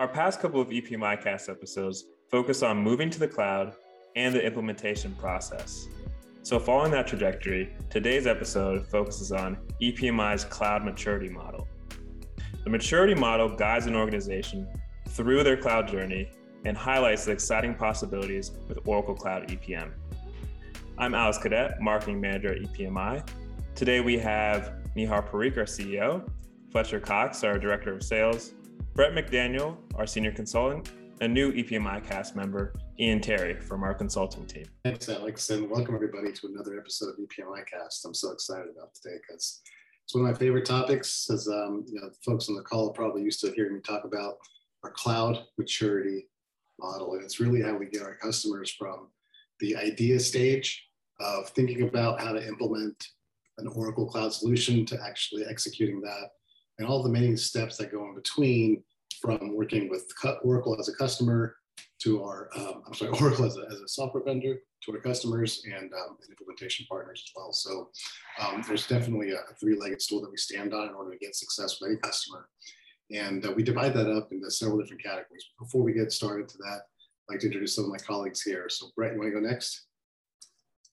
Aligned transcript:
Our 0.00 0.08
past 0.08 0.40
couple 0.40 0.60
of 0.60 0.70
EPMI 0.70 1.22
cast 1.22 1.48
episodes 1.48 2.06
focus 2.28 2.64
on 2.64 2.78
moving 2.78 3.10
to 3.10 3.18
the 3.20 3.28
cloud 3.28 3.74
and 4.16 4.34
the 4.34 4.44
implementation 4.44 5.14
process. 5.14 5.86
So, 6.42 6.58
following 6.58 6.90
that 6.90 7.06
trajectory, 7.06 7.72
today's 7.90 8.26
episode 8.26 8.88
focuses 8.88 9.30
on 9.30 9.56
EPMI's 9.80 10.46
cloud 10.46 10.84
maturity 10.84 11.28
model. 11.28 11.68
The 12.64 12.70
maturity 12.70 13.14
model 13.14 13.48
guides 13.48 13.86
an 13.86 13.94
organization 13.94 14.66
through 15.10 15.44
their 15.44 15.56
cloud 15.56 15.86
journey 15.86 16.32
and 16.64 16.76
highlights 16.76 17.26
the 17.26 17.30
exciting 17.30 17.76
possibilities 17.76 18.50
with 18.66 18.80
Oracle 18.88 19.14
Cloud 19.14 19.46
EPM. 19.48 19.92
I'm 20.98 21.14
Alex 21.14 21.38
Cadet, 21.38 21.80
Marketing 21.80 22.20
Manager 22.20 22.52
at 22.52 22.62
EPMI. 22.62 23.24
Today 23.76 24.00
we 24.00 24.18
have 24.18 24.74
Nihar 24.96 25.30
Parikh, 25.30 25.56
our 25.56 25.64
CEO, 25.64 26.28
Fletcher 26.72 26.98
Cox, 26.98 27.44
our 27.44 27.60
Director 27.60 27.94
of 27.94 28.02
Sales, 28.02 28.54
Brett 28.94 29.12
McDaniel, 29.12 29.76
our 29.96 30.06
Senior 30.06 30.30
Consultant, 30.30 30.92
a 31.20 31.26
new 31.26 31.52
EPMI 31.52 32.06
cast 32.06 32.36
member, 32.36 32.74
Ian 33.00 33.20
Terry 33.20 33.60
from 33.60 33.82
our 33.82 33.92
consulting 33.92 34.46
team. 34.46 34.66
Thanks, 34.84 35.08
Alex, 35.08 35.50
and 35.50 35.68
welcome 35.68 35.96
everybody 35.96 36.30
to 36.30 36.46
another 36.46 36.78
episode 36.78 37.08
of 37.08 37.16
EPMI 37.16 37.66
Cast. 37.66 38.04
I'm 38.04 38.14
so 38.14 38.30
excited 38.30 38.68
about 38.72 38.94
today 38.94 39.16
because 39.20 39.62
it's 40.04 40.14
one 40.14 40.24
of 40.24 40.30
my 40.30 40.38
favorite 40.38 40.64
topics. 40.64 41.28
As 41.28 41.48
um, 41.48 41.84
you 41.88 42.00
know, 42.00 42.08
folks 42.24 42.48
on 42.48 42.54
the 42.54 42.62
call 42.62 42.90
are 42.90 42.92
probably 42.92 43.22
used 43.22 43.40
to 43.40 43.50
hearing 43.56 43.74
me 43.74 43.80
talk 43.80 44.04
about 44.04 44.36
our 44.84 44.92
cloud 44.92 45.42
maturity 45.58 46.28
model, 46.78 47.14
and 47.14 47.24
it's 47.24 47.40
really 47.40 47.62
how 47.62 47.76
we 47.76 47.86
get 47.86 48.02
our 48.02 48.14
customers 48.14 48.70
from 48.70 49.08
the 49.58 49.74
idea 49.74 50.20
stage 50.20 50.86
of 51.18 51.48
thinking 51.48 51.82
about 51.82 52.20
how 52.20 52.30
to 52.30 52.46
implement 52.46 53.08
an 53.58 53.66
Oracle 53.66 54.06
Cloud 54.06 54.32
solution 54.32 54.86
to 54.86 55.02
actually 55.04 55.44
executing 55.46 56.00
that, 56.02 56.30
and 56.78 56.86
all 56.86 57.02
the 57.02 57.08
many 57.08 57.36
steps 57.36 57.76
that 57.76 57.92
go 57.92 58.04
in 58.08 58.14
between 58.14 58.82
from 59.24 59.54
working 59.54 59.88
with 59.88 60.12
Oracle 60.42 60.78
as 60.78 60.88
a 60.88 60.94
customer 60.94 61.56
to 62.02 62.22
our, 62.22 62.50
um, 62.56 62.82
I'm 62.86 62.94
sorry, 62.94 63.10
Oracle 63.20 63.46
as 63.46 63.56
a, 63.56 63.62
as 63.72 63.80
a 63.80 63.88
software 63.88 64.22
vendor 64.22 64.58
to 64.84 64.92
our 64.92 64.98
customers 64.98 65.62
and, 65.64 65.90
um, 65.94 66.18
implementation 66.28 66.84
partners 66.90 67.22
as 67.24 67.32
well. 67.34 67.52
So 67.52 67.88
um, 68.40 68.62
there's 68.66 68.86
definitely 68.86 69.30
a, 69.30 69.36
a 69.36 69.54
three-legged 69.58 70.02
stool 70.02 70.20
that 70.20 70.30
we 70.30 70.36
stand 70.36 70.74
on 70.74 70.88
in 70.88 70.94
order 70.94 71.12
to 71.12 71.18
get 71.18 71.34
success 71.34 71.80
with 71.80 71.90
any 71.90 71.98
customer. 72.00 72.48
And 73.10 73.46
uh, 73.46 73.52
we 73.52 73.62
divide 73.62 73.94
that 73.94 74.10
up 74.10 74.30
into 74.32 74.50
several 74.50 74.78
different 74.78 75.02
categories. 75.02 75.46
Before 75.58 75.82
we 75.82 75.94
get 75.94 76.12
started 76.12 76.48
to 76.48 76.58
that, 76.58 76.80
I'd 77.28 77.34
like 77.34 77.40
to 77.40 77.46
introduce 77.46 77.74
some 77.74 77.84
of 77.84 77.90
my 77.90 77.98
colleagues 77.98 78.42
here. 78.42 78.66
So 78.68 78.88
Brett, 78.94 79.14
you 79.14 79.18
want 79.18 79.32
to 79.32 79.40
go 79.40 79.46
next? 79.46 79.86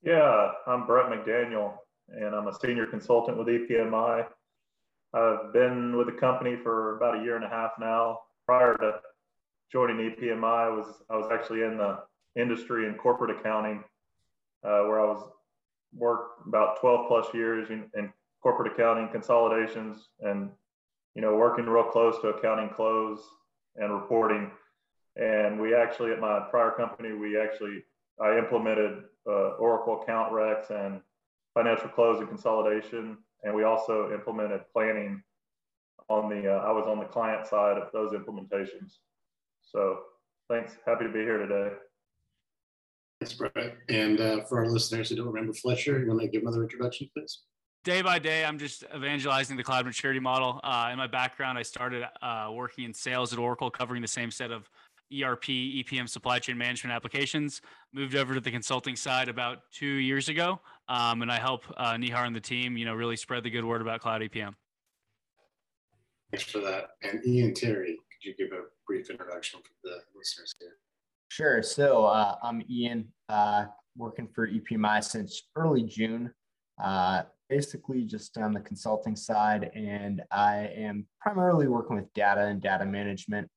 Yeah, 0.03 0.51
I'm 0.67 0.87
Brett 0.87 1.11
McDaniel, 1.11 1.73
and 2.09 2.33
I'm 2.33 2.47
a 2.47 2.53
senior 2.59 2.87
consultant 2.87 3.37
with 3.37 3.47
EPMI. 3.47 4.25
I've 5.13 5.51
been 5.51 5.97
with 5.97 6.07
the 6.07 6.13
company 6.13 6.55
for 6.55 6.95
about 6.95 7.19
a 7.19 7.23
year 7.23 7.35
and 7.35 7.43
a 7.43 7.49
half 7.49 7.71
now. 7.79 8.19
Prior 8.45 8.77
to 8.77 8.99
joining 9.71 9.97
EPMI, 9.97 10.43
I 10.43 10.69
was 10.69 11.03
I 11.09 11.17
was 11.17 11.29
actually 11.31 11.63
in 11.63 11.77
the 11.77 11.99
industry 12.37 12.87
in 12.87 12.95
corporate 12.95 13.37
accounting, 13.37 13.83
uh, 14.63 14.83
where 14.83 15.01
I 15.01 15.05
was 15.05 15.23
worked 15.93 16.47
about 16.47 16.79
12 16.79 17.07
plus 17.09 17.33
years 17.33 17.69
in, 17.69 17.89
in, 17.97 18.11
corporate 18.41 18.73
accounting 18.73 19.07
consolidations, 19.09 20.07
and 20.21 20.49
you 21.13 21.21
know 21.21 21.35
working 21.35 21.65
real 21.65 21.83
close 21.83 22.19
to 22.21 22.29
accounting 22.29 22.69
close 22.69 23.19
and 23.75 23.93
reporting. 23.93 24.49
And 25.17 25.59
we 25.59 25.75
actually 25.75 26.11
at 26.11 26.21
my 26.21 26.39
prior 26.49 26.71
company, 26.71 27.11
we 27.11 27.39
actually 27.39 27.83
I 28.19 28.37
implemented 28.37 29.03
uh, 29.27 29.55
Oracle 29.59 30.01
account 30.01 30.31
recs 30.31 30.71
and 30.71 31.01
financial 31.53 31.89
close 31.89 32.19
and 32.19 32.29
consolidation 32.29 33.17
and 33.43 33.53
we 33.53 33.63
also 33.63 34.11
implemented 34.13 34.61
planning 34.71 35.23
on 36.09 36.29
the, 36.29 36.53
uh, 36.53 36.59
I 36.59 36.71
was 36.71 36.85
on 36.87 36.99
the 36.99 37.05
client 37.05 37.47
side 37.47 37.77
of 37.77 37.91
those 37.93 38.11
implementations. 38.11 38.97
So 39.61 39.99
thanks, 40.49 40.77
happy 40.85 41.05
to 41.05 41.11
be 41.11 41.19
here 41.19 41.37
today. 41.37 41.75
Thanks, 43.19 43.33
Brett. 43.33 43.77
And 43.87 44.19
uh, 44.19 44.43
for 44.45 44.59
our 44.59 44.69
listeners 44.69 45.09
who 45.09 45.15
don't 45.15 45.27
remember 45.27 45.53
Fletcher, 45.53 45.99
you 45.99 46.07
want 46.07 46.21
to 46.21 46.27
give 46.27 46.41
another 46.41 46.63
introduction, 46.63 47.09
please? 47.15 47.41
Day 47.83 48.01
by 48.01 48.19
day, 48.19 48.45
I'm 48.45 48.59
just 48.59 48.83
evangelizing 48.95 49.57
the 49.57 49.63
cloud 49.63 49.85
maturity 49.85 50.19
model. 50.19 50.59
Uh, 50.63 50.89
in 50.91 50.97
my 50.97 51.07
background, 51.07 51.57
I 51.57 51.63
started 51.63 52.03
uh, 52.21 52.49
working 52.51 52.83
in 52.83 52.93
sales 52.93 53.33
at 53.33 53.39
Oracle, 53.39 53.71
covering 53.71 54.01
the 54.03 54.07
same 54.07 54.29
set 54.29 54.51
of 54.51 54.69
ERP, 55.11 55.43
EPM 55.43 56.07
supply 56.07 56.39
chain 56.39 56.57
management 56.57 56.93
applications. 56.93 57.61
Moved 57.93 58.15
over 58.15 58.33
to 58.33 58.39
the 58.39 58.51
consulting 58.51 58.95
side 58.95 59.29
about 59.29 59.59
two 59.71 59.85
years 59.85 60.29
ago, 60.29 60.59
um, 60.87 61.21
and 61.21 61.31
I 61.31 61.39
help 61.39 61.63
uh, 61.77 61.93
Nihar 61.93 62.25
and 62.25 62.35
the 62.35 62.41
team, 62.41 62.77
you 62.77 62.85
know, 62.85 62.93
really 62.93 63.17
spread 63.17 63.43
the 63.43 63.49
good 63.49 63.65
word 63.65 63.81
about 63.81 63.99
cloud 63.99 64.21
EPM. 64.21 64.53
Thanks 66.31 66.49
for 66.49 66.59
that. 66.59 66.91
And 67.03 67.25
Ian 67.25 67.53
Terry, 67.53 67.97
could 68.11 68.23
you 68.23 68.35
give 68.35 68.57
a 68.57 68.63
brief 68.87 69.09
introduction 69.09 69.59
for 69.59 69.73
the 69.83 69.97
listeners 70.15 70.55
here? 70.59 70.77
Sure. 71.27 71.61
So 71.61 72.05
uh, 72.05 72.35
I'm 72.41 72.63
Ian, 72.69 73.07
uh, 73.29 73.65
working 73.97 74.27
for 74.33 74.47
EPMI 74.47 75.03
since 75.03 75.43
early 75.55 75.83
June. 75.83 76.33
Uh, 76.81 77.23
basically, 77.49 78.05
just 78.05 78.37
on 78.37 78.53
the 78.53 78.59
consulting 78.61 79.15
side, 79.15 79.71
and 79.75 80.21
I 80.31 80.71
am 80.75 81.05
primarily 81.19 81.67
working 81.67 81.97
with 81.97 82.11
data 82.13 82.45
and 82.45 82.61
data 82.61 82.85
management 82.85 83.49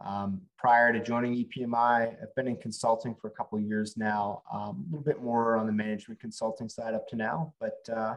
um, 0.00 0.40
prior 0.56 0.92
to 0.92 1.02
joining 1.02 1.34
EPMI, 1.34 2.16
I've 2.22 2.34
been 2.36 2.48
in 2.48 2.56
consulting 2.56 3.14
for 3.14 3.28
a 3.28 3.30
couple 3.30 3.58
of 3.58 3.64
years 3.64 3.96
now, 3.96 4.42
um, 4.52 4.86
a 4.88 4.96
little 4.96 5.04
bit 5.04 5.22
more 5.22 5.56
on 5.56 5.66
the 5.66 5.72
management 5.72 6.20
consulting 6.20 6.68
side 6.68 6.94
up 6.94 7.08
to 7.08 7.16
now, 7.16 7.52
but 7.60 7.78
uh, 7.92 8.14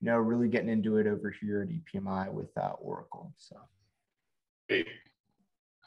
you 0.00 0.06
know, 0.06 0.16
really 0.18 0.48
getting 0.48 0.68
into 0.68 0.98
it 0.98 1.06
over 1.06 1.34
here 1.40 1.62
at 1.62 1.68
EPMI 1.68 2.32
with 2.32 2.56
uh, 2.56 2.72
Oracle. 2.80 3.32
So, 3.38 3.56
great, 4.68 4.86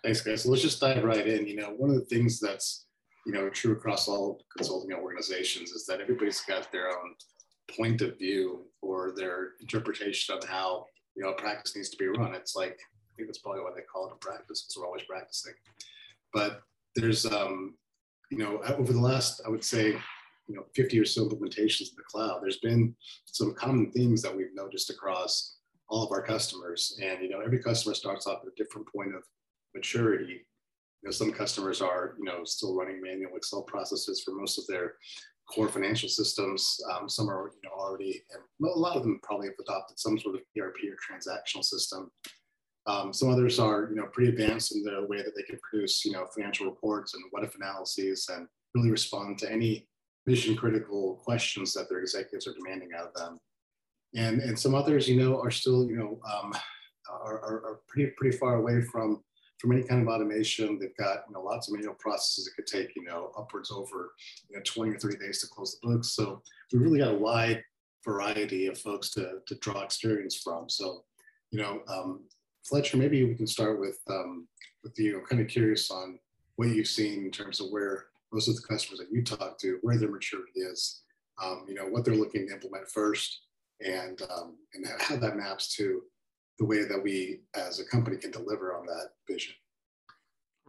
thanks, 0.03 0.21
guys. 0.21 0.43
So 0.43 0.49
let's 0.49 0.61
just 0.61 0.81
dive 0.81 1.03
right 1.03 1.25
in. 1.25 1.47
You 1.47 1.57
know, 1.57 1.69
one 1.77 1.89
of 1.89 1.95
the 1.95 2.05
things 2.05 2.39
that's 2.39 2.85
you 3.25 3.33
know 3.33 3.49
true 3.49 3.73
across 3.73 4.07
all 4.07 4.43
consulting 4.57 4.93
organizations 4.93 5.71
is 5.71 5.85
that 5.85 6.01
everybody's 6.01 6.41
got 6.41 6.71
their 6.71 6.89
own 6.89 7.15
point 7.77 8.01
of 8.01 8.17
view 8.17 8.65
or 8.81 9.13
their 9.15 9.51
interpretation 9.61 10.35
of 10.35 10.43
how 10.43 10.85
you 11.15 11.23
know 11.23 11.29
a 11.29 11.35
practice 11.35 11.75
needs 11.75 11.89
to 11.89 11.97
be 11.97 12.07
run. 12.07 12.35
It's 12.35 12.55
like 12.55 12.79
think 13.19 13.29
that's 13.29 13.39
probably 13.39 13.61
why 13.61 13.71
they 13.75 13.81
call 13.81 14.07
it 14.07 14.13
a 14.13 14.15
practice 14.15 14.61
because 14.61 14.77
we're 14.77 14.87
always 14.87 15.03
practicing. 15.03 15.53
But 16.33 16.61
there's, 16.95 17.25
um, 17.25 17.75
you 18.31 18.37
know, 18.37 18.61
over 18.77 18.93
the 18.93 18.99
last, 18.99 19.41
I 19.45 19.49
would 19.49 19.63
say, 19.63 19.97
you 20.47 20.55
know, 20.55 20.65
50 20.75 20.99
or 20.99 21.05
so 21.05 21.25
implementations 21.25 21.89
in 21.91 21.95
the 21.97 22.03
cloud, 22.07 22.39
there's 22.41 22.59
been 22.59 22.95
some 23.25 23.53
common 23.53 23.91
themes 23.91 24.21
that 24.21 24.35
we've 24.35 24.53
noticed 24.55 24.89
across 24.89 25.57
all 25.89 26.03
of 26.03 26.11
our 26.11 26.21
customers. 26.21 26.99
And, 27.03 27.21
you 27.21 27.29
know, 27.29 27.39
every 27.39 27.59
customer 27.59 27.93
starts 27.93 28.25
off 28.25 28.41
at 28.41 28.47
a 28.47 28.63
different 28.63 28.87
point 28.87 29.15
of 29.15 29.23
maturity. 29.75 30.45
You 31.01 31.07
know, 31.07 31.11
some 31.11 31.31
customers 31.31 31.81
are, 31.81 32.15
you 32.17 32.25
know, 32.25 32.43
still 32.43 32.75
running 32.75 33.01
manual 33.01 33.35
Excel 33.35 33.63
processes 33.63 34.23
for 34.23 34.31
most 34.31 34.57
of 34.57 34.65
their 34.67 34.95
core 35.49 35.69
financial 35.69 36.09
systems. 36.09 36.79
Um, 36.91 37.09
some 37.09 37.29
are, 37.29 37.51
you 37.61 37.69
know, 37.69 37.75
already, 37.75 38.23
and 38.31 38.69
a 38.69 38.79
lot 38.79 38.95
of 38.95 39.03
them 39.03 39.19
probably 39.23 39.47
have 39.47 39.55
adopted 39.59 39.99
some 39.99 40.19
sort 40.19 40.35
of 40.35 40.41
ERP 40.59 40.77
or 40.85 40.97
transactional 40.97 41.63
system. 41.63 42.11
Um, 42.89 43.13
some 43.13 43.29
others 43.29 43.59
are, 43.59 43.87
you 43.89 43.95
know, 43.95 44.07
pretty 44.11 44.31
advanced 44.31 44.75
in 44.75 44.81
the 44.83 45.05
way 45.07 45.17
that 45.17 45.35
they 45.35 45.43
can 45.43 45.59
produce, 45.59 46.03
you 46.03 46.11
know, 46.11 46.25
financial 46.33 46.65
reports 46.65 47.13
and 47.13 47.23
what 47.29 47.43
if 47.43 47.53
analyses 47.53 48.27
and 48.33 48.47
really 48.73 48.89
respond 48.89 49.37
to 49.39 49.51
any 49.51 49.87
mission 50.25 50.55
critical 50.55 51.21
questions 51.23 51.71
that 51.73 51.87
their 51.87 51.99
executives 51.99 52.47
are 52.47 52.53
demanding 52.53 52.89
out 52.97 53.07
of 53.07 53.13
them. 53.13 53.37
And, 54.15 54.41
and 54.41 54.57
some 54.57 54.73
others, 54.73 55.07
you 55.07 55.21
know, 55.21 55.39
are 55.39 55.51
still, 55.51 55.87
you 55.87 55.97
know, 55.97 56.19
um, 56.33 56.51
are, 57.11 57.39
are, 57.39 57.65
are, 57.65 57.79
pretty, 57.87 58.11
pretty 58.17 58.35
far 58.37 58.55
away 58.55 58.81
from, 58.81 59.21
from 59.59 59.71
any 59.71 59.83
kind 59.83 60.01
of 60.01 60.07
automation. 60.07 60.79
They've 60.79 60.97
got, 60.97 61.25
you 61.27 61.35
know, 61.35 61.43
lots 61.43 61.67
of 61.67 61.75
manual 61.75 61.93
processes 61.99 62.45
that 62.45 62.55
could 62.55 62.65
take, 62.65 62.95
you 62.95 63.03
know, 63.03 63.31
upwards 63.37 63.69
over, 63.69 64.13
you 64.49 64.55
know, 64.55 64.63
20 64.65 64.91
or 64.91 64.99
30 64.99 65.17
days 65.17 65.41
to 65.41 65.47
close 65.47 65.77
the 65.79 65.87
books. 65.87 66.13
So 66.13 66.41
we 66.73 66.79
really 66.79 66.99
got 66.99 67.13
a 67.13 67.17
wide 67.17 67.63
variety 68.03 68.65
of 68.65 68.79
folks 68.79 69.11
to, 69.11 69.33
to 69.45 69.55
draw 69.55 69.81
experience 69.81 70.35
from. 70.35 70.69
So, 70.69 71.03
you 71.51 71.59
know, 71.59 71.81
um, 71.87 72.21
Fletcher, 72.67 72.97
maybe 72.97 73.23
we 73.23 73.35
can 73.35 73.47
start 73.47 73.79
with 73.79 73.99
um, 74.09 74.47
with 74.83 74.97
you. 74.97 75.19
I'm 75.19 75.25
kind 75.25 75.41
of 75.41 75.47
curious 75.47 75.91
on 75.91 76.19
what 76.55 76.69
you've 76.69 76.87
seen 76.87 77.25
in 77.25 77.31
terms 77.31 77.59
of 77.59 77.67
where 77.69 78.05
most 78.31 78.47
of 78.47 78.55
the 78.55 78.61
customers 78.61 78.99
that 78.99 79.11
you 79.11 79.23
talk 79.23 79.57
to, 79.59 79.79
where 79.81 79.97
their 79.97 80.11
maturity 80.11 80.59
is, 80.59 81.01
um, 81.43 81.65
you 81.67 81.73
know, 81.73 81.87
what 81.87 82.05
they're 82.05 82.15
looking 82.15 82.47
to 82.47 82.53
implement 82.53 82.87
first, 82.87 83.41
and 83.81 84.21
um, 84.23 84.57
and 84.73 84.85
how 84.99 85.15
that 85.15 85.37
maps 85.37 85.75
to 85.75 86.01
the 86.59 86.65
way 86.65 86.83
that 86.83 87.01
we 87.01 87.39
as 87.55 87.79
a 87.79 87.85
company 87.85 88.17
can 88.17 88.31
deliver 88.31 88.75
on 88.75 88.85
that 88.85 89.09
vision. 89.29 89.53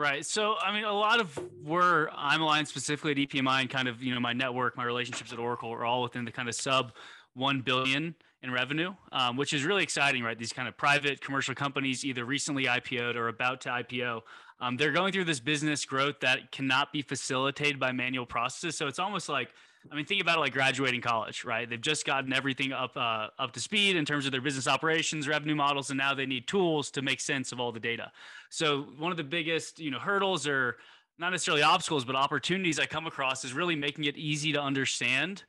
Right. 0.01 0.25
So, 0.25 0.55
I 0.63 0.73
mean, 0.73 0.85
a 0.85 0.93
lot 0.93 1.21
of 1.21 1.39
where 1.63 2.09
I'm 2.17 2.41
aligned 2.41 2.67
specifically 2.69 3.11
at 3.11 3.19
EPMI 3.19 3.61
and 3.61 3.69
kind 3.69 3.87
of, 3.87 4.03
you 4.03 4.15
know, 4.15 4.21
my 4.21 4.33
network, 4.33 4.75
my 4.75 4.85
relationships 4.85 5.31
at 5.31 5.39
Oracle 5.39 5.71
are 5.71 5.85
all 5.85 6.03
within 6.03 6.25
the 6.25 6.33
kind 6.33 6.49
of 6.49 6.55
sub 6.55 6.93
1 7.41 7.61
billion 7.63 8.15
in 8.43 8.51
revenue, 8.51 8.95
um, 9.13 9.37
which 9.37 9.53
is 9.53 9.65
really 9.65 9.83
exciting, 9.83 10.23
right? 10.23 10.39
These 10.39 10.53
kind 10.53 10.69
of 10.69 10.77
private 10.77 11.21
commercial 11.21 11.55
companies, 11.55 12.05
either 12.05 12.25
recently 12.25 12.65
IPO'd 12.65 13.17
or 13.17 13.29
about 13.29 13.61
to 13.63 13.69
IPO, 13.71 14.21
um, 14.61 14.77
they're 14.77 14.93
going 14.93 15.13
through 15.13 15.25
this 15.25 15.41
business 15.41 15.85
growth 15.85 16.21
that 16.21 16.53
cannot 16.53 16.93
be 16.93 17.03
facilitated 17.03 17.81
by 17.81 17.93
manual 17.93 18.27
processes. 18.27 18.77
So 18.77 18.87
it's 18.87 18.99
almost 18.99 19.29
like 19.29 19.51
I 19.91 19.95
mean, 19.95 20.05
think 20.05 20.21
about 20.21 20.37
it 20.37 20.41
like 20.41 20.53
graduating 20.53 21.01
college, 21.01 21.45
right? 21.45 21.69
They've 21.69 21.81
just 21.81 22.05
gotten 22.05 22.33
everything 22.33 22.73
up 22.73 22.97
uh, 22.97 23.29
up 23.39 23.53
to 23.53 23.61
speed 23.61 23.97
in 23.97 24.05
terms 24.05 24.27
of 24.27 24.33
their 24.33 24.43
business 24.43 24.69
operations, 24.69 25.27
revenue 25.27 25.55
models, 25.55 25.91
and 25.91 25.97
now 25.97 26.15
they 26.15 26.27
need 26.27 26.47
tools 26.47 26.91
to 26.93 27.03
make 27.03 27.21
sense 27.21 27.51
of 27.51 27.61
all 27.61 27.73
the 27.73 27.81
data. 27.81 28.13
So 28.51 28.83
one 28.99 29.11
of 29.11 29.17
the 29.17 29.25
biggest, 29.25 29.81
you 29.81 29.91
know, 29.91 29.99
hurdles 29.99 30.47
or 30.47 30.77
not 31.19 31.31
necessarily 31.31 31.63
obstacles, 31.63 32.05
but 32.05 32.15
opportunities 32.15 32.79
I 32.79 32.87
come 32.87 33.07
across 33.07 33.45
is 33.45 33.53
really 33.53 33.77
making 33.77 34.05
it 34.05 34.17
easy 34.17 34.53
to 34.53 34.61
understand, 34.61 35.45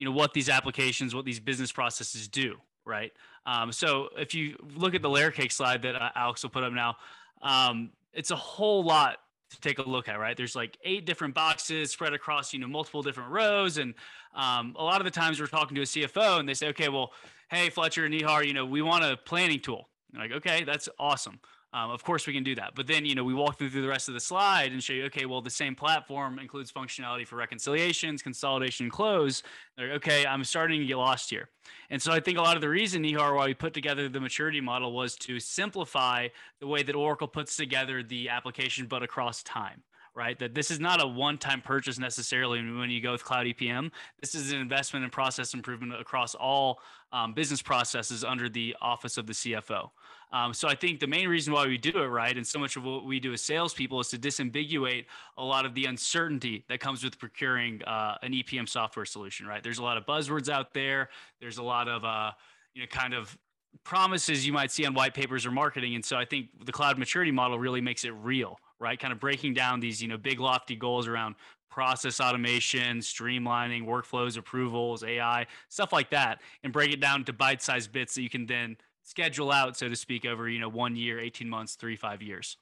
you 0.00 0.06
know, 0.06 0.12
what 0.12 0.34
these 0.34 0.48
applications, 0.48 1.14
what 1.14 1.24
these 1.24 1.38
business 1.38 1.70
processes 1.70 2.26
do, 2.26 2.56
right? 2.84 3.12
Um, 3.46 3.70
so 3.70 4.08
if 4.16 4.34
you 4.34 4.56
look 4.74 4.94
at 4.94 5.02
the 5.02 5.10
layer 5.10 5.30
cake 5.30 5.52
slide 5.52 5.82
that 5.82 5.94
uh, 5.94 6.10
Alex 6.16 6.42
will 6.42 6.50
put 6.50 6.64
up 6.64 6.72
now, 6.72 6.96
um, 7.42 7.90
it's 8.12 8.32
a 8.32 8.36
whole 8.36 8.82
lot 8.82 9.18
to 9.50 9.60
take 9.60 9.78
a 9.78 9.88
look 9.88 10.08
at, 10.08 10.18
right? 10.18 10.36
There's 10.36 10.56
like 10.56 10.78
eight 10.84 11.04
different 11.06 11.34
boxes 11.34 11.90
spread 11.90 12.14
across, 12.14 12.52
you 12.52 12.58
know, 12.58 12.68
multiple 12.68 13.02
different 13.02 13.30
rows. 13.30 13.78
And 13.78 13.94
um, 14.34 14.74
a 14.78 14.82
lot 14.82 15.00
of 15.00 15.04
the 15.04 15.10
times 15.10 15.40
we're 15.40 15.46
talking 15.46 15.74
to 15.74 15.82
a 15.82 15.84
CFO 15.84 16.40
and 16.40 16.48
they 16.48 16.54
say, 16.54 16.68
okay, 16.68 16.88
well, 16.88 17.12
hey, 17.50 17.68
Fletcher 17.68 18.04
and 18.04 18.14
Nihar, 18.14 18.46
you 18.46 18.54
know, 18.54 18.64
we 18.64 18.80
want 18.80 19.04
a 19.04 19.16
planning 19.16 19.60
tool. 19.60 19.88
like, 20.16 20.32
okay, 20.32 20.64
that's 20.64 20.88
awesome. 20.98 21.40
Um, 21.72 21.90
of 21.90 22.02
course, 22.02 22.26
we 22.26 22.32
can 22.32 22.42
do 22.42 22.54
that. 22.56 22.74
But 22.74 22.86
then, 22.86 23.04
you 23.04 23.14
know, 23.14 23.22
we 23.22 23.32
walk 23.32 23.58
through, 23.58 23.70
the 23.70 23.86
rest 23.86 24.08
of 24.08 24.14
the 24.14 24.20
slide 24.20 24.72
and 24.72 24.82
show 24.82 24.92
you, 24.92 25.04
okay, 25.04 25.24
well, 25.24 25.40
the 25.40 25.50
same 25.50 25.76
platform 25.76 26.38
includes 26.38 26.72
functionality 26.72 27.26
for 27.26 27.36
reconciliations, 27.36 28.22
consolidation, 28.22 28.86
and 28.86 28.92
close. 28.92 29.42
Like, 29.78 29.90
okay, 29.90 30.26
I'm 30.26 30.42
starting 30.42 30.80
to 30.80 30.86
get 30.86 30.96
lost 30.96 31.30
here. 31.30 31.48
And 31.88 32.02
so 32.02 32.12
I 32.12 32.18
think 32.18 32.38
a 32.38 32.42
lot 32.42 32.56
of 32.56 32.60
the 32.60 32.68
reason, 32.68 33.04
Nihar, 33.04 33.36
why 33.36 33.46
we 33.46 33.54
put 33.54 33.72
together 33.72 34.08
the 34.08 34.20
maturity 34.20 34.60
model 34.60 34.92
was 34.92 35.14
to 35.16 35.38
simplify 35.38 36.28
the 36.58 36.66
way 36.66 36.82
that 36.82 36.96
Oracle 36.96 37.28
puts 37.28 37.56
together 37.56 38.02
the 38.02 38.28
application, 38.28 38.86
but 38.86 39.02
across 39.02 39.42
time 39.44 39.82
right? 40.14 40.38
That 40.38 40.54
this 40.54 40.70
is 40.70 40.80
not 40.80 41.02
a 41.02 41.06
one 41.06 41.38
time 41.38 41.60
purchase 41.60 41.98
necessarily 41.98 42.58
when 42.58 42.90
you 42.90 43.00
go 43.00 43.12
with 43.12 43.24
Cloud 43.24 43.46
EPM. 43.46 43.90
This 44.20 44.34
is 44.34 44.52
an 44.52 44.60
investment 44.60 45.04
in 45.04 45.10
process 45.10 45.54
improvement 45.54 46.00
across 46.00 46.34
all 46.34 46.80
um, 47.12 47.32
business 47.32 47.62
processes 47.62 48.24
under 48.24 48.48
the 48.48 48.76
office 48.80 49.16
of 49.16 49.26
the 49.26 49.32
CFO. 49.32 49.90
Um, 50.32 50.54
so 50.54 50.68
I 50.68 50.74
think 50.74 51.00
the 51.00 51.06
main 51.06 51.28
reason 51.28 51.52
why 51.52 51.66
we 51.66 51.76
do 51.76 51.90
it 52.02 52.06
right, 52.06 52.36
and 52.36 52.46
so 52.46 52.58
much 52.58 52.76
of 52.76 52.84
what 52.84 53.04
we 53.04 53.18
do 53.18 53.32
as 53.32 53.42
salespeople, 53.42 54.00
is 54.00 54.08
to 54.08 54.18
disambiguate 54.18 55.06
a 55.36 55.44
lot 55.44 55.66
of 55.66 55.74
the 55.74 55.86
uncertainty 55.86 56.64
that 56.68 56.80
comes 56.80 57.02
with 57.02 57.18
procuring 57.18 57.82
uh, 57.84 58.16
an 58.22 58.32
EPM 58.32 58.68
software 58.68 59.04
solution. 59.04 59.46
Right? 59.46 59.62
There's 59.62 59.78
a 59.78 59.82
lot 59.82 59.96
of 59.96 60.06
buzzwords 60.06 60.48
out 60.48 60.72
there. 60.72 61.08
There's 61.40 61.58
a 61.58 61.62
lot 61.62 61.88
of 61.88 62.04
uh, 62.04 62.30
you 62.74 62.82
know 62.82 62.86
kind 62.86 63.14
of 63.14 63.36
promises 63.84 64.46
you 64.46 64.52
might 64.52 64.70
see 64.70 64.84
on 64.84 64.94
white 64.94 65.14
papers 65.14 65.46
or 65.46 65.50
marketing, 65.50 65.94
and 65.94 66.04
so 66.04 66.16
I 66.16 66.24
think 66.24 66.48
the 66.64 66.72
cloud 66.72 66.98
maturity 66.98 67.32
model 67.32 67.58
really 67.58 67.80
makes 67.80 68.04
it 68.04 68.10
real. 68.10 68.58
Right? 68.78 68.98
Kind 68.98 69.12
of 69.12 69.20
breaking 69.20 69.54
down 69.54 69.80
these 69.80 70.00
you 70.00 70.08
know 70.08 70.16
big 70.16 70.38
lofty 70.38 70.76
goals 70.76 71.08
around 71.08 71.34
process 71.70 72.20
automation, 72.20 72.98
streamlining, 72.98 73.86
workflows, 73.86 74.36
approvals, 74.36 75.04
AI, 75.04 75.46
stuff 75.68 75.92
like 75.92 76.10
that, 76.10 76.40
and 76.64 76.72
break 76.72 76.92
it 76.92 77.00
down 77.00 77.24
to 77.24 77.32
bite-sized 77.32 77.92
bits 77.92 78.14
that 78.16 78.22
you 78.22 78.28
can 78.28 78.44
then 78.44 78.76
schedule 79.10 79.50
out, 79.50 79.76
so 79.76 79.88
to 79.88 79.96
speak, 79.96 80.24
over 80.24 80.48
you 80.48 80.60
know 80.60 80.68
one 80.68 80.94
year, 80.94 81.18
eighteen 81.18 81.48
months, 81.48 81.74
three, 81.74 81.96
five 81.96 82.22
years. 82.22 82.56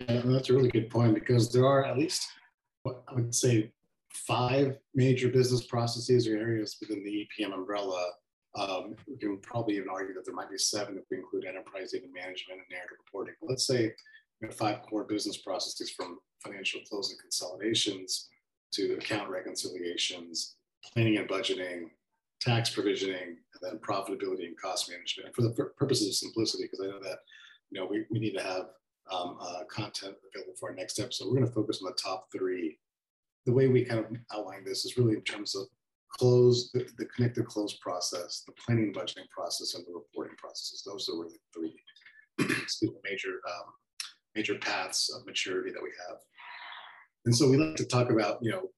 Yeah, 0.00 0.22
that's 0.24 0.48
a 0.48 0.54
really 0.54 0.70
good 0.70 0.88
point 0.88 1.14
because 1.14 1.52
there 1.52 1.66
are 1.66 1.84
at 1.84 1.98
least, 1.98 2.28
I 2.86 3.14
would 3.14 3.34
say, 3.34 3.72
five 4.10 4.78
major 4.94 5.28
business 5.28 5.66
processes 5.66 6.28
or 6.28 6.36
areas 6.36 6.76
within 6.80 7.02
the 7.02 7.26
EPM 7.26 7.52
umbrella. 7.52 8.10
Um, 8.54 8.94
we 9.06 9.18
can 9.18 9.38
probably 9.38 9.76
even 9.76 9.88
argue 9.88 10.14
that 10.14 10.24
there 10.24 10.34
might 10.34 10.50
be 10.50 10.58
seven 10.58 10.96
if 10.96 11.04
we 11.10 11.18
include 11.18 11.44
enterprise 11.44 11.92
data 11.92 12.06
management 12.14 12.60
and 12.60 12.70
narrative 12.70 12.96
reporting. 13.04 13.34
Let's 13.42 13.66
say 13.66 13.92
we 14.40 14.46
have 14.46 14.54
five 14.54 14.82
core 14.82 15.04
business 15.04 15.38
processes 15.38 15.90
from 15.90 16.18
financial 16.42 16.80
close 16.88 17.10
and 17.10 17.20
consolidations 17.20 18.28
to 18.72 18.94
account 18.94 19.28
reconciliations, 19.28 20.54
planning 20.92 21.16
and 21.18 21.28
budgeting, 21.28 21.90
tax 22.40 22.70
provisioning, 22.70 23.36
and 23.36 23.62
then 23.62 23.78
profitability 23.78 24.46
and 24.46 24.60
cost 24.60 24.90
management. 24.90 25.26
And 25.26 25.34
for 25.34 25.42
the 25.42 25.70
purposes 25.76 26.08
of 26.08 26.14
simplicity, 26.14 26.64
because 26.64 26.80
I 26.80 26.90
know 26.90 27.00
that 27.02 27.18
you 27.70 27.80
know 27.80 27.86
we, 27.86 28.04
we 28.10 28.18
need 28.18 28.36
to 28.36 28.42
have 28.42 28.66
um, 29.10 29.38
uh, 29.40 29.64
content 29.70 30.14
available 30.34 30.54
for 30.58 30.70
our 30.70 30.74
next 30.74 30.98
episode, 30.98 31.28
we're 31.28 31.36
going 31.36 31.46
to 31.46 31.52
focus 31.52 31.80
on 31.82 31.90
the 31.90 31.98
top 32.00 32.26
three. 32.32 32.78
The 33.46 33.52
way 33.52 33.68
we 33.68 33.84
kind 33.84 34.00
of 34.00 34.06
outline 34.32 34.64
this 34.64 34.84
is 34.84 34.98
really 34.98 35.14
in 35.14 35.22
terms 35.22 35.56
of 35.56 35.66
close, 36.10 36.70
the, 36.72 36.86
the 36.98 37.06
connected 37.06 37.46
close 37.46 37.78
process, 37.78 38.42
the 38.46 38.52
planning 38.64 38.92
budgeting 38.92 39.28
process, 39.30 39.74
and 39.74 39.84
the 39.86 39.92
reporting 39.92 40.36
processes. 40.36 40.82
Those 40.84 41.08
are 41.08 41.18
really 41.18 41.38
three 41.54 41.74
major 43.04 43.40
um, 43.48 43.72
major 44.34 44.56
paths 44.56 45.10
of 45.14 45.26
maturity 45.26 45.70
that 45.72 45.82
we 45.82 45.90
have. 46.08 46.18
And 47.24 47.34
so 47.34 47.50
we 47.50 47.56
like 47.56 47.76
to 47.76 47.84
talk 47.84 48.10
about, 48.10 48.38
you 48.40 48.50
know, 48.50 48.70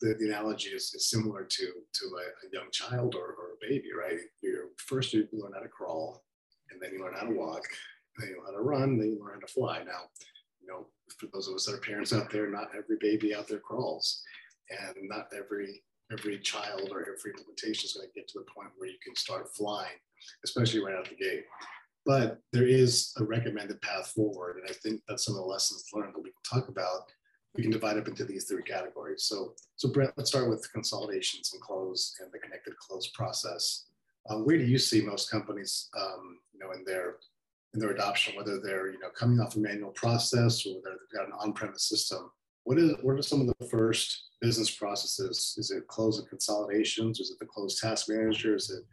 the, 0.00 0.14
the 0.18 0.26
analogy 0.26 0.70
is, 0.70 0.92
is, 0.94 1.10
similar 1.10 1.44
to 1.44 1.72
to 1.92 2.04
a, 2.06 2.46
a 2.46 2.50
young 2.52 2.70
child 2.72 3.14
or, 3.14 3.26
or, 3.26 3.52
a 3.54 3.68
baby, 3.68 3.88
right? 3.98 4.18
You're 4.42 4.68
first 4.76 5.12
you 5.12 5.26
learn 5.32 5.52
how 5.54 5.60
to 5.60 5.68
crawl, 5.68 6.22
and 6.70 6.80
then 6.80 6.92
you 6.92 7.02
learn 7.02 7.14
how 7.14 7.26
to 7.26 7.34
walk, 7.34 7.64
then 8.18 8.28
you 8.28 8.36
learn 8.36 8.46
how 8.46 8.58
to 8.58 8.62
run, 8.62 8.98
then 8.98 9.08
you 9.08 9.20
learn 9.22 9.34
how 9.34 9.46
to 9.46 9.52
fly. 9.52 9.78
Now, 9.78 10.08
you 10.60 10.68
know, 10.68 10.86
for 11.18 11.26
those 11.32 11.48
of 11.48 11.54
us 11.54 11.66
that 11.66 11.74
are 11.74 11.78
parents 11.78 12.12
out 12.12 12.30
there, 12.30 12.48
not 12.48 12.70
every 12.76 12.96
baby 13.00 13.34
out 13.34 13.48
there 13.48 13.58
crawls, 13.58 14.22
and 14.70 14.96
not 15.08 15.28
every 15.36 15.82
every 16.12 16.38
child 16.38 16.88
or 16.90 17.02
every 17.02 17.30
implementation 17.30 17.86
is 17.86 17.92
going 17.94 18.08
to 18.08 18.14
get 18.14 18.28
to 18.28 18.38
the 18.40 18.52
point 18.52 18.70
where 18.76 18.88
you 18.88 18.98
can 19.04 19.14
start 19.14 19.54
flying, 19.54 19.98
especially 20.44 20.80
right 20.80 20.96
out 20.96 21.08
the 21.08 21.14
gate. 21.14 21.44
But 22.06 22.38
there 22.52 22.66
is 22.66 23.12
a 23.18 23.24
recommended 23.24 23.80
path 23.82 24.12
forward, 24.14 24.56
and 24.56 24.66
I 24.68 24.72
think 24.72 25.02
that's 25.06 25.24
some 25.24 25.34
of 25.34 25.42
the 25.42 25.46
lessons 25.46 25.84
learned 25.92 26.14
that 26.14 26.22
we 26.22 26.30
can 26.30 26.60
talk 26.60 26.68
about 26.68 27.02
we 27.56 27.62
can 27.62 27.72
divide 27.72 27.98
up 27.98 28.08
into 28.08 28.24
these 28.24 28.44
three 28.44 28.62
categories. 28.62 29.24
So, 29.24 29.54
so 29.76 29.88
Brent, 29.88 30.12
let's 30.16 30.30
start 30.30 30.48
with 30.48 30.70
consolidations 30.72 31.52
and 31.52 31.60
close 31.60 32.14
and 32.20 32.30
the 32.32 32.38
connected 32.38 32.76
close 32.78 33.08
process. 33.08 33.86
Um, 34.28 34.44
where 34.44 34.58
do 34.58 34.64
you 34.64 34.78
see 34.78 35.00
most 35.00 35.30
companies, 35.30 35.88
um, 35.98 36.38
you 36.52 36.60
know, 36.60 36.72
in 36.72 36.84
their 36.84 37.16
in 37.72 37.80
their 37.80 37.90
adoption, 37.90 38.36
whether 38.36 38.60
they're 38.60 38.90
you 38.90 38.98
know 38.98 39.10
coming 39.10 39.40
off 39.40 39.56
a 39.56 39.58
manual 39.58 39.90
process 39.90 40.66
or 40.66 40.74
whether 40.74 40.96
they've 40.96 41.18
got 41.18 41.26
an 41.26 41.34
on-premise 41.38 41.88
system? 41.88 42.30
What 42.64 42.78
is 42.78 42.92
what 43.02 43.18
are 43.18 43.22
some 43.22 43.40
of 43.40 43.46
the 43.46 43.66
first 43.66 44.24
business 44.40 44.70
processes? 44.70 45.54
Is 45.58 45.70
it 45.70 45.88
close 45.88 46.18
and 46.18 46.28
consolidations? 46.28 47.18
Is 47.18 47.30
it 47.30 47.38
the 47.38 47.46
close 47.46 47.80
task 47.80 48.08
manager? 48.08 48.54
Is 48.54 48.70
it 48.70 48.84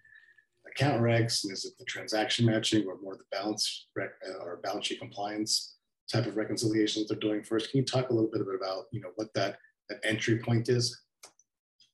account 0.70 1.02
recs? 1.02 1.44
And 1.44 1.54
is 1.54 1.66
it 1.66 1.78
the 1.78 1.86
transaction 1.86 2.46
matching 2.46 2.86
or 2.88 2.98
more 3.02 3.16
the 3.16 3.24
balance 3.32 3.88
rec, 3.96 4.12
uh, 4.28 4.44
or 4.44 4.58
balance 4.58 4.88
sheet 4.88 5.00
compliance? 5.00 5.77
Type 6.12 6.26
of 6.26 6.38
reconciliations 6.38 7.08
they're 7.08 7.18
doing 7.18 7.44
first. 7.44 7.72
Can 7.72 7.80
you 7.80 7.86
talk 7.86 8.10
a 8.10 8.14
little 8.14 8.30
bit 8.32 8.42
about, 8.42 8.86
you 8.92 9.02
know, 9.02 9.10
what 9.16 9.34
that, 9.36 9.58
that 9.90 10.00
entry 10.04 10.40
point 10.40 10.70
is? 10.70 11.02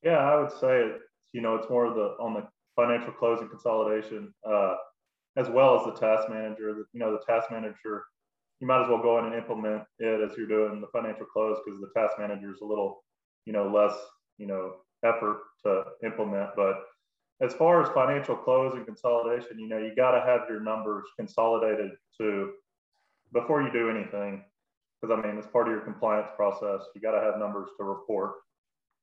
Yeah, 0.03 0.17
I 0.17 0.39
would 0.39 0.51
say, 0.51 0.91
you 1.31 1.41
know, 1.41 1.55
it's 1.55 1.69
more 1.69 1.85
of 1.85 1.95
the, 1.95 2.15
on 2.19 2.33
the 2.33 2.47
financial 2.75 3.13
closing 3.13 3.49
consolidation, 3.49 4.33
uh, 4.47 4.75
as 5.37 5.49
well 5.49 5.79
as 5.79 5.85
the 5.85 5.99
task 5.99 6.29
manager, 6.29 6.85
you 6.93 6.99
know, 6.99 7.11
the 7.11 7.25
task 7.25 7.49
manager, 7.51 8.03
you 8.59 8.67
might 8.67 8.83
as 8.83 8.89
well 8.89 9.01
go 9.01 9.19
in 9.19 9.25
and 9.25 9.35
implement 9.35 9.83
it 9.99 10.21
as 10.21 10.37
you're 10.37 10.47
doing 10.47 10.79
the 10.79 10.87
financial 10.87 11.25
close 11.25 11.57
because 11.65 11.79
the 11.81 11.99
task 11.99 12.17
manager 12.19 12.51
is 12.53 12.61
a 12.61 12.65
little, 12.65 13.03
you 13.45 13.53
know, 13.53 13.67
less, 13.67 13.93
you 14.37 14.45
know, 14.45 14.75
effort 15.03 15.41
to 15.65 15.83
implement. 16.03 16.49
But 16.55 16.75
as 17.41 17.53
far 17.53 17.81
as 17.81 17.89
financial 17.89 18.35
close 18.35 18.73
and 18.75 18.85
consolidation, 18.85 19.59
you 19.59 19.67
know, 19.67 19.79
you 19.79 19.93
got 19.95 20.11
to 20.11 20.21
have 20.21 20.41
your 20.47 20.61
numbers 20.61 21.03
consolidated 21.17 21.91
to 22.21 22.51
before 23.33 23.61
you 23.61 23.71
do 23.71 23.89
anything, 23.89 24.43
because 25.01 25.17
I 25.17 25.25
mean, 25.25 25.37
it's 25.37 25.47
part 25.47 25.67
of 25.67 25.73
your 25.73 25.81
compliance 25.81 26.29
process, 26.35 26.81
you 26.95 27.01
got 27.01 27.11
to 27.11 27.21
have 27.21 27.39
numbers 27.39 27.69
to 27.77 27.83
report 27.83 28.35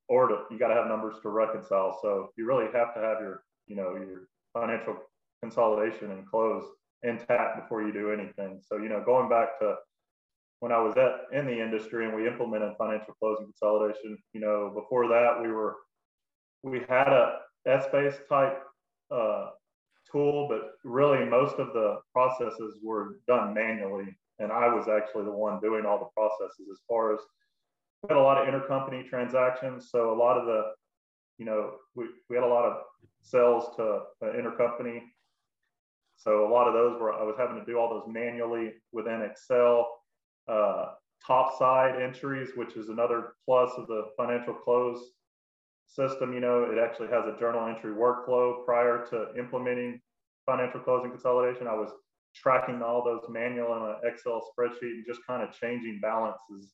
or 0.08 0.28
to, 0.28 0.38
you 0.50 0.58
got 0.58 0.68
to 0.68 0.74
have 0.74 0.86
numbers 0.86 1.16
to 1.22 1.28
reconcile. 1.28 1.98
So 2.00 2.30
you 2.36 2.46
really 2.46 2.66
have 2.72 2.94
to 2.94 3.00
have 3.00 3.20
your, 3.20 3.42
you 3.66 3.76
know, 3.76 3.94
your 3.96 4.28
financial 4.54 4.96
consolidation 5.42 6.10
and 6.10 6.26
close 6.26 6.64
intact 7.02 7.60
before 7.60 7.82
you 7.82 7.92
do 7.92 8.12
anything. 8.12 8.60
So, 8.66 8.78
you 8.78 8.88
know, 8.88 9.02
going 9.04 9.28
back 9.28 9.58
to 9.60 9.76
when 10.60 10.72
I 10.72 10.80
was 10.80 10.96
at 10.96 11.38
in 11.38 11.46
the 11.46 11.60
industry 11.60 12.06
and 12.06 12.14
we 12.14 12.26
implemented 12.26 12.72
financial 12.78 13.14
closing 13.18 13.46
consolidation, 13.46 14.18
you 14.32 14.40
know, 14.40 14.72
before 14.74 15.08
that 15.08 15.40
we 15.42 15.48
were, 15.48 15.76
we 16.62 16.80
had 16.88 17.08
a 17.08 17.38
S 17.66 17.86
based 17.92 18.20
type 18.28 18.62
uh, 19.10 19.50
tool, 20.10 20.48
but 20.48 20.72
really 20.84 21.24
most 21.24 21.56
of 21.56 21.68
the 21.72 21.98
processes 22.12 22.78
were 22.82 23.20
done 23.26 23.54
manually. 23.54 24.16
And 24.38 24.50
I 24.50 24.72
was 24.72 24.88
actually 24.88 25.24
the 25.24 25.32
one 25.32 25.60
doing 25.60 25.84
all 25.84 25.98
the 25.98 26.10
processes 26.16 26.68
as 26.72 26.80
far 26.88 27.12
as 27.12 27.20
we 28.02 28.08
had 28.08 28.16
a 28.16 28.22
lot 28.22 28.38
of 28.38 28.48
intercompany 28.48 29.06
transactions. 29.06 29.90
So 29.90 30.12
a 30.12 30.16
lot 30.16 30.38
of 30.38 30.46
the, 30.46 30.72
you 31.38 31.44
know, 31.44 31.72
we, 31.94 32.06
we 32.28 32.36
had 32.36 32.44
a 32.44 32.48
lot 32.48 32.64
of 32.64 32.82
sales 33.22 33.76
to 33.76 34.02
uh, 34.22 34.32
intercompany. 34.32 35.02
So 36.16 36.46
a 36.46 36.50
lot 36.50 36.68
of 36.68 36.74
those 36.74 37.00
were, 37.00 37.12
I 37.12 37.22
was 37.22 37.36
having 37.38 37.58
to 37.58 37.64
do 37.64 37.78
all 37.78 37.90
those 37.90 38.12
manually 38.12 38.72
within 38.92 39.22
Excel. 39.22 39.88
Uh, 40.48 40.86
top 41.26 41.58
side 41.58 42.00
entries, 42.00 42.50
which 42.56 42.76
is 42.76 42.88
another 42.88 43.34
plus 43.44 43.70
of 43.76 43.86
the 43.86 44.06
financial 44.16 44.54
close 44.54 45.12
system, 45.94 46.32
you 46.32 46.40
know, 46.40 46.64
it 46.64 46.78
actually 46.78 47.08
has 47.08 47.24
a 47.26 47.38
journal 47.38 47.66
entry 47.66 47.92
workflow 47.92 48.64
prior 48.64 49.06
to 49.10 49.36
implementing 49.38 50.00
financial 50.46 50.80
closing 50.80 51.10
consolidation. 51.10 51.66
I 51.66 51.74
was 51.74 51.90
tracking 52.34 52.82
all 52.82 53.04
those 53.04 53.22
manual 53.28 53.76
in 53.76 53.82
an 53.82 53.96
Excel 54.04 54.40
spreadsheet 54.40 54.82
and 54.82 55.04
just 55.06 55.20
kind 55.26 55.42
of 55.42 55.52
changing 55.52 55.98
balances, 56.00 56.72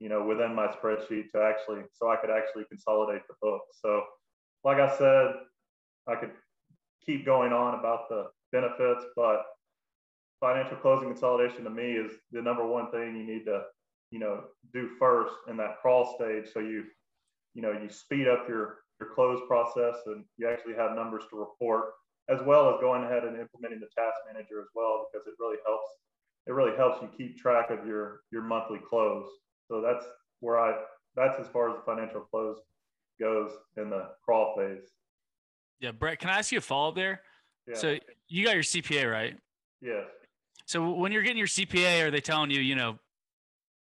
you 0.00 0.08
know, 0.08 0.24
within 0.24 0.54
my 0.54 0.66
spreadsheet 0.66 1.30
to 1.30 1.42
actually, 1.42 1.82
so 1.92 2.10
I 2.10 2.16
could 2.16 2.30
actually 2.30 2.64
consolidate 2.68 3.22
the 3.28 3.34
book. 3.40 3.62
So, 3.80 4.02
like 4.64 4.78
I 4.78 4.96
said, 4.98 5.34
I 6.08 6.16
could 6.16 6.32
keep 7.04 7.24
going 7.24 7.52
on 7.52 7.78
about 7.78 8.08
the 8.08 8.26
benefits, 8.50 9.04
but 9.16 9.44
financial 10.40 10.76
closing 10.76 11.08
consolidation 11.08 11.64
to 11.64 11.70
me 11.70 11.92
is 11.92 12.12
the 12.32 12.42
number 12.42 12.66
one 12.66 12.90
thing 12.90 13.16
you 13.16 13.24
need 13.24 13.44
to, 13.44 13.62
you 14.10 14.18
know, 14.18 14.44
do 14.72 14.90
first 14.98 15.34
in 15.48 15.56
that 15.56 15.80
crawl 15.80 16.16
stage. 16.16 16.52
So 16.52 16.58
you, 16.58 16.84
you 17.54 17.62
know, 17.62 17.72
you 17.72 17.88
speed 17.88 18.28
up 18.28 18.48
your 18.48 18.78
your 19.00 19.10
close 19.14 19.40
process 19.48 19.96
and 20.06 20.24
you 20.36 20.48
actually 20.48 20.74
have 20.74 20.94
numbers 20.94 21.24
to 21.30 21.36
report, 21.36 21.94
as 22.28 22.38
well 22.46 22.72
as 22.72 22.80
going 22.80 23.04
ahead 23.04 23.24
and 23.24 23.38
implementing 23.38 23.80
the 23.80 23.88
task 23.96 24.14
manager 24.32 24.60
as 24.60 24.68
well, 24.74 25.06
because 25.12 25.26
it 25.26 25.34
really 25.40 25.58
helps. 25.66 25.86
It 26.46 26.52
really 26.52 26.76
helps 26.76 27.00
you 27.02 27.08
keep 27.16 27.38
track 27.38 27.70
of 27.70 27.86
your 27.86 28.20
your 28.30 28.42
monthly 28.42 28.78
close. 28.78 29.26
So 29.68 29.80
that's 29.80 30.04
where 30.40 30.58
I 30.58 30.74
that's 31.16 31.38
as 31.38 31.46
far 31.48 31.70
as 31.70 31.76
the 31.76 31.82
financial 31.82 32.20
close 32.20 32.58
goes 33.20 33.52
in 33.76 33.90
the 33.90 34.08
crawl 34.24 34.54
phase. 34.56 34.88
Yeah, 35.80 35.92
Brett, 35.92 36.18
can 36.18 36.30
I 36.30 36.38
ask 36.38 36.52
you 36.52 36.58
a 36.58 36.60
follow 36.60 36.90
up 36.90 36.94
there? 36.94 37.22
Yeah. 37.66 37.76
So 37.76 37.98
you 38.28 38.44
got 38.44 38.54
your 38.54 38.62
CPA, 38.62 39.10
right? 39.10 39.36
Yes. 39.80 40.04
So 40.66 40.92
when 40.92 41.12
you're 41.12 41.22
getting 41.22 41.38
your 41.38 41.46
CPA, 41.46 42.04
are 42.04 42.10
they 42.10 42.20
telling 42.20 42.50
you, 42.50 42.60
you 42.60 42.74
know, 42.74 42.98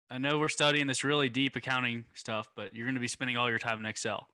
I 0.09 0.17
know 0.17 0.39
we're 0.39 0.47
studying 0.47 0.87
this 0.87 1.03
really 1.03 1.29
deep 1.29 1.55
accounting 1.55 2.05
stuff, 2.13 2.49
but 2.55 2.73
you're 2.73 2.85
going 2.85 2.95
to 2.95 3.01
be 3.01 3.07
spending 3.07 3.37
all 3.37 3.49
your 3.49 3.59
time 3.59 3.79
in 3.79 3.85
Excel? 3.85 4.27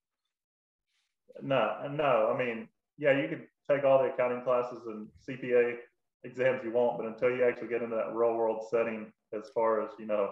No, 1.41 1.87
no. 1.91 2.31
I 2.33 2.37
mean, 2.37 2.67
yeah, 2.97 3.19
you 3.19 3.27
could 3.27 3.47
take 3.69 3.83
all 3.83 3.97
the 3.97 4.13
accounting 4.13 4.43
classes 4.43 4.79
and 4.85 5.07
CPA 5.27 5.77
exams 6.23 6.61
you 6.63 6.71
want, 6.71 6.97
but 6.97 7.07
until 7.07 7.29
you 7.29 7.43
actually 7.43 7.69
get 7.69 7.81
into 7.81 7.95
that 7.95 8.13
real 8.13 8.35
world 8.35 8.65
setting, 8.69 9.11
as 9.33 9.49
far 9.53 9.81
as 9.81 9.89
you 9.97 10.05
know, 10.05 10.29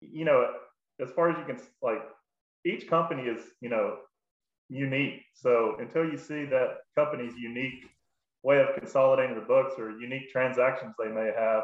you 0.00 0.24
know, 0.24 0.48
as 1.00 1.10
far 1.10 1.30
as 1.30 1.36
you 1.38 1.44
can, 1.44 1.62
like, 1.82 2.02
each 2.64 2.88
company 2.88 3.24
is, 3.24 3.42
you 3.60 3.68
know, 3.68 3.98
unique. 4.68 5.22
So 5.34 5.76
until 5.78 6.04
you 6.04 6.16
see 6.16 6.46
that 6.46 6.78
company's 6.96 7.36
unique 7.36 7.84
way 8.42 8.60
of 8.60 8.74
consolidating 8.74 9.34
the 9.34 9.42
books 9.42 9.74
or 9.78 9.90
unique 9.90 10.30
transactions 10.30 10.94
they 10.98 11.10
may 11.10 11.30
have, 11.36 11.62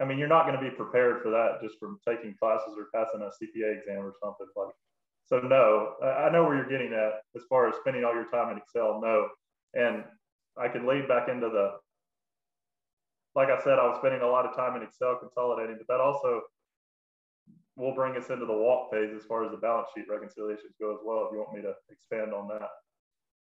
I 0.00 0.04
mean, 0.04 0.18
you're 0.18 0.28
not 0.28 0.46
going 0.46 0.58
to 0.58 0.62
be 0.62 0.74
prepared 0.74 1.22
for 1.22 1.30
that 1.30 1.58
just 1.62 1.78
from 1.78 1.98
taking 2.06 2.34
classes 2.38 2.76
or 2.76 2.88
passing 2.94 3.22
a 3.22 3.30
CPA 3.32 3.78
exam 3.78 4.04
or 4.04 4.14
something 4.22 4.46
like. 4.56 4.74
So 5.24 5.40
no, 5.40 5.94
I 6.02 6.30
know 6.30 6.44
where 6.44 6.56
you're 6.56 6.68
getting 6.68 6.92
at 6.92 7.22
as 7.34 7.42
far 7.48 7.68
as 7.68 7.74
spending 7.80 8.04
all 8.04 8.14
your 8.14 8.30
time 8.30 8.52
in 8.52 8.58
Excel. 8.58 9.00
No, 9.02 9.28
and 9.74 10.04
I 10.56 10.68
can 10.68 10.86
lead 10.86 11.08
back 11.08 11.28
into 11.28 11.48
the. 11.48 11.72
Like 13.34 13.48
I 13.48 13.62
said, 13.62 13.78
I 13.78 13.86
was 13.88 13.98
spending 13.98 14.22
a 14.22 14.26
lot 14.26 14.46
of 14.46 14.54
time 14.54 14.76
in 14.76 14.82
Excel 14.82 15.18
consolidating, 15.18 15.76
but 15.78 15.92
that 15.92 16.00
also 16.00 16.42
will 17.76 17.94
bring 17.94 18.16
us 18.16 18.30
into 18.30 18.46
the 18.46 18.52
walk 18.52 18.90
phase 18.90 19.12
as 19.14 19.24
far 19.24 19.44
as 19.44 19.50
the 19.50 19.58
balance 19.58 19.88
sheet 19.94 20.06
reconciliations 20.08 20.72
go 20.80 20.92
as 20.92 21.00
well. 21.04 21.26
If 21.26 21.32
you 21.32 21.38
want 21.38 21.54
me 21.54 21.62
to 21.62 21.74
expand 21.90 22.32
on 22.32 22.48
that. 22.48 22.68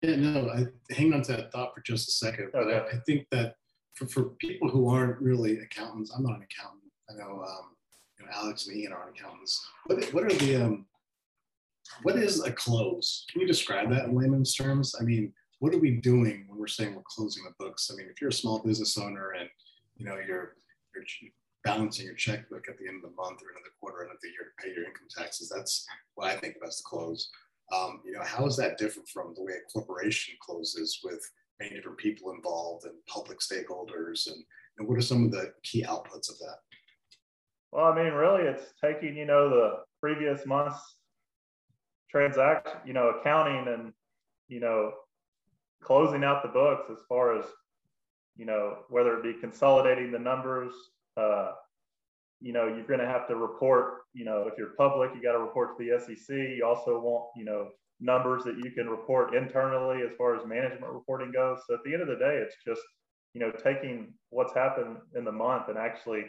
Yeah, 0.01 0.15
no, 0.15 0.49
I, 0.49 0.65
hang 0.93 1.13
on 1.13 1.21
to 1.23 1.33
that 1.33 1.51
thought 1.51 1.75
for 1.75 1.81
just 1.81 2.09
a 2.09 2.11
second. 2.11 2.49
But 2.53 2.63
okay. 2.63 2.87
I, 2.91 2.97
I, 2.97 2.99
think 3.01 3.27
that 3.31 3.55
for, 3.93 4.05
for 4.05 4.23
people 4.39 4.69
who 4.69 4.87
aren't 4.89 5.21
really 5.21 5.59
accountants, 5.59 6.11
I'm 6.15 6.23
not 6.23 6.37
an 6.37 6.47
accountant. 6.49 6.91
I 7.09 7.13
know, 7.15 7.41
um, 7.41 7.75
you 8.19 8.25
know 8.25 8.31
Alex 8.33 8.67
and 8.67 8.77
Ian 8.77 8.93
aren't 8.93 9.17
accountants. 9.17 9.65
What, 9.85 10.03
what 10.13 10.23
are 10.23 10.33
the, 10.33 10.55
um, 10.55 10.85
what 12.03 12.15
is 12.15 12.41
a 12.43 12.51
close? 12.51 13.25
Can 13.31 13.41
you 13.41 13.47
describe 13.47 13.89
that 13.91 14.05
in 14.05 14.15
layman's 14.15 14.55
terms? 14.55 14.95
I 14.99 15.03
mean, 15.03 15.33
what 15.59 15.73
are 15.73 15.79
we 15.79 15.91
doing 15.91 16.45
when 16.47 16.57
we're 16.57 16.67
saying 16.67 16.95
we're 16.95 17.03
closing 17.05 17.43
the 17.43 17.53
books? 17.63 17.91
I 17.91 17.95
mean, 17.95 18.07
if 18.09 18.21
you're 18.21 18.29
a 18.29 18.33
small 18.33 18.59
business 18.59 18.97
owner 18.97 19.31
and, 19.31 19.49
you 19.97 20.05
know, 20.05 20.15
you're, 20.15 20.55
you're 20.95 21.05
balancing 21.63 22.05
your 22.05 22.15
checkbook 22.15 22.67
at 22.67 22.77
the 22.79 22.87
end 22.87 23.03
of 23.03 23.09
the 23.09 23.15
month 23.15 23.41
or 23.41 23.53
the 23.63 23.69
quarter, 23.79 24.03
end 24.03 24.11
of 24.11 24.17
the 24.21 24.29
year 24.29 24.51
to 24.57 24.63
pay 24.63 24.73
your 24.73 24.85
income 24.85 25.07
taxes. 25.15 25.51
That's 25.53 25.85
what 26.15 26.31
I 26.31 26.35
think 26.37 26.55
of 26.55 26.67
as 26.67 26.77
the 26.77 26.83
close. 26.85 27.29
Um, 27.71 28.01
you 28.03 28.13
know, 28.13 28.23
how 28.23 28.45
is 28.47 28.57
that 28.57 28.77
different 28.77 29.07
from 29.07 29.33
the 29.35 29.43
way 29.43 29.53
a 29.53 29.71
corporation 29.71 30.35
closes 30.41 30.99
with 31.03 31.21
many 31.61 31.75
different 31.75 31.97
people 31.97 32.31
involved 32.31 32.85
and 32.85 32.93
public 33.07 33.39
stakeholders? 33.39 34.27
And, 34.27 34.43
and 34.77 34.87
what 34.87 34.97
are 34.97 35.01
some 35.01 35.25
of 35.25 35.31
the 35.31 35.53
key 35.63 35.83
outputs 35.83 36.29
of 36.29 36.37
that? 36.39 36.57
Well, 37.71 37.85
I 37.85 37.95
mean, 37.95 38.13
really, 38.13 38.43
it's 38.43 38.73
taking, 38.83 39.15
you 39.15 39.25
know, 39.25 39.49
the 39.49 39.71
previous 40.01 40.45
month's 40.45 40.97
transaction, 42.09 42.73
you 42.85 42.93
know, 42.93 43.09
accounting 43.09 43.73
and, 43.73 43.93
you 44.49 44.59
know, 44.59 44.91
closing 45.81 46.23
out 46.23 46.43
the 46.43 46.49
books 46.49 46.89
as 46.91 46.99
far 47.07 47.37
as, 47.37 47.45
you 48.35 48.45
know, 48.45 48.79
whether 48.89 49.17
it 49.17 49.23
be 49.23 49.39
consolidating 49.39 50.11
the 50.11 50.19
numbers, 50.19 50.73
uh, 51.17 51.51
you 52.41 52.51
know, 52.51 52.67
you're 52.67 52.87
going 52.87 52.99
to 52.99 53.05
have 53.05 53.27
to 53.27 53.35
report, 53.35 54.01
you 54.13 54.25
know, 54.25 54.47
if 54.47 54.57
you're 54.57 54.73
public, 54.77 55.11
you 55.15 55.21
got 55.21 55.33
to 55.33 55.39
report 55.39 55.77
to 55.77 55.83
the 55.85 55.99
SEC. 55.99 56.35
You 56.35 56.65
also 56.65 56.99
want, 56.99 57.29
you 57.37 57.45
know, 57.45 57.69
numbers 58.01 58.43
that 58.43 58.57
you 58.57 58.71
can 58.71 58.89
report 58.89 59.35
internally 59.35 60.01
as 60.03 60.11
far 60.17 60.35
as 60.35 60.45
management 60.45 60.91
reporting 60.91 61.31
goes. 61.31 61.59
So 61.67 61.75
at 61.75 61.79
the 61.85 61.93
end 61.93 62.01
of 62.01 62.07
the 62.07 62.15
day, 62.15 62.43
it's 62.43 62.55
just, 62.65 62.81
you 63.33 63.39
know, 63.39 63.51
taking 63.51 64.13
what's 64.29 64.53
happened 64.53 64.97
in 65.15 65.23
the 65.23 65.31
month 65.31 65.69
and 65.69 65.77
actually, 65.77 66.25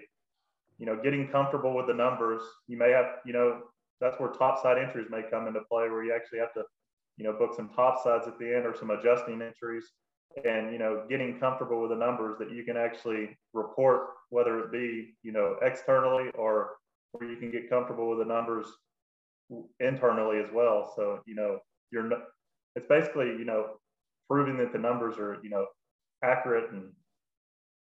you 0.79 0.87
know, 0.87 1.01
getting 1.03 1.29
comfortable 1.29 1.75
with 1.75 1.87
the 1.87 1.95
numbers. 1.95 2.43
You 2.69 2.77
may 2.77 2.91
have, 2.91 3.07
you 3.25 3.33
know, 3.33 3.63
that's 4.01 4.19
where 4.21 4.31
top 4.31 4.63
side 4.63 4.79
entries 4.79 5.09
may 5.11 5.23
come 5.31 5.47
into 5.47 5.61
play 5.71 5.89
where 5.89 6.05
you 6.05 6.13
actually 6.15 6.41
have 6.41 6.53
to, 6.55 6.63
you 7.17 7.25
know, 7.25 7.33
book 7.33 7.55
some 7.57 7.71
top 7.71 8.03
sides 8.03 8.27
at 8.27 8.39
the 8.39 8.55
end 8.55 8.67
or 8.67 8.77
some 8.77 8.91
adjusting 8.91 9.41
entries 9.41 9.91
and 10.45 10.73
you 10.73 10.79
know 10.79 11.05
getting 11.09 11.39
comfortable 11.39 11.81
with 11.81 11.91
the 11.91 11.97
numbers 11.97 12.39
that 12.39 12.51
you 12.51 12.65
can 12.65 12.77
actually 12.77 13.37
report 13.53 14.09
whether 14.31 14.61
it 14.61 14.73
be 14.73 15.15
you 15.23 15.33
know 15.33 15.57
externally 15.63 16.31
or 16.35 16.77
where 17.13 17.29
you 17.29 17.37
can 17.37 17.51
get 17.51 17.69
comfortable 17.69 18.09
with 18.09 18.19
the 18.19 18.25
numbers 18.25 18.67
internally 19.81 20.39
as 20.39 20.51
well. 20.53 20.93
So 20.97 21.21
you 21.27 21.35
know 21.35 21.59
you're 21.91 22.11
it's 22.77 22.87
basically 22.89 23.27
you 23.27 23.45
know 23.45 23.77
proving 24.29 24.57
that 24.59 24.73
the 24.73 24.79
numbers 24.79 25.19
are 25.19 25.39
you 25.43 25.51
know 25.51 25.67
accurate 26.25 26.71
and 26.73 26.93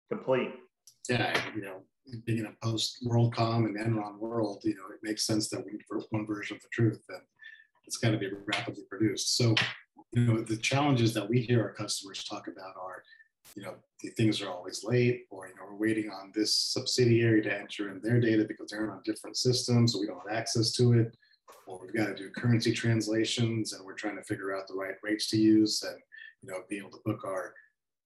complete. 0.10 0.52
Yeah 1.10 1.40
you 1.56 1.62
know 1.62 1.84
being 2.26 2.40
in 2.40 2.48
a 2.48 2.66
post 2.66 2.98
WorldCom 3.06 3.66
and 3.66 3.78
Enron 3.78 4.18
world 4.18 4.62
you 4.64 4.76
know 4.76 4.88
it 4.92 5.00
makes 5.04 5.26
sense 5.26 5.50
that 5.50 5.64
we 5.64 5.74
need 5.74 5.84
one 6.10 6.26
version 6.26 6.58
of 6.58 6.62
the 6.62 6.68
truth 6.74 7.02
and 7.10 7.22
it's 7.86 7.98
got 7.98 8.12
to 8.12 8.18
be 8.18 8.30
rapidly 8.46 8.84
produced. 8.90 9.38
So 9.38 9.56
you 10.14 10.26
know, 10.26 10.42
the 10.42 10.58
challenges 10.58 11.14
that 11.14 11.28
we 11.28 11.42
hear 11.42 11.62
our 11.62 11.74
customers 11.74 12.24
talk 12.24 12.48
about 12.48 12.76
are, 12.82 13.04
you 13.56 13.64
know, 13.64 13.76
the 14.02 14.10
things 14.12 14.42
are 14.42 14.50
always 14.50 14.84
late, 14.84 15.26
or 15.30 15.48
you 15.48 15.56
know, 15.56 15.64
we're 15.70 15.88
waiting 15.88 16.10
on 16.10 16.32
this 16.36 16.56
subsidiary 16.56 17.42
to 17.42 17.54
enter 17.54 17.90
in 17.90 18.02
their 18.02 18.20
data 18.20 18.46
because 18.48 18.70
they're 18.70 18.92
on 18.92 19.00
a 19.00 19.04
different 19.04 19.38
systems, 19.38 19.94
so 19.94 20.00
we 20.00 20.08
don't 20.08 20.22
have 20.28 20.38
access 20.38 20.72
to 20.74 20.94
it, 20.94 21.16
we've 21.80 21.94
got 21.94 22.08
to 22.08 22.16
do 22.16 22.30
currency 22.30 22.74
translations, 22.74 23.74
and 23.74 23.86
we're 23.86 23.94
trying 23.94 24.18
to 24.18 24.24
figure 24.24 24.56
out 24.56 24.68
the 24.68 24.74
right 24.74 24.96
rates 25.04 25.30
to 25.30 25.38
use, 25.38 25.84
and 25.84 25.98
you 26.42 26.50
know, 26.50 26.64
be 26.70 26.78
able 26.78 26.90
to 26.92 27.02
book 27.06 27.24
our 27.24 27.54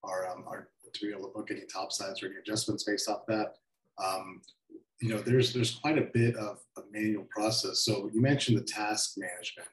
our 0.04 0.28
um, 0.28 0.44
our 0.48 0.70
to 0.94 1.06
be 1.06 1.12
able 1.12 1.28
to 1.28 1.34
book 1.34 1.52
any 1.52 1.66
top 1.66 1.92
sides 1.92 2.22
or 2.22 2.28
any 2.28 2.36
adjustments 2.38 2.84
based 2.84 3.10
off 3.10 3.26
that. 3.28 3.56
Um, 4.04 4.42
you 5.02 5.10
know, 5.10 5.20
there's 5.20 5.54
there's 5.54 5.76
quite 5.76 5.98
a 5.98 6.10
bit 6.14 6.36
of 6.36 6.60
a 6.78 6.82
manual 6.92 7.28
process. 7.30 7.80
So 7.80 8.10
you 8.14 8.22
mentioned 8.22 8.58
the 8.58 8.64
task 8.64 9.16
management. 9.18 9.70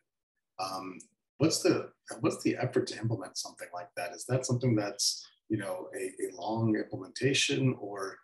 Um, 0.58 0.98
what's 1.38 1.60
the 1.60 1.90
what's 2.20 2.42
the 2.42 2.56
effort 2.56 2.86
to 2.88 2.98
implement 2.98 3.36
something 3.36 3.68
like 3.72 3.88
that? 3.96 4.12
Is 4.14 4.24
that 4.26 4.46
something 4.46 4.74
that's 4.74 5.26
you 5.48 5.58
know 5.58 5.88
a, 5.96 6.04
a 6.24 6.36
long 6.36 6.76
implementation, 6.76 7.76
or 7.80 8.16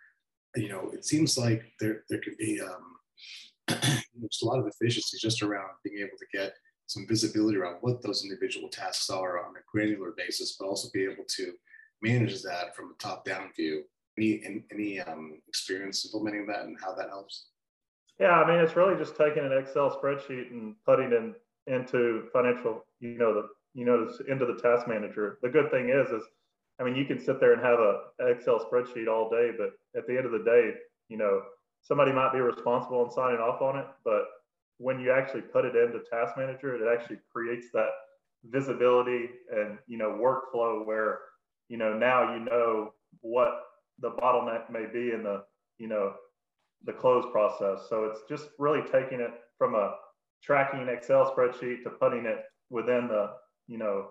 you 0.56 0.68
know 0.68 0.90
it 0.92 1.04
seems 1.04 1.38
like 1.38 1.62
there 1.80 2.04
there 2.08 2.20
could 2.20 2.37
be 2.37 2.60
um, 2.60 2.96
just 4.22 4.42
a 4.42 4.46
lot 4.46 4.58
of 4.58 4.66
efficiency 4.66 5.18
just 5.20 5.42
around 5.42 5.70
being 5.84 5.98
able 5.98 6.16
to 6.18 6.26
get 6.32 6.54
some 6.87 7.06
visibility 7.06 7.58
around 7.58 7.76
what 7.82 8.02
those 8.02 8.25
individual 8.25 8.68
tasks 8.68 9.10
are 9.10 9.44
on 9.44 9.54
a 9.56 9.60
granular 9.70 10.14
basis, 10.16 10.56
but 10.58 10.66
also 10.66 10.88
be 10.92 11.04
able 11.04 11.25
to 11.28 11.52
manage 12.02 12.42
that 12.42 12.75
from 12.75 12.90
a 12.90 12.94
top-down 12.98 13.50
view. 13.54 13.84
Any 14.16 14.64
any 14.72 15.00
um, 15.00 15.38
experience 15.46 16.04
implementing 16.04 16.46
that 16.48 16.64
and 16.64 16.76
how 16.82 16.94
that 16.94 17.08
helps? 17.08 17.50
Yeah, 18.18 18.40
I 18.40 18.50
mean, 18.50 18.58
it's 18.58 18.75
really 18.75 18.96
just 18.96 19.16
taking 19.16 19.44
an 19.44 19.52
Excel 19.52 19.90
spreadsheet 19.90 20.50
and 20.50 20.75
putting 20.84 21.12
in 21.12 21.34
into 21.72 22.25
financial, 22.32 22.84
you 22.98 23.16
know, 23.16 23.34
the 23.34 23.48
you 23.75 23.84
know, 23.84 24.10
into 24.28 24.44
the 24.44 24.60
task 24.60 24.88
manager. 24.88 25.38
The 25.42 25.48
good 25.50 25.70
thing 25.70 25.90
is, 25.90 26.10
is 26.10 26.26
I 26.80 26.84
mean, 26.84 26.96
you 26.96 27.04
can 27.04 27.20
sit 27.20 27.38
there 27.38 27.52
and 27.52 27.62
have 27.62 27.78
a 27.78 28.30
Excel 28.30 28.58
spreadsheet 28.58 29.08
all 29.08 29.30
day, 29.30 29.50
but 29.56 29.70
at 29.96 30.06
the 30.08 30.16
end 30.16 30.26
of 30.26 30.32
the 30.32 30.42
day, 30.44 30.72
you 31.08 31.16
know, 31.16 31.42
somebody 31.82 32.12
might 32.12 32.32
be 32.32 32.40
responsible 32.40 33.04
in 33.04 33.11
signing 33.11 33.38
off 33.38 33.62
on 33.62 33.78
it, 33.78 33.87
but 34.04 34.25
when 34.78 35.00
you 35.00 35.11
actually 35.11 35.42
put 35.42 35.64
it 35.64 35.75
into 35.75 36.00
task 36.11 36.37
manager, 36.37 36.75
it 36.76 36.92
actually 36.92 37.18
creates 37.32 37.66
that 37.73 37.88
visibility 38.44 39.30
and 39.52 39.78
you 39.88 39.99
know 39.99 40.11
workflow 40.11 40.87
where 40.87 41.18
you 41.68 41.76
know 41.76 41.99
now 41.99 42.32
you 42.32 42.40
know 42.40 42.92
what 43.20 43.64
the 43.99 44.11
bottleneck 44.12 44.70
may 44.70 44.87
be 44.87 45.11
in 45.11 45.25
the 45.25 45.42
you 45.78 45.88
know 45.88 46.14
the 46.85 46.92
close 46.92 47.25
process. 47.32 47.87
So 47.88 48.04
it's 48.04 48.20
just 48.28 48.50
really 48.58 48.82
taking 48.82 49.20
it 49.20 49.30
from 49.56 49.75
a 49.75 49.97
tracking 50.42 50.88
Excel 50.88 51.35
spreadsheet 51.35 51.82
to 51.82 51.90
putting 51.90 52.26
it 52.26 52.44
within 52.70 53.08
the, 53.08 53.32
you 53.66 53.78
know, 53.78 54.08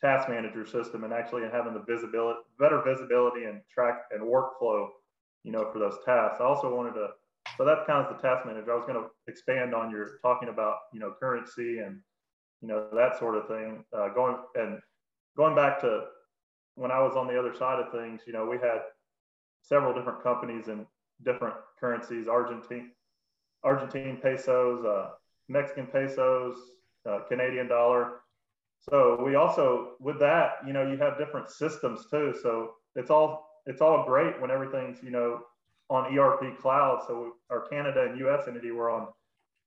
task 0.00 0.28
manager 0.28 0.66
system 0.66 1.04
and 1.04 1.12
actually 1.12 1.42
having 1.50 1.74
the 1.74 1.84
visibility, 1.88 2.40
better 2.58 2.82
visibility 2.82 3.44
and 3.44 3.60
track 3.72 4.02
and 4.10 4.20
workflow, 4.20 4.88
you 5.44 5.52
know, 5.52 5.70
for 5.72 5.78
those 5.78 5.98
tasks. 6.04 6.40
I 6.40 6.44
also 6.44 6.74
wanted 6.74 6.94
to 6.94 7.08
so 7.56 7.64
that's 7.64 7.86
kind 7.86 8.04
of 8.04 8.16
the 8.16 8.22
task 8.22 8.46
manager. 8.46 8.72
I 8.72 8.76
was 8.76 8.86
going 8.86 9.02
to 9.02 9.10
expand 9.28 9.74
on 9.74 9.90
your 9.90 10.18
talking 10.22 10.48
about, 10.48 10.76
you 10.92 11.00
know, 11.00 11.14
currency 11.18 11.80
and, 11.80 12.00
you 12.60 12.68
know, 12.68 12.86
that 12.92 13.18
sort 13.18 13.36
of 13.36 13.46
thing. 13.48 13.84
Uh, 13.92 14.08
going 14.08 14.36
and 14.54 14.80
going 15.36 15.54
back 15.54 15.80
to 15.80 16.04
when 16.76 16.90
I 16.90 17.00
was 17.00 17.14
on 17.16 17.26
the 17.26 17.38
other 17.38 17.54
side 17.54 17.80
of 17.80 17.92
things, 17.92 18.22
you 18.26 18.32
know, 18.32 18.46
we 18.46 18.56
had 18.56 18.80
several 19.62 19.92
different 19.92 20.22
companies 20.22 20.68
in 20.68 20.86
different 21.24 21.54
currencies, 21.78 22.26
Argentine, 22.26 22.90
Argentine 23.64 24.18
pesos, 24.22 24.84
uh, 24.84 25.10
Mexican 25.48 25.86
pesos, 25.86 26.56
uh, 27.08 27.20
Canadian 27.28 27.68
dollar. 27.68 28.20
So 28.90 29.22
we 29.24 29.34
also, 29.34 29.92
with 30.00 30.18
that, 30.20 30.52
you 30.66 30.72
know, 30.72 30.90
you 30.90 30.96
have 30.98 31.18
different 31.18 31.50
systems 31.50 32.06
too. 32.10 32.34
So 32.42 32.72
it's 32.96 33.10
all, 33.10 33.51
it's 33.66 33.80
all 33.80 34.04
great 34.04 34.40
when 34.40 34.50
everything's, 34.50 35.02
you 35.02 35.10
know, 35.10 35.40
on 35.90 36.16
ERP 36.16 36.58
cloud. 36.60 37.04
So 37.06 37.34
our 37.50 37.68
Canada 37.68 38.08
and 38.08 38.18
US 38.26 38.48
entity 38.48 38.70
were 38.70 38.90
on 38.90 39.08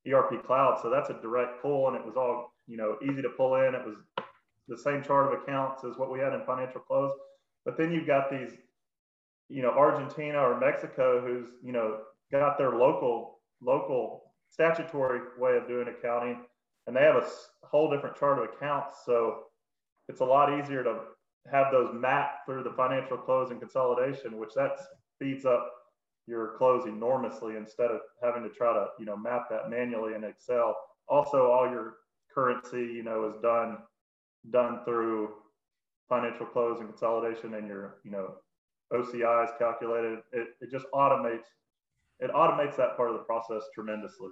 ERP 0.07 0.45
cloud. 0.45 0.79
So 0.81 0.89
that's 0.89 1.09
a 1.09 1.21
direct 1.21 1.61
pull 1.61 1.87
and 1.87 1.95
it 1.95 2.05
was 2.05 2.15
all, 2.15 2.53
you 2.67 2.77
know, 2.77 2.97
easy 3.03 3.21
to 3.21 3.29
pull 3.29 3.55
in. 3.55 3.75
It 3.75 3.85
was 3.85 3.95
the 4.67 4.77
same 4.77 5.03
chart 5.03 5.31
of 5.31 5.41
accounts 5.41 5.83
as 5.83 5.97
what 5.97 6.11
we 6.11 6.19
had 6.19 6.33
in 6.33 6.43
financial 6.45 6.81
close. 6.81 7.11
But 7.63 7.77
then 7.77 7.91
you've 7.91 8.07
got 8.07 8.29
these, 8.29 8.51
you 9.49 9.61
know, 9.61 9.71
Argentina 9.71 10.39
or 10.39 10.59
Mexico 10.59 11.21
who's, 11.21 11.47
you 11.63 11.71
know, 11.71 11.99
got 12.31 12.57
their 12.57 12.71
local, 12.71 13.39
local 13.61 14.33
statutory 14.49 15.19
way 15.37 15.57
of 15.57 15.67
doing 15.67 15.87
accounting 15.87 16.41
and 16.87 16.95
they 16.95 17.01
have 17.01 17.15
a 17.15 17.27
whole 17.63 17.89
different 17.89 18.15
chart 18.15 18.39
of 18.39 18.45
accounts. 18.45 18.97
So 19.05 19.43
it's 20.07 20.21
a 20.21 20.25
lot 20.25 20.59
easier 20.59 20.83
to 20.83 20.99
have 21.51 21.71
those 21.71 21.93
mapped 21.93 22.45
through 22.45 22.63
the 22.63 22.73
financial 22.73 23.17
close 23.17 23.51
and 23.51 23.59
consolidation, 23.59 24.37
which 24.37 24.53
that 24.55 24.77
speeds 25.15 25.45
up 25.45 25.71
your 26.27 26.55
close 26.57 26.87
enormously 26.87 27.55
instead 27.55 27.91
of 27.91 28.01
having 28.23 28.43
to 28.43 28.49
try 28.49 28.73
to 28.73 28.87
you 28.99 29.05
know 29.05 29.15
map 29.15 29.45
that 29.49 29.69
manually 29.69 30.15
in 30.15 30.23
Excel. 30.23 30.75
Also, 31.07 31.51
all 31.51 31.69
your 31.69 31.97
currency 32.33 32.81
you 32.93 33.03
know 33.03 33.29
is 33.29 33.41
done 33.41 33.77
done 34.51 34.79
through 34.85 35.29
financial 36.09 36.45
close 36.45 36.79
and 36.79 36.89
consolidation, 36.89 37.53
and 37.53 37.67
your 37.67 37.97
you 38.03 38.11
know 38.11 38.35
OCI 38.91 39.45
is 39.45 39.51
calculated. 39.59 40.19
It, 40.31 40.47
it 40.61 40.71
just 40.71 40.85
automates 40.93 41.45
it 42.19 42.31
automates 42.31 42.77
that 42.77 42.95
part 42.95 43.09
of 43.09 43.17
the 43.17 43.23
process 43.23 43.63
tremendously. 43.73 44.29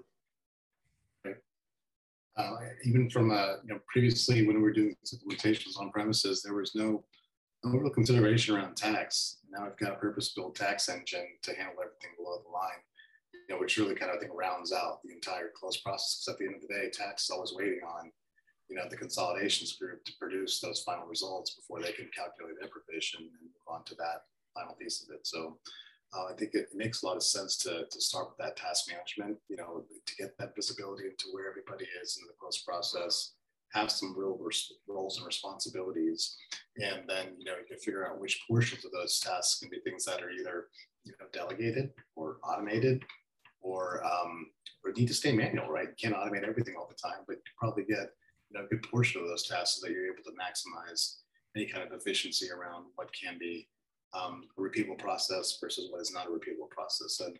Uh, 2.36 2.56
even 2.84 3.10
from 3.10 3.32
uh, 3.32 3.58
you 3.64 3.74
know 3.74 3.80
previously 3.88 4.46
when 4.48 4.56
we 4.56 4.62
were 4.62 4.74
doing 4.74 4.96
implementations 5.06 5.80
on 5.80 5.92
premises, 5.92 6.42
there 6.42 6.56
was 6.56 6.74
no 6.74 7.04
no 7.64 7.80
real 7.80 7.90
consideration 7.90 8.56
around 8.56 8.76
tax. 8.76 9.38
Now 9.50 9.66
we've 9.66 9.78
got 9.78 9.94
a 9.94 10.00
purpose-built 10.00 10.56
tax 10.56 10.90
engine 10.90 11.28
to 11.44 11.56
handle 11.56 11.76
everything 11.80 12.12
below 12.18 12.42
the 12.44 12.52
line, 12.52 12.82
you 13.48 13.56
know, 13.56 13.62
which 13.62 13.78
really 13.78 13.96
kind 13.96 14.12
of 14.12 14.18
I 14.18 14.20
think 14.20 14.32
rounds 14.34 14.74
out 14.74 15.00
the 15.04 15.14
entire 15.14 15.52
close 15.56 15.78
process. 15.78 16.24
Because 16.26 16.34
at 16.34 16.40
the 16.40 16.46
end 16.46 16.56
of 16.56 16.62
the 16.68 16.74
day, 16.74 16.90
tax 16.92 17.24
is 17.24 17.30
always 17.30 17.54
waiting 17.54 17.82
on, 17.88 18.12
you 18.68 18.76
know, 18.76 18.84
the 18.90 18.98
consolidations 18.98 19.78
group 19.78 20.04
to 20.04 20.12
produce 20.20 20.60
those 20.60 20.82
final 20.82 21.06
results 21.06 21.56
before 21.56 21.82
they 21.82 21.92
can 21.92 22.10
calculate 22.16 22.56
their 22.60 22.70
provision 22.70 23.22
and 23.22 23.42
move 23.42 23.68
on 23.68 23.84
to 23.86 23.96
that 23.96 24.26
final 24.54 24.76
piece 24.76 25.04
of 25.04 25.14
it. 25.14 25.26
So 25.26 25.58
uh, 26.16 26.26
I 26.32 26.34
think 26.38 26.52
it, 26.54 26.68
makes 26.76 27.02
a 27.02 27.06
lot 27.06 27.18
of 27.18 27.24
sense 27.24 27.58
to, 27.58 27.86
to 27.90 28.02
start 28.02 28.30
with 28.30 28.38
that 28.38 28.56
task 28.56 28.86
management, 28.90 29.38
you 29.50 29.58
know, 29.58 29.84
to 30.06 30.16
get 30.16 30.38
that 30.38 30.56
visibility 30.56 31.06
into 31.06 31.26
where 31.32 31.50
everybody 31.50 31.86
is 32.02 32.20
in 32.22 32.28
the 32.28 32.34
close 32.40 32.62
process 32.62 33.34
have 33.74 33.92
some 33.92 34.14
real 34.16 34.40
roles 34.88 35.18
and 35.18 35.26
responsibilities. 35.26 36.38
And 36.78 37.04
then, 37.08 37.34
you 37.38 37.46
know, 37.46 37.54
you 37.54 37.66
can 37.68 37.78
figure 37.80 38.08
out 38.08 38.20
which 38.20 38.40
portions 38.48 38.86
of 38.86 38.92
those 38.92 39.20
tasks 39.20 39.60
can 39.60 39.70
be 39.70 39.80
things 39.80 40.06
that 40.06 40.22
are 40.22 40.30
either, 40.30 40.68
you 41.04 41.14
know, 41.20 41.26
delegated 41.34 41.92
or 42.16 42.38
automated 42.44 43.04
or, 43.62 44.04
um, 44.06 44.48
or 44.84 44.92
need 44.92 45.08
to 45.08 45.14
stay 45.14 45.32
manual, 45.32 45.70
right? 45.70 45.88
You 45.90 46.10
can't 46.10 46.16
automate 46.16 46.48
everything 46.48 46.76
all 46.78 46.88
the 46.88 46.96
time, 46.96 47.24
but 47.28 47.38
you 47.38 47.52
probably 47.58 47.84
get, 47.84 48.12
you 48.50 48.60
know, 48.60 48.66
a 48.66 48.68
good 48.68 48.88
portion 48.90 49.22
of 49.22 49.28
those 49.28 49.48
tasks 49.48 49.80
so 49.80 49.88
that 49.88 49.94
you're 49.94 50.06
able 50.06 50.24
to 50.24 50.32
maximize 50.32 51.18
any 51.56 51.66
kind 51.66 51.86
of 51.86 51.94
efficiency 51.94 52.50
around 52.52 52.86
what 52.96 53.10
can 53.14 53.38
be 53.40 53.68
um, 54.14 54.44
a 54.58 54.62
repeatable 54.62 54.98
process 54.98 55.58
versus 55.62 55.90
what 55.92 56.02
is 56.02 56.14
not 56.14 56.28
a 56.28 56.30
repeatable 56.30 56.70
process. 56.70 57.20
And 57.20 57.38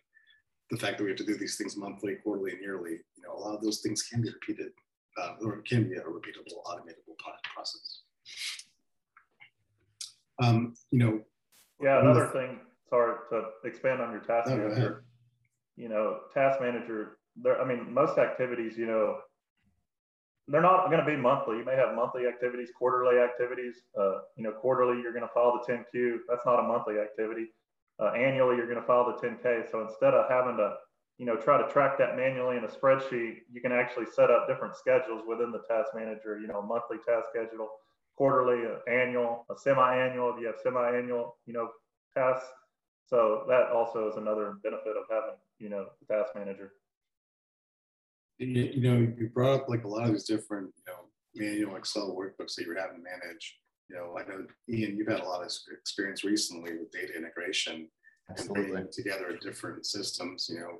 the 0.70 0.76
fact 0.76 0.98
that 0.98 1.04
we 1.04 1.10
have 1.10 1.18
to 1.18 1.24
do 1.24 1.36
these 1.36 1.56
things 1.56 1.76
monthly, 1.76 2.16
quarterly, 2.22 2.52
and 2.52 2.60
yearly, 2.60 2.92
you 3.16 3.22
know, 3.22 3.34
a 3.34 3.40
lot 3.40 3.54
of 3.54 3.62
those 3.62 3.80
things 3.80 4.02
can 4.02 4.22
be 4.22 4.30
repeated 4.30 4.72
uh, 5.20 5.34
or 5.42 5.62
can 5.62 5.88
be 5.88 5.96
a 5.96 6.00
repeatable, 6.00 6.62
automatable 6.66 7.16
process. 7.54 8.02
Um, 10.42 10.74
you 10.90 10.98
know. 10.98 11.20
Yeah, 11.80 12.00
another 12.00 12.28
thing. 12.28 12.60
Sorry 12.88 13.14
to 13.30 13.42
expand 13.64 14.00
on 14.00 14.10
your 14.12 14.20
task 14.20 14.50
no, 14.50 14.56
manager. 14.56 15.04
You 15.76 15.88
know, 15.88 16.20
task 16.32 16.60
manager. 16.60 17.18
There. 17.36 17.60
I 17.60 17.66
mean, 17.66 17.92
most 17.92 18.18
activities. 18.18 18.76
You 18.76 18.86
know, 18.86 19.18
they're 20.48 20.62
not 20.62 20.86
going 20.90 21.00
to 21.00 21.06
be 21.06 21.16
monthly. 21.16 21.58
You 21.58 21.64
may 21.64 21.76
have 21.76 21.94
monthly 21.94 22.26
activities, 22.26 22.70
quarterly 22.76 23.18
activities. 23.18 23.76
Uh, 23.98 24.20
you 24.36 24.44
know, 24.44 24.52
quarterly 24.52 25.00
you're 25.00 25.12
going 25.12 25.26
to 25.26 25.32
file 25.32 25.58
the 25.58 25.72
10Q. 25.72 26.18
That's 26.28 26.44
not 26.44 26.60
a 26.60 26.62
monthly 26.62 26.98
activity. 26.98 27.46
Uh, 27.98 28.10
annually 28.12 28.56
you're 28.56 28.66
going 28.66 28.80
to 28.80 28.86
file 28.86 29.06
the 29.06 29.26
10K. 29.26 29.70
So 29.70 29.80
instead 29.82 30.14
of 30.14 30.28
having 30.28 30.56
to 30.58 30.74
you 31.18 31.26
know, 31.26 31.36
try 31.36 31.60
to 31.60 31.72
track 31.72 31.96
that 31.98 32.16
manually 32.16 32.56
in 32.56 32.64
a 32.64 32.68
spreadsheet, 32.68 33.36
you 33.52 33.60
can 33.60 33.72
actually 33.72 34.06
set 34.06 34.30
up 34.30 34.48
different 34.48 34.74
schedules 34.74 35.22
within 35.26 35.52
the 35.52 35.60
task 35.68 35.90
manager, 35.94 36.38
you 36.40 36.48
know, 36.48 36.60
monthly 36.60 36.96
task 37.06 37.28
schedule, 37.30 37.68
quarterly, 38.16 38.66
uh, 38.66 38.90
annual, 38.90 39.46
a 39.50 39.56
semi-annual, 39.56 40.34
if 40.34 40.40
you 40.40 40.46
have 40.46 40.56
semi-annual, 40.62 41.36
you 41.46 41.52
know, 41.52 41.68
tasks. 42.16 42.46
So 43.06 43.44
that 43.48 43.70
also 43.70 44.08
is 44.08 44.16
another 44.16 44.56
benefit 44.62 44.96
of 44.96 45.04
having, 45.08 45.36
you 45.58 45.68
know, 45.68 45.86
the 46.00 46.14
task 46.14 46.34
manager. 46.34 46.72
You, 48.38 48.46
you 48.46 48.80
know, 48.80 48.98
you 48.98 49.30
brought 49.32 49.60
up 49.60 49.68
like 49.68 49.84
a 49.84 49.88
lot 49.88 50.04
of 50.04 50.12
these 50.12 50.24
different, 50.24 50.72
you 50.76 50.92
know, 50.92 51.00
manual 51.34 51.76
Excel 51.76 52.16
workbooks 52.16 52.54
that 52.54 52.64
you're 52.66 52.80
having 52.80 52.96
to 52.96 53.02
manage. 53.02 53.58
You 53.88 53.96
know, 53.96 54.18
I 54.18 54.28
know 54.28 54.46
Ian, 54.68 54.96
you've 54.96 55.08
had 55.08 55.20
a 55.20 55.28
lot 55.28 55.44
of 55.44 55.52
experience 55.72 56.24
recently 56.24 56.72
with 56.76 56.90
data 56.90 57.16
integration 57.16 57.88
Absolutely. 58.30 58.62
and 58.62 58.72
bringing 58.72 58.92
together 58.92 59.38
different 59.40 59.86
systems. 59.86 60.48
You 60.50 60.60
know, 60.60 60.78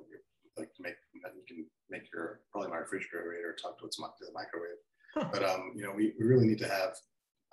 like 0.57 0.69
make 0.79 0.95
you 1.13 1.21
can 1.47 1.65
make 1.89 2.11
your 2.13 2.41
probably 2.51 2.71
my 2.71 2.77
refrigerator 2.77 3.55
talk 3.61 3.79
to 3.79 3.85
its 3.85 3.97
to 3.97 4.03
the 4.03 4.31
microwave. 4.33 5.31
But 5.31 5.43
um, 5.49 5.71
you 5.75 5.83
know, 5.83 5.93
we, 5.95 6.13
we 6.19 6.25
really 6.25 6.47
need 6.47 6.59
to 6.59 6.67
have 6.67 6.95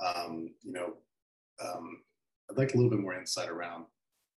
um, 0.02 0.50
you 0.62 0.72
know, 0.72 0.94
um, 1.62 2.02
I'd 2.50 2.56
like 2.56 2.74
a 2.74 2.76
little 2.76 2.90
bit 2.90 3.00
more 3.00 3.14
insight 3.14 3.48
around, 3.48 3.84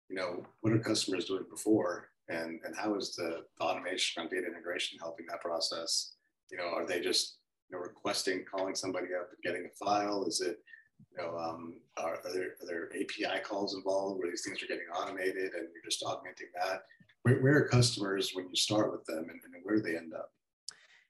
you 0.09 0.17
know, 0.17 0.45
what 0.61 0.73
are 0.73 0.79
customers 0.79 1.27
doing 1.27 1.45
before 1.51 2.09
and 2.29 2.61
and 2.65 2.75
how 2.77 2.95
is 2.95 3.15
the, 3.15 3.45
the 3.59 3.65
automation 3.65 4.21
around 4.21 4.31
data 4.31 4.47
integration 4.47 4.99
helping 5.01 5.27
that 5.27 5.41
process? 5.41 6.15
You 6.51 6.59
know, 6.59 6.69
are 6.75 6.87
they 6.87 7.01
just 7.01 7.39
you 7.71 7.77
know 7.77 7.83
requesting 7.83 8.45
calling 8.45 8.75
somebody 8.75 9.09
up 9.19 9.29
and 9.31 9.43
getting 9.43 9.67
a 9.67 9.85
file? 9.85 10.25
Is 10.25 10.41
it 10.41 10.59
you 11.11 11.23
know, 11.23 11.37
um, 11.37 11.75
are, 11.97 12.19
are, 12.25 12.33
there, 12.33 12.55
are 12.63 12.67
there 12.67 12.89
API 12.95 13.41
calls 13.43 13.75
involved 13.75 14.19
where 14.19 14.31
these 14.31 14.45
things 14.45 14.63
are 14.63 14.67
getting 14.67 14.87
automated 14.95 15.53
and 15.55 15.69
you're 15.75 15.85
just 15.85 16.05
augmenting 16.05 16.47
that? 16.55 16.83
where, 17.25 17.41
where 17.41 17.57
are 17.57 17.69
customers 17.69 18.31
when 18.35 18.47
you 18.49 18.55
start 18.55 18.93
with 18.93 19.05
them 19.07 19.27
and, 19.31 19.41
and 19.45 19.65
where 19.65 19.77
do 19.77 19.83
they 19.83 19.97
end 19.97 20.15
up? 20.15 20.31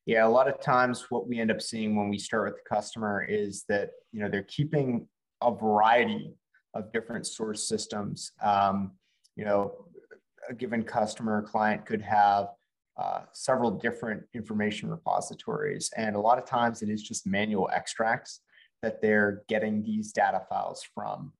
Yeah, 0.06 0.26
a 0.26 0.28
lot 0.28 0.48
of 0.48 0.60
times 0.60 1.06
what 1.10 1.28
we 1.28 1.38
end 1.38 1.50
up 1.50 1.60
seeing 1.60 1.96
when 1.96 2.08
we 2.08 2.18
start 2.18 2.44
with 2.44 2.62
the 2.62 2.74
customer 2.74 3.24
is 3.24 3.64
that 3.68 3.90
you 4.12 4.20
know 4.20 4.28
they're 4.28 4.42
keeping 4.42 5.06
a 5.42 5.50
variety 5.50 6.34
of 6.74 6.92
different 6.92 7.26
source 7.26 7.66
systems. 7.66 8.32
Um, 8.42 8.92
you 9.36 9.44
know, 9.44 9.83
a 10.48 10.54
given 10.54 10.82
customer 10.82 11.42
client 11.42 11.86
could 11.86 12.02
have 12.02 12.48
uh, 12.96 13.22
several 13.32 13.70
different 13.70 14.22
information 14.34 14.88
repositories, 14.88 15.90
and 15.96 16.14
a 16.14 16.20
lot 16.20 16.38
of 16.38 16.44
times 16.44 16.82
it 16.82 16.88
is 16.88 17.02
just 17.02 17.26
manual 17.26 17.68
extracts 17.72 18.40
that 18.82 19.00
they're 19.00 19.42
getting 19.48 19.82
these 19.82 20.12
data 20.12 20.42
files 20.48 20.86
from. 20.94 21.32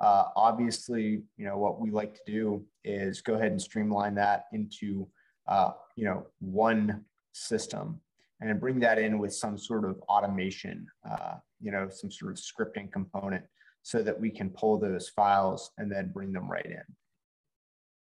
Uh, 0.00 0.24
obviously, 0.36 1.22
you 1.36 1.44
know, 1.44 1.56
what 1.56 1.80
we 1.80 1.90
like 1.90 2.14
to 2.14 2.20
do 2.26 2.64
is 2.84 3.22
go 3.22 3.34
ahead 3.34 3.50
and 3.50 3.60
streamline 3.60 4.14
that 4.14 4.44
into, 4.52 5.08
uh, 5.48 5.70
you 5.96 6.04
know, 6.04 6.26
one 6.40 7.04
system 7.32 8.00
and 8.40 8.60
bring 8.60 8.80
that 8.80 8.98
in 8.98 9.18
with 9.18 9.32
some 9.32 9.56
sort 9.56 9.84
of 9.84 10.00
automation, 10.08 10.86
uh, 11.08 11.34
you 11.60 11.70
know, 11.70 11.88
some 11.90 12.10
sort 12.10 12.32
of 12.32 12.38
scripting 12.38 12.90
component 12.90 13.44
so 13.82 14.02
that 14.02 14.18
we 14.18 14.30
can 14.30 14.50
pull 14.50 14.78
those 14.78 15.08
files 15.08 15.70
and 15.78 15.90
then 15.90 16.10
bring 16.12 16.32
them 16.32 16.50
right 16.50 16.66
in. 16.66 16.82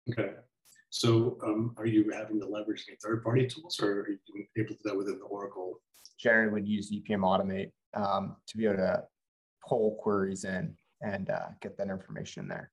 Okay. 0.09 0.31
So 0.89 1.37
um, 1.43 1.75
are 1.77 1.85
you 1.85 2.09
having 2.11 2.39
to 2.39 2.47
leverage 2.47 2.85
any 2.87 2.97
third-party 3.03 3.47
tools 3.47 3.79
or 3.79 4.01
are 4.01 4.09
you 4.09 4.17
able 4.57 4.69
to 4.69 4.73
do 4.73 4.79
that 4.85 4.97
within 4.97 5.19
the 5.19 5.25
Oracle? 5.25 5.81
Generally 6.19 6.51
would 6.51 6.67
use 6.67 6.91
EPM 6.91 7.19
Automate 7.19 7.71
um, 7.93 8.35
to 8.47 8.57
be 8.57 8.65
able 8.65 8.77
to 8.77 9.03
pull 9.67 9.97
queries 10.01 10.43
in 10.43 10.75
and 11.01 11.29
uh, 11.29 11.47
get 11.61 11.77
that 11.77 11.89
information 11.89 12.47
there. 12.47 12.71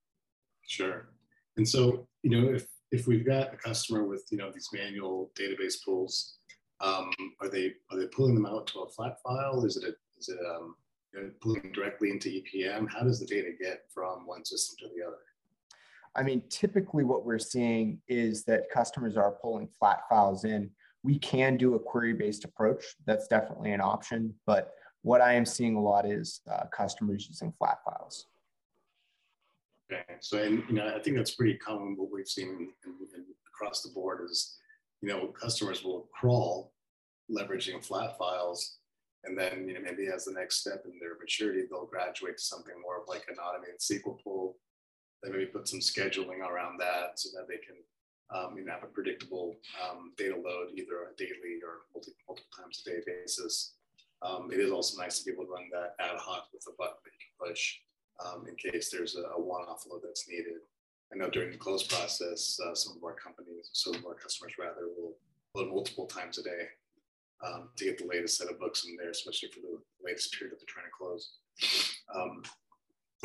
Sure. 0.66 1.08
And 1.56 1.68
so, 1.68 2.06
you 2.22 2.30
know, 2.30 2.52
if 2.52 2.66
if 2.92 3.06
we've 3.06 3.26
got 3.26 3.52
a 3.52 3.56
customer 3.56 4.04
with 4.04 4.24
you 4.30 4.38
know 4.38 4.50
these 4.52 4.68
manual 4.72 5.32
database 5.38 5.74
pools, 5.84 6.38
um, 6.80 7.10
are 7.40 7.48
they 7.48 7.72
are 7.90 7.98
they 7.98 8.06
pulling 8.06 8.34
them 8.34 8.46
out 8.46 8.66
to 8.68 8.80
a 8.80 8.88
flat 8.90 9.16
file? 9.22 9.64
Is 9.64 9.76
it 9.76 9.84
a, 9.84 9.94
is 10.18 10.28
it 10.28 10.38
um, 10.44 10.74
you 11.14 11.22
know, 11.22 11.30
pulling 11.40 11.72
directly 11.72 12.10
into 12.10 12.28
EPM? 12.28 12.88
How 12.90 13.00
does 13.00 13.20
the 13.20 13.26
data 13.26 13.50
get 13.60 13.82
from 13.92 14.26
one 14.26 14.44
system 14.44 14.76
to 14.80 14.94
the 14.94 15.06
other? 15.06 15.16
I 16.16 16.22
mean, 16.22 16.42
typically 16.48 17.04
what 17.04 17.24
we're 17.26 17.38
seeing 17.38 18.00
is 18.08 18.44
that 18.44 18.70
customers 18.70 19.16
are 19.16 19.32
pulling 19.32 19.68
flat 19.78 20.00
files 20.08 20.44
in. 20.44 20.70
We 21.02 21.18
can 21.18 21.56
do 21.56 21.74
a 21.74 21.78
query 21.78 22.14
based 22.14 22.44
approach. 22.44 22.84
That's 23.04 23.28
definitely 23.28 23.72
an 23.72 23.82
option. 23.82 24.34
But 24.46 24.72
what 25.02 25.20
I 25.20 25.34
am 25.34 25.44
seeing 25.44 25.76
a 25.76 25.80
lot 25.80 26.06
is 26.06 26.40
uh, 26.50 26.64
customers 26.72 27.26
using 27.28 27.52
flat 27.58 27.78
files. 27.84 28.26
Okay, 29.92 30.02
so 30.18 30.38
and 30.38 30.64
you 30.68 30.74
know 30.74 30.92
I 30.96 30.98
think 30.98 31.16
that's 31.16 31.36
pretty 31.36 31.54
common. 31.58 31.96
What 31.96 32.10
we've 32.10 32.26
seen 32.26 32.48
in, 32.48 32.92
in, 33.14 33.24
across 33.54 33.82
the 33.82 33.90
board 33.90 34.26
is, 34.28 34.56
you 35.00 35.08
know, 35.08 35.28
customers 35.28 35.84
will 35.84 36.08
crawl 36.12 36.72
leveraging 37.30 37.84
flat 37.84 38.18
files, 38.18 38.78
and 39.22 39.38
then 39.38 39.68
you 39.68 39.74
know 39.74 39.80
maybe 39.80 40.08
as 40.08 40.24
the 40.24 40.32
next 40.32 40.56
step 40.56 40.82
in 40.86 40.98
their 40.98 41.16
maturity, 41.20 41.62
they'll 41.70 41.86
graduate 41.86 42.38
to 42.38 42.42
something 42.42 42.74
more 42.82 43.00
of 43.00 43.06
like 43.06 43.26
an 43.28 43.36
automated 43.36 43.78
SQL 43.78 44.18
pull. 44.24 44.56
They 45.26 45.32
maybe 45.32 45.46
put 45.46 45.66
some 45.66 45.80
scheduling 45.80 46.38
around 46.38 46.78
that 46.78 47.18
so 47.18 47.30
that 47.34 47.48
they 47.48 47.58
can 47.58 47.74
um, 48.30 48.56
you 48.56 48.64
know 48.64 48.72
have 48.72 48.84
a 48.84 48.86
predictable 48.86 49.56
um, 49.82 50.12
data 50.16 50.36
load 50.36 50.70
either 50.74 51.10
a 51.10 51.16
daily 51.16 51.58
or 51.66 51.82
multi, 51.92 52.12
multiple 52.28 52.50
times 52.56 52.82
a 52.86 52.90
day 52.90 53.00
basis. 53.04 53.74
Um, 54.22 54.50
it 54.52 54.60
is 54.60 54.70
also 54.70 55.00
nice 55.00 55.18
to 55.18 55.24
be 55.24 55.32
able 55.32 55.44
to 55.46 55.50
run 55.50 55.68
that 55.72 55.96
ad 55.98 56.16
hoc 56.16 56.46
with 56.52 56.64
a 56.68 56.76
button 56.78 57.02
that 57.02 57.10
you 57.10 57.26
can 57.26 57.48
push 57.48 57.78
um, 58.24 58.46
in 58.48 58.54
case 58.54 58.88
there's 58.88 59.16
a, 59.16 59.22
a 59.36 59.40
one-off 59.40 59.84
load 59.90 60.02
that's 60.04 60.28
needed. 60.28 60.62
I 61.12 61.16
know 61.16 61.28
during 61.28 61.50
the 61.50 61.58
close 61.58 61.82
process, 61.82 62.58
uh, 62.64 62.74
some 62.74 62.96
of 62.96 63.04
our 63.04 63.14
companies, 63.14 63.70
some 63.72 63.94
of 63.94 64.06
our 64.06 64.14
customers 64.14 64.54
rather, 64.58 64.88
will 64.96 65.16
load 65.54 65.70
multiple 65.70 66.06
times 66.06 66.38
a 66.38 66.42
day 66.44 66.68
um, 67.44 67.68
to 67.76 67.84
get 67.84 67.98
the 67.98 68.06
latest 68.06 68.38
set 68.38 68.48
of 68.48 68.60
books 68.60 68.86
in 68.86 68.96
there, 68.96 69.10
especially 69.10 69.50
for 69.50 69.60
the 69.60 69.78
latest 70.04 70.32
period 70.32 70.52
that 70.52 70.60
they're 70.60 70.70
trying 70.72 70.86
to 70.86 70.96
close. 70.96 71.38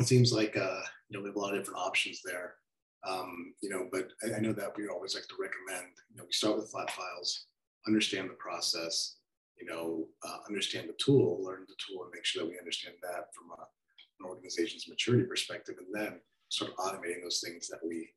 It 0.02 0.08
seems 0.08 0.32
like 0.32 0.56
uh, 0.56 0.80
you 1.08 1.16
know 1.16 1.22
we 1.22 1.28
have 1.28 1.36
a 1.36 1.38
lot 1.38 1.54
of 1.54 1.60
different 1.60 1.78
options 1.78 2.22
there. 2.24 2.54
Um, 3.06 3.54
you 3.62 3.70
know, 3.70 3.88
but 3.90 4.08
I, 4.24 4.36
I, 4.36 4.40
know 4.40 4.52
that 4.52 4.76
we 4.76 4.88
always 4.88 5.14
like 5.14 5.28
to 5.28 5.34
recommend. 5.40 5.92
You 6.10 6.16
know, 6.16 6.24
we 6.24 6.32
start 6.32 6.56
with 6.56 6.70
flat 6.70 6.90
files, 6.90 7.46
understand 7.86 8.28
the 8.28 8.34
process. 8.34 9.16
You 9.60 9.66
know, 9.66 10.08
uh, 10.26 10.38
understand 10.48 10.88
the 10.88 10.98
tool, 11.04 11.44
learn 11.44 11.66
the 11.68 11.74
tool, 11.78 12.02
and 12.02 12.12
make 12.12 12.24
sure 12.24 12.42
that 12.42 12.50
we 12.50 12.58
understand 12.58 12.96
that 13.02 13.32
from 13.32 13.50
a 13.52 13.62
an 14.18 14.28
organization's 14.28 14.88
maturity 14.88 15.24
perspective, 15.24 15.76
and 15.78 15.94
then 15.94 16.20
sort 16.48 16.72
of 16.72 16.76
automating 16.78 17.22
those 17.22 17.40
things 17.40 17.68
that 17.68 17.80
we 17.86 18.10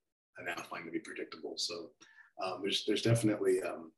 now 0.43 0.61
find 0.63 0.85
to 0.85 0.91
be 0.91 0.99
predictable. 0.99 1.53
So 1.57 1.91
um, 2.43 2.59
there's 2.63 2.83
there's 2.85 3.03
definitely 3.03 3.61
um, 3.61 3.91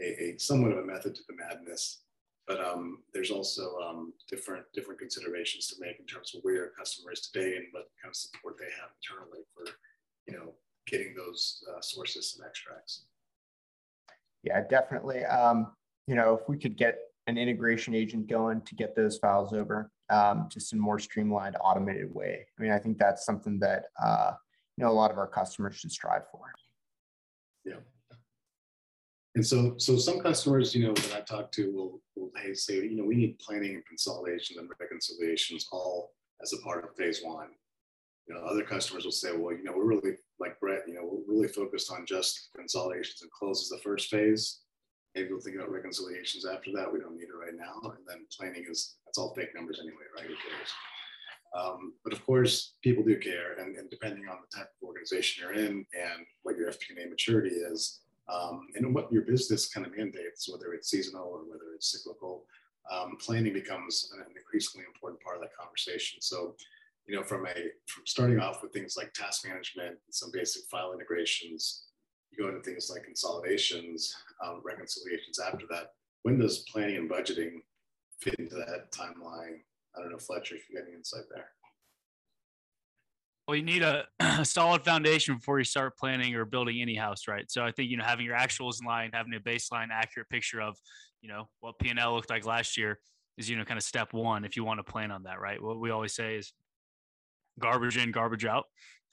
a, 0.00 0.22
a, 0.22 0.38
somewhat 0.38 0.72
of 0.72 0.78
a 0.78 0.86
method 0.86 1.16
to 1.16 1.22
the 1.28 1.34
madness, 1.34 2.02
but 2.46 2.60
um, 2.60 2.98
there's 3.12 3.30
also 3.30 3.76
um, 3.78 4.12
different 4.28 4.64
different 4.74 4.98
considerations 4.98 5.68
to 5.68 5.76
make 5.80 5.98
in 6.00 6.06
terms 6.06 6.34
of 6.34 6.42
where 6.42 6.66
a 6.66 6.70
customer 6.70 7.12
is 7.12 7.20
today 7.20 7.56
and 7.56 7.66
what 7.70 7.88
kind 8.02 8.10
of 8.10 8.16
support 8.16 8.56
they 8.58 8.66
have 8.80 8.90
internally 9.00 9.44
for 9.54 9.64
you 10.26 10.36
know 10.36 10.52
getting 10.86 11.14
those 11.14 11.62
uh, 11.70 11.80
sources 11.80 12.36
and 12.36 12.46
extracts. 12.46 13.04
Yeah, 14.42 14.62
definitely. 14.68 15.24
Um, 15.24 15.68
you 16.08 16.16
know, 16.16 16.34
if 16.34 16.48
we 16.48 16.58
could 16.58 16.76
get 16.76 16.98
an 17.28 17.38
integration 17.38 17.94
agent 17.94 18.26
going 18.26 18.60
to 18.62 18.74
get 18.74 18.96
those 18.96 19.18
files 19.18 19.52
over 19.52 19.90
um, 20.10 20.48
just 20.50 20.72
in 20.72 20.78
a 20.78 20.82
more 20.82 20.98
streamlined, 20.98 21.56
automated 21.60 22.12
way. 22.12 22.46
I 22.58 22.62
mean, 22.62 22.72
I 22.72 22.78
think 22.78 22.98
that's 22.98 23.24
something 23.24 23.58
that 23.60 23.84
uh, 24.02 24.32
you 24.76 24.84
know 24.84 24.90
a 24.90 24.92
lot 24.92 25.10
of 25.10 25.18
our 25.18 25.28
customers 25.28 25.76
should 25.76 25.92
strive 25.92 26.22
for. 26.30 26.52
Yeah. 27.64 27.74
And 29.34 29.46
so, 29.46 29.74
so 29.78 29.96
some 29.96 30.20
customers, 30.20 30.74
you 30.74 30.86
know, 30.86 30.92
that 30.92 31.14
I 31.16 31.20
talk 31.20 31.50
to 31.52 31.72
will, 31.72 32.00
will 32.16 32.30
say, 32.54 32.74
you 32.74 32.96
know, 32.96 33.04
we 33.04 33.14
need 33.14 33.38
planning 33.38 33.74
and 33.74 33.86
consolidation 33.86 34.58
and 34.58 34.68
reconciliations 34.78 35.66
all 35.72 36.12
as 36.42 36.52
a 36.52 36.58
part 36.58 36.84
of 36.84 36.94
phase 36.96 37.20
one. 37.22 37.48
You 38.28 38.34
know, 38.34 38.42
other 38.42 38.62
customers 38.62 39.04
will 39.04 39.12
say, 39.12 39.34
well, 39.34 39.56
you 39.56 39.64
know, 39.64 39.72
we're 39.74 39.86
really 39.86 40.16
like 40.38 40.60
Brett, 40.60 40.82
you 40.86 40.94
know, 40.94 41.00
we're 41.04 41.34
really 41.34 41.48
focused 41.48 41.90
on 41.90 42.04
just 42.06 42.50
consolidations 42.54 43.22
and 43.22 43.30
closes 43.30 43.68
the 43.68 43.78
first 43.78 44.10
phase. 44.10 44.60
Maybe 45.14 45.30
we'll 45.30 45.40
think 45.40 45.56
about 45.56 45.70
reconciliations 45.70 46.46
after 46.46 46.70
that. 46.74 46.92
We 46.92 47.00
don't 47.00 47.16
need 47.16 47.28
it 47.28 47.38
right 47.38 47.54
now. 47.54 47.90
And 47.90 48.04
then 48.06 48.26
planning 48.38 48.64
is, 48.68 48.96
that's 49.04 49.18
all 49.18 49.34
fake 49.34 49.54
numbers 49.54 49.80
anyway, 49.80 50.04
right? 50.16 50.26
Who 50.26 50.34
cares? 50.34 50.70
Um, 51.54 51.94
but 52.04 52.12
of 52.12 52.24
course, 52.24 52.74
people 52.82 53.04
do 53.04 53.18
care. 53.18 53.58
And, 53.58 53.76
and, 53.76 53.90
depending 53.90 54.26
on 54.28 54.38
the 54.40 54.56
type 54.56 54.68
of 54.68 54.88
organization 54.88 55.42
you're 55.42 55.52
in 55.52 55.84
and 55.92 56.26
what 56.44 56.56
your 56.56 56.70
FP&A 56.70 57.08
maturity 57.10 57.54
is, 57.54 58.00
um, 58.28 58.68
and 58.74 58.94
what 58.94 59.12
your 59.12 59.22
business 59.22 59.68
kind 59.68 59.86
of 59.86 59.96
mandates, 59.96 60.48
whether 60.50 60.72
it's 60.72 60.90
seasonal 60.90 61.26
or 61.26 61.40
whether 61.40 61.74
it's 61.74 61.92
cyclical, 61.92 62.44
um, 62.90 63.16
planning 63.20 63.52
becomes 63.52 64.12
an 64.14 64.24
increasingly 64.36 64.86
important 64.86 65.22
part 65.22 65.36
of 65.36 65.42
that 65.42 65.56
conversation. 65.56 66.20
So, 66.20 66.54
you 67.06 67.16
know, 67.16 67.22
from 67.22 67.46
a 67.46 67.54
from 67.86 68.06
starting 68.06 68.38
off 68.38 68.62
with 68.62 68.72
things 68.72 68.96
like 68.96 69.12
task 69.12 69.46
management, 69.46 69.98
some 70.10 70.30
basic 70.32 70.62
file 70.70 70.92
integrations, 70.92 71.84
you 72.30 72.42
go 72.42 72.48
into 72.48 72.62
things 72.62 72.90
like 72.90 73.04
consolidations, 73.04 74.14
um, 74.44 74.60
reconciliations 74.64 75.38
after 75.38 75.66
that. 75.70 75.92
When 76.22 76.38
does 76.38 76.64
planning 76.70 76.96
and 76.96 77.10
budgeting 77.10 77.60
fit 78.20 78.34
into 78.38 78.54
that 78.56 78.92
timeline? 78.92 79.58
I 79.96 80.00
don't 80.00 80.10
know, 80.10 80.18
Fletcher, 80.18 80.54
if 80.54 80.70
you 80.70 80.78
have 80.78 80.86
any 80.86 80.96
insight 80.96 81.24
there. 81.34 81.48
Well, 83.52 83.58
you 83.58 83.66
need 83.66 83.82
a, 83.82 84.06
a, 84.20 84.46
solid 84.46 84.82
foundation 84.82 85.34
before 85.34 85.58
you 85.58 85.64
start 85.66 85.98
planning 85.98 86.34
or 86.34 86.46
building 86.46 86.80
any 86.80 86.94
house, 86.94 87.28
right? 87.28 87.44
So 87.50 87.62
I 87.62 87.70
think 87.70 87.90
you 87.90 87.98
know 87.98 88.04
having 88.04 88.24
your 88.24 88.34
actuals 88.34 88.80
in 88.80 88.86
line, 88.86 89.10
having 89.12 89.34
a 89.34 89.40
baseline, 89.40 89.88
accurate 89.92 90.30
picture 90.30 90.62
of 90.62 90.78
you 91.20 91.28
know 91.28 91.50
what 91.60 91.78
P 91.78 91.90
and 91.90 91.98
L 91.98 92.14
looked 92.14 92.30
like 92.30 92.46
last 92.46 92.78
year 92.78 92.98
is 93.36 93.50
you 93.50 93.58
know 93.58 93.64
kind 93.66 93.76
of 93.76 93.84
step 93.84 94.14
one 94.14 94.46
if 94.46 94.56
you 94.56 94.64
want 94.64 94.78
to 94.78 94.90
plan 94.90 95.10
on 95.10 95.24
that, 95.24 95.38
right? 95.38 95.62
What 95.62 95.78
we 95.78 95.90
always 95.90 96.14
say 96.14 96.36
is 96.36 96.54
garbage 97.60 97.98
in, 97.98 98.10
garbage 98.10 98.46
out. 98.46 98.64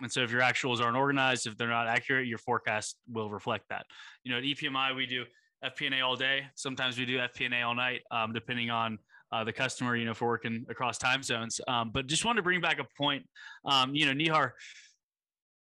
And 0.02 0.10
so 0.10 0.22
if 0.22 0.32
your 0.32 0.40
actuals 0.40 0.80
aren't 0.80 0.96
organized, 0.96 1.46
if 1.46 1.58
they're 1.58 1.68
not 1.68 1.90
accurate, 1.90 2.26
your 2.26 2.38
forecast 2.38 2.96
will 3.12 3.30
reflect 3.30 3.66
that. 3.72 3.88
You 4.24 4.32
know, 4.32 4.38
at 4.38 4.46
EPMI, 4.46 4.96
we 4.96 5.06
do 5.06 5.26
FP&A 5.66 6.00
all 6.00 6.16
day. 6.16 6.46
Sometimes 6.56 6.98
we 6.98 7.04
do 7.04 7.18
FP&A 7.18 7.62
all 7.62 7.76
night, 7.76 8.04
um, 8.10 8.32
depending 8.32 8.70
on 8.70 9.00
uh, 9.32 9.44
the 9.44 9.54
customer, 9.54 9.96
you 9.96 10.06
know, 10.06 10.14
for 10.14 10.28
working 10.28 10.66
across 10.70 10.98
time 10.98 11.24
zones. 11.24 11.60
Um, 11.68 11.92
but 11.94 12.08
just 12.08 12.26
wanted 12.26 12.38
to 12.38 12.44
bring 12.44 12.62
back 12.62 12.80
a 12.80 12.86
point. 12.98 13.24
Um, 13.66 13.94
you 13.94 14.06
know, 14.06 14.14
Nihar, 14.14 14.52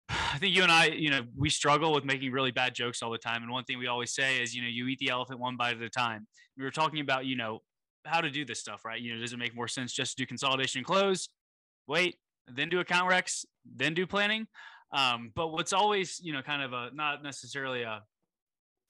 I 0.08 0.38
think 0.38 0.54
you 0.54 0.62
and 0.62 0.72
I, 0.72 0.86
you 0.86 1.10
know, 1.10 1.22
we 1.36 1.48
struggle 1.48 1.92
with 1.92 2.04
making 2.04 2.30
really 2.32 2.50
bad 2.50 2.74
jokes 2.74 3.02
all 3.02 3.10
the 3.10 3.18
time. 3.18 3.42
And 3.42 3.50
one 3.50 3.64
thing 3.64 3.78
we 3.78 3.86
always 3.86 4.14
say 4.14 4.42
is, 4.42 4.54
you 4.54 4.62
know, 4.62 4.68
you 4.68 4.86
eat 4.88 4.98
the 4.98 5.08
elephant 5.08 5.40
one 5.40 5.56
bite 5.56 5.76
at 5.76 5.82
a 5.82 5.88
time. 5.88 6.26
We 6.58 6.64
were 6.64 6.70
talking 6.70 7.00
about, 7.00 7.24
you 7.24 7.36
know, 7.36 7.60
how 8.04 8.20
to 8.20 8.30
do 8.30 8.44
this 8.44 8.60
stuff, 8.60 8.84
right? 8.84 9.00
You 9.00 9.14
know, 9.14 9.20
does 9.20 9.32
it 9.32 9.38
make 9.38 9.56
more 9.56 9.68
sense 9.68 9.92
just 9.92 10.16
to 10.16 10.22
do 10.22 10.26
consolidation 10.26 10.80
and 10.80 10.86
close? 10.86 11.30
Wait, 11.86 12.16
then 12.46 12.68
do 12.68 12.80
account 12.80 13.10
recs, 13.10 13.44
then 13.64 13.94
do 13.94 14.06
planning. 14.06 14.46
Um, 14.92 15.32
but 15.34 15.48
what's 15.48 15.72
always, 15.72 16.20
you 16.22 16.32
know, 16.32 16.42
kind 16.42 16.62
of 16.62 16.72
a 16.72 16.90
not 16.92 17.22
necessarily 17.22 17.82
a 17.82 18.02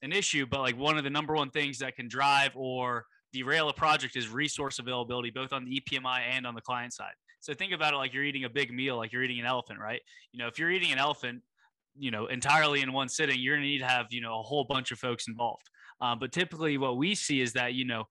an 0.02 0.12
issue, 0.12 0.46
but 0.46 0.60
like 0.60 0.76
one 0.76 0.98
of 0.98 1.04
the 1.04 1.10
number 1.10 1.34
one 1.34 1.50
things 1.50 1.78
that 1.78 1.96
can 1.96 2.08
drive 2.08 2.50
or 2.54 3.06
derail 3.34 3.68
a 3.68 3.72
project 3.72 4.16
is 4.16 4.28
resource 4.28 4.78
availability, 4.78 5.30
both 5.30 5.52
on 5.52 5.64
the 5.64 5.80
EPMI 5.80 6.20
and 6.30 6.46
on 6.46 6.54
the 6.54 6.60
client 6.60 6.92
side. 6.92 7.12
So 7.40 7.52
think 7.52 7.72
about 7.72 7.92
it 7.92 7.96
like 7.96 8.14
you're 8.14 8.24
eating 8.24 8.44
a 8.44 8.48
big 8.48 8.72
meal, 8.72 8.96
like 8.96 9.12
you're 9.12 9.24
eating 9.24 9.40
an 9.40 9.46
elephant, 9.46 9.80
right? 9.80 10.00
You 10.32 10.38
know, 10.38 10.46
if 10.46 10.58
you're 10.58 10.70
eating 10.70 10.92
an 10.92 10.98
elephant, 10.98 11.42
you 11.98 12.10
know, 12.10 12.26
entirely 12.26 12.80
in 12.80 12.92
one 12.92 13.08
sitting, 13.08 13.38
you're 13.38 13.56
going 13.56 13.64
to 13.64 13.68
need 13.68 13.80
to 13.80 13.86
have, 13.86 14.06
you 14.10 14.20
know, 14.20 14.38
a 14.38 14.42
whole 14.42 14.64
bunch 14.64 14.92
of 14.92 14.98
folks 14.98 15.26
involved. 15.28 15.68
Um, 16.00 16.18
but 16.18 16.32
typically 16.32 16.78
what 16.78 16.96
we 16.96 17.14
see 17.14 17.40
is 17.40 17.52
that, 17.52 17.74
you 17.74 17.84
know, 17.84 18.04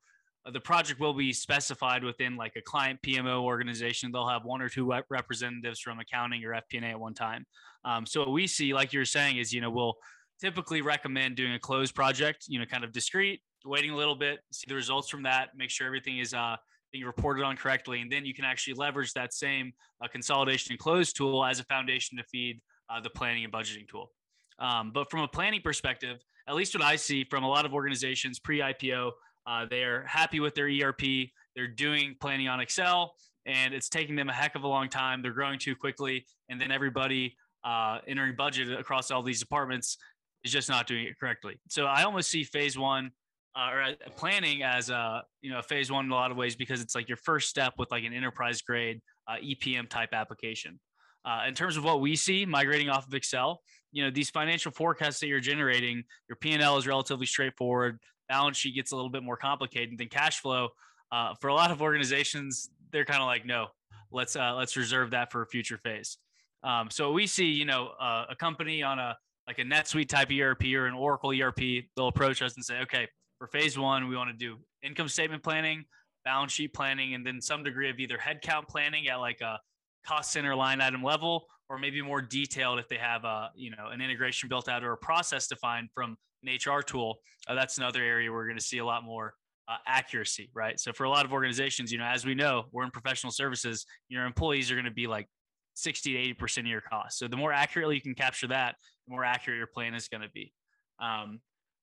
the 0.52 0.60
project 0.60 1.00
will 1.00 1.14
be 1.14 1.32
specified 1.32 2.04
within 2.04 2.36
like 2.36 2.54
a 2.58 2.62
client 2.62 3.00
PMO 3.02 3.42
organization. 3.44 4.12
They'll 4.12 4.28
have 4.28 4.44
one 4.44 4.62
or 4.62 4.68
two 4.68 4.92
representatives 5.10 5.80
from 5.80 6.00
accounting 6.00 6.44
or 6.44 6.52
FP&A 6.52 6.88
at 6.88 7.00
one 7.00 7.14
time. 7.14 7.46
Um, 7.86 8.06
so 8.06 8.22
what 8.22 8.32
we 8.32 8.46
see, 8.48 8.74
like 8.74 8.92
you're 8.92 9.06
saying, 9.06 9.38
is 9.38 9.54
you 9.54 9.62
know 9.62 9.70
we'll 9.70 9.96
typically 10.42 10.82
recommend 10.82 11.38
doing 11.38 11.54
a 11.54 11.60
closed 11.60 11.96
project, 11.96 12.46
you 12.48 12.60
know, 12.60 12.66
kind 12.66 12.84
of 12.84 12.92
discreet, 12.92 13.42
waiting 13.66 13.92
a 13.92 13.96
little 13.96 14.16
bit, 14.16 14.40
see 14.52 14.66
the 14.68 14.76
results 14.76 15.10
from 15.10 15.24
that, 15.24 15.50
make 15.56 15.70
sure 15.70 15.88
everything 15.88 16.20
is 16.20 16.34
uh, 16.34 16.56
being 16.92 17.06
reported 17.06 17.44
on 17.44 17.56
correctly, 17.58 18.02
and 18.02 18.12
then 18.12 18.26
you 18.26 18.34
can 18.34 18.46
actually 18.46 18.74
leverage 18.76 19.14
that 19.14 19.34
same 19.34 19.74
uh, 20.04 20.08
consolidation 20.08 20.74
and 20.74 20.80
close 20.80 21.12
tool 21.12 21.44
as 21.44 21.60
a 21.60 21.64
foundation 21.66 22.18
to 22.18 22.24
feed 22.26 22.62
uh, 22.90 23.00
the 23.02 23.10
planning 23.10 23.44
and 23.44 23.52
budgeting 23.52 23.88
tool. 23.88 24.12
Um, 24.60 24.92
but 24.94 25.10
from 25.10 25.22
a 25.22 25.28
planning 25.28 25.62
perspective, 25.62 26.20
at 26.48 26.56
least 26.56 26.76
what 26.76 26.84
I 26.84 26.96
see 26.96 27.24
from 27.24 27.44
a 27.44 27.50
lot 27.50 27.66
of 27.66 27.74
organizations 27.74 28.40
pre-IPO, 28.40 29.12
uh, 29.48 29.66
they're 29.70 30.06
happy 30.06 30.40
with 30.40 30.56
their 30.56 30.68
ERP. 30.68 31.30
They're 31.56 31.68
doing 31.68 32.16
planning 32.20 32.48
on 32.48 32.60
Excel, 32.60 33.16
and 33.46 33.74
it's 33.74 33.90
taking 33.90 34.16
them 34.16 34.30
a 34.30 34.34
heck 34.34 34.56
of 34.56 34.64
a 34.64 34.68
long 34.68 34.90
time. 34.90 35.22
They're 35.22 35.34
growing 35.34 35.60
too 35.60 35.76
quickly, 35.76 36.26
and 36.50 36.62
then 36.62 36.72
everybody 36.72 37.36
uh, 37.64 38.00
entering 38.08 38.36
budget 38.36 38.72
across 38.78 39.12
all 39.12 39.24
these 39.24 39.40
departments 39.40 39.98
is 40.44 40.52
just 40.52 40.70
not 40.70 40.88
doing 40.88 41.06
it 41.06 41.20
correctly. 41.20 41.60
So 41.70 41.86
I 41.86 42.04
almost 42.04 42.30
see 42.30 42.44
phase 42.44 42.78
one 42.78 43.12
uh, 43.56 43.70
or 43.72 43.86
planning 44.16 44.64
as 44.64 44.90
a 44.90 45.24
you 45.42 45.52
know 45.52 45.62
phase 45.62 45.92
one 45.92 46.06
in 46.06 46.12
a 46.12 46.16
lot 46.16 46.32
of 46.32 46.38
ways 46.38 46.56
because 46.56 46.82
it's 46.82 46.96
like 46.96 47.08
your 47.08 47.18
first 47.18 47.50
step 47.50 47.74
with 47.78 47.92
like 47.92 48.04
an 48.04 48.14
enterprise 48.14 48.62
grade 48.62 49.02
uh, 49.28 49.36
EPM 49.44 49.90
type 49.90 50.10
application. 50.14 50.80
Uh, 51.26 51.46
in 51.48 51.54
terms 51.54 51.78
of 51.78 51.86
what 51.86 52.02
we 52.02 52.16
see 52.16 52.46
migrating 52.46 52.90
off 52.90 53.08
of 53.08 53.14
Excel, 53.14 53.62
you 53.92 54.04
know 54.04 54.10
these 54.10 54.30
financial 54.30 54.72
forecasts 54.72 55.20
that 55.20 55.28
you're 55.28 55.40
generating, 55.40 56.04
your 56.28 56.36
P&L 56.36 56.78
is 56.78 56.86
relatively 56.88 57.26
straightforward 57.26 58.00
balance 58.30 58.58
sheet 58.58 58.76
gets 58.76 58.92
a 58.92 58.96
little 58.96 59.12
bit 59.12 59.24
more 59.24 59.38
complicated 59.38 59.98
than 59.98 60.08
cash 60.08 60.40
flow. 60.40 60.70
Uh, 61.12 61.34
for 61.40 61.50
a 61.50 61.54
lot 61.54 61.72
of 61.72 61.82
organizations, 61.82 62.70
they're 62.92 63.06
kind 63.06 63.22
of 63.22 63.28
like, 63.28 63.46
no, 63.46 63.68
let's 64.12 64.36
uh, 64.36 64.56
let's 64.56 64.76
reserve 64.76 65.12
that 65.12 65.32
for 65.32 65.42
a 65.42 65.48
future 65.48 65.78
phase. 65.78 66.18
Um, 66.64 66.90
so 66.90 67.12
we 67.12 67.28
see, 67.28 67.46
you 67.46 67.66
know, 67.66 67.90
uh, 68.00 68.26
a 68.30 68.36
company 68.36 68.82
on 68.82 69.00
a 69.00 69.16
like 69.48 69.60
a 69.60 69.64
NetSuite 69.64 70.08
type 70.08 70.32
ERP 70.32 70.64
or 70.74 70.86
an 70.86 70.94
Oracle 70.94 71.32
ERP, 71.32 71.86
they'll 71.96 72.08
approach 72.08 72.42
us 72.42 72.56
and 72.56 72.64
say, 72.64 72.80
okay, 72.82 73.08
for 73.44 73.48
phase 73.48 73.78
one, 73.78 74.08
we 74.08 74.16
want 74.16 74.30
to 74.30 74.34
do 74.38 74.56
income 74.84 75.10
statement 75.10 75.44
planning, 75.44 75.84
balance 76.24 76.54
sheet 76.54 76.74
planning, 76.74 77.14
and 77.14 77.28
then 77.28 77.42
some 77.42 77.62
degree 77.62 77.90
of 77.90 78.00
either 78.00 78.18
headcount 78.18 78.70
planning 78.70 79.10
at 79.10 79.18
like 79.18 79.42
a 79.42 79.60
cost 80.08 80.32
center 80.32 80.56
line 80.56 80.80
item 80.80 81.04
level, 81.04 81.48
or 81.68 81.78
maybe 81.78 82.02
more 82.02 82.22
detailed 82.22 82.80
if 82.80 82.88
they 82.88 82.96
have 82.96 83.26
a 83.26 83.50
you 83.54 83.70
know 83.70 83.88
an 83.92 84.00
integration 84.00 84.48
built 84.48 84.70
out 84.70 84.82
or 84.82 84.94
a 84.94 84.98
process 84.98 85.48
defined 85.48 85.90
from 85.94 86.16
an 86.46 86.56
HR 86.56 86.82
tool. 86.82 87.18
Uh, 87.46 87.54
that's 87.54 87.78
another 87.78 88.02
area 88.02 88.32
we're 88.32 88.46
going 88.46 88.58
to 88.58 88.64
see 88.64 88.78
a 88.78 88.86
lot 88.86 89.04
more 89.04 89.34
uh, 89.68 89.76
accuracy, 89.88 90.50
right? 90.54 90.80
So 90.80 90.94
for 90.94 91.04
a 91.04 91.10
lot 91.10 91.26
of 91.26 91.34
organizations, 91.34 91.92
you 91.92 91.98
know, 91.98 92.06
as 92.06 92.26
we 92.26 92.36
know, 92.36 92.68
we're 92.72 92.86
in 92.86 92.92
professional 92.92 93.34
services. 93.34 93.86
Your 94.08 94.26
employees 94.26 94.72
are 94.72 94.76
going 94.76 94.86
to 94.86 94.92
be 94.92 95.08
like 95.08 95.28
60 95.74 96.14
to 96.14 96.18
80 96.18 96.34
percent 96.36 96.68
of 96.68 96.72
your 96.72 96.80
cost. 96.80 97.20
So 97.20 97.28
the 97.28 97.36
more 97.36 97.52
accurately 97.52 97.96
you 97.96 98.02
can 98.02 98.16
capture 98.16 98.48
that, 98.48 98.76
the 99.06 99.12
more 99.12 99.26
accurate 99.26 99.58
your 99.58 99.68
plan 99.68 99.96
is 99.96 100.08
going 100.08 100.22
to 100.22 100.30
be. 100.30 100.54
Um, 101.02 101.42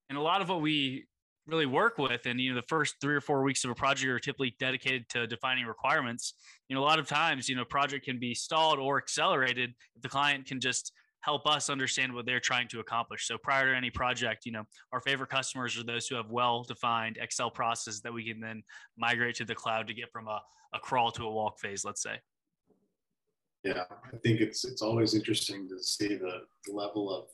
and 0.09 0.17
a 0.17 0.21
lot 0.21 0.41
of 0.41 0.49
what 0.49 0.61
we 0.61 1.05
really 1.47 1.65
work 1.65 1.97
with 1.97 2.25
and 2.25 2.39
you 2.39 2.53
know 2.53 2.55
the 2.55 2.67
first 2.67 2.95
three 3.01 3.15
or 3.15 3.21
four 3.21 3.43
weeks 3.43 3.63
of 3.63 3.71
a 3.71 3.75
project 3.75 4.09
are 4.09 4.19
typically 4.19 4.55
dedicated 4.59 5.07
to 5.09 5.27
defining 5.27 5.65
requirements. 5.65 6.33
You 6.69 6.75
know 6.75 6.81
a 6.81 6.85
lot 6.85 6.99
of 6.99 7.07
times 7.07 7.49
you 7.49 7.55
know 7.55 7.65
project 7.65 8.05
can 8.05 8.19
be 8.19 8.33
stalled 8.33 8.79
or 8.79 8.97
accelerated 8.97 9.73
if 9.95 10.01
the 10.01 10.09
client 10.09 10.45
can 10.45 10.59
just 10.59 10.91
help 11.21 11.45
us 11.45 11.69
understand 11.69 12.13
what 12.13 12.25
they're 12.25 12.39
trying 12.39 12.67
to 12.67 12.79
accomplish. 12.79 13.27
So 13.27 13.37
prior 13.37 13.71
to 13.71 13.77
any 13.77 13.89
project 13.89 14.45
you 14.45 14.51
know 14.51 14.63
our 14.93 15.01
favorite 15.01 15.29
customers 15.29 15.77
are 15.77 15.83
those 15.83 16.07
who 16.07 16.15
have 16.15 16.29
well 16.29 16.63
defined 16.63 17.17
excel 17.19 17.49
processes 17.49 18.01
that 18.01 18.13
we 18.13 18.27
can 18.27 18.39
then 18.39 18.63
migrate 18.97 19.35
to 19.35 19.45
the 19.45 19.55
cloud 19.55 19.87
to 19.87 19.93
get 19.93 20.11
from 20.11 20.27
a, 20.27 20.41
a 20.73 20.79
crawl 20.79 21.11
to 21.11 21.23
a 21.25 21.31
walk 21.31 21.59
phase 21.59 21.83
let's 21.83 22.03
say. 22.03 22.19
Yeah 23.63 23.83
i 24.11 24.17
think 24.23 24.41
it's 24.41 24.65
it's 24.65 24.81
always 24.81 25.13
interesting 25.13 25.67
to 25.69 25.83
see 25.83 26.15
the 26.15 26.41
level 26.71 27.15
of 27.15 27.27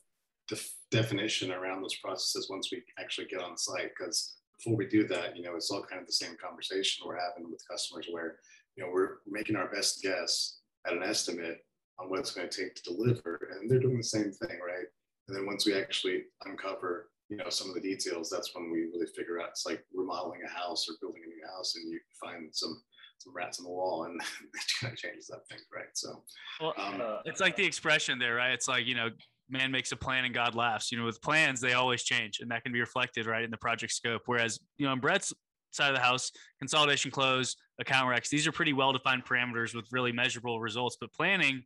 def- 0.47 0.73
definition 0.91 1.51
around 1.51 1.81
those 1.81 1.95
processes 1.95 2.49
once 2.49 2.71
we 2.71 2.81
actually 2.99 3.27
get 3.27 3.41
on 3.41 3.57
site. 3.57 3.91
Because 3.97 4.35
before 4.57 4.77
we 4.77 4.87
do 4.87 5.07
that, 5.07 5.35
you 5.35 5.43
know, 5.43 5.55
it's 5.55 5.71
all 5.71 5.83
kind 5.83 6.01
of 6.01 6.07
the 6.07 6.13
same 6.13 6.35
conversation 6.41 7.05
we're 7.05 7.19
having 7.19 7.49
with 7.51 7.67
customers 7.69 8.07
where, 8.09 8.39
you 8.75 8.83
know, 8.83 8.91
we're 8.91 9.17
making 9.27 9.55
our 9.55 9.69
best 9.71 10.01
guess 10.01 10.59
at 10.85 10.93
an 10.93 11.03
estimate 11.03 11.59
on 11.99 12.09
what 12.09 12.19
it's 12.19 12.31
going 12.31 12.47
to 12.47 12.61
take 12.63 12.75
to 12.75 12.83
deliver, 12.83 13.49
and 13.59 13.69
they're 13.69 13.79
doing 13.79 13.97
the 13.97 14.03
same 14.03 14.31
thing, 14.31 14.59
right? 14.65 14.85
And 15.27 15.35
then 15.35 15.45
once 15.45 15.65
we 15.65 15.73
actually 15.73 16.23
uncover, 16.45 17.09
you 17.29 17.37
know, 17.37 17.49
some 17.49 17.69
of 17.69 17.75
the 17.75 17.81
details, 17.81 18.29
that's 18.29 18.53
when 18.55 18.71
we 18.71 18.85
really 18.93 19.07
figure 19.15 19.41
out. 19.41 19.49
It's 19.49 19.65
like 19.65 19.83
remodeling 19.93 20.41
a 20.45 20.49
house 20.49 20.87
or 20.87 20.93
building 21.01 21.23
a 21.25 21.27
new 21.27 21.41
house, 21.47 21.75
and 21.75 21.91
you 21.91 21.99
find 22.21 22.49
some 22.53 22.81
some 23.19 23.35
rats 23.35 23.59
on 23.59 23.65
the 23.65 23.71
wall 23.71 24.03
and 24.03 24.21
it 24.21 24.61
kind 24.79 24.93
of 24.93 24.99
changes 24.99 25.25
that 25.25 25.47
thing, 25.49 25.57
right? 25.73 25.87
So, 25.93 26.23
well, 26.61 26.73
um, 26.77 27.01
uh, 27.01 27.17
it's 27.25 27.41
like 27.41 27.55
the 27.55 27.65
expression 27.65 28.19
there, 28.19 28.35
right? 28.35 28.51
It's 28.51 28.67
like 28.67 28.85
you 28.85 28.95
know, 28.95 29.09
man 29.49 29.71
makes 29.71 29.91
a 29.91 29.95
plan 29.95 30.25
and 30.25 30.33
God 30.33 30.55
laughs. 30.55 30.91
You 30.91 30.99
know, 30.99 31.05
with 31.05 31.21
plans, 31.21 31.61
they 31.61 31.73
always 31.73 32.03
change 32.03 32.39
and 32.39 32.51
that 32.51 32.63
can 32.63 32.71
be 32.71 32.79
reflected 32.79 33.25
right 33.25 33.43
in 33.43 33.51
the 33.51 33.57
project 33.57 33.93
scope. 33.93 34.23
Whereas, 34.25 34.59
you 34.77 34.85
know, 34.85 34.91
on 34.91 34.99
Brett's 34.99 35.33
side 35.71 35.89
of 35.89 35.95
the 35.95 36.01
house, 36.01 36.31
consolidation 36.59 37.11
close, 37.11 37.55
account 37.79 38.09
recs, 38.09 38.29
these 38.29 38.47
are 38.47 38.51
pretty 38.51 38.73
well 38.73 38.93
defined 38.93 39.25
parameters 39.25 39.75
with 39.75 39.85
really 39.91 40.11
measurable 40.11 40.59
results. 40.59 40.97
But 40.99 41.13
planning, 41.13 41.63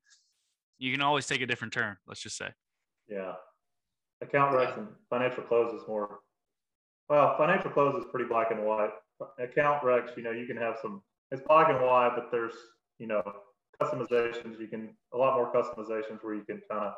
you 0.77 0.91
can 0.91 1.01
always 1.01 1.27
take 1.27 1.41
a 1.41 1.45
different 1.45 1.73
turn, 1.73 1.97
let's 2.07 2.21
just 2.21 2.37
say. 2.37 2.49
Yeah. 3.07 3.33
Account 4.21 4.53
recs 4.53 4.77
and 4.77 4.87
financial 5.09 5.43
close 5.43 5.73
is 5.73 5.87
more, 5.87 6.19
well, 7.09 7.35
financial 7.37 7.71
close 7.71 7.95
is 7.95 8.09
pretty 8.11 8.27
black 8.27 8.51
and 8.51 8.63
white. 8.63 8.91
Account 9.39 9.83
recs, 9.83 10.15
you 10.17 10.23
know, 10.23 10.31
you 10.31 10.45
can 10.45 10.57
have 10.57 10.77
some, 10.81 11.01
it's 11.31 11.41
black 11.47 11.69
and 11.69 11.81
white, 11.81 12.11
but 12.15 12.31
there's, 12.31 12.53
you 12.99 13.07
know, 13.07 13.21
customizations. 13.81 14.59
You 14.59 14.67
can, 14.67 14.89
a 15.13 15.17
lot 15.17 15.35
more 15.35 15.51
customizations 15.51 16.23
where 16.23 16.35
you 16.35 16.43
can 16.43 16.61
kind 16.69 16.85
of 16.85 16.93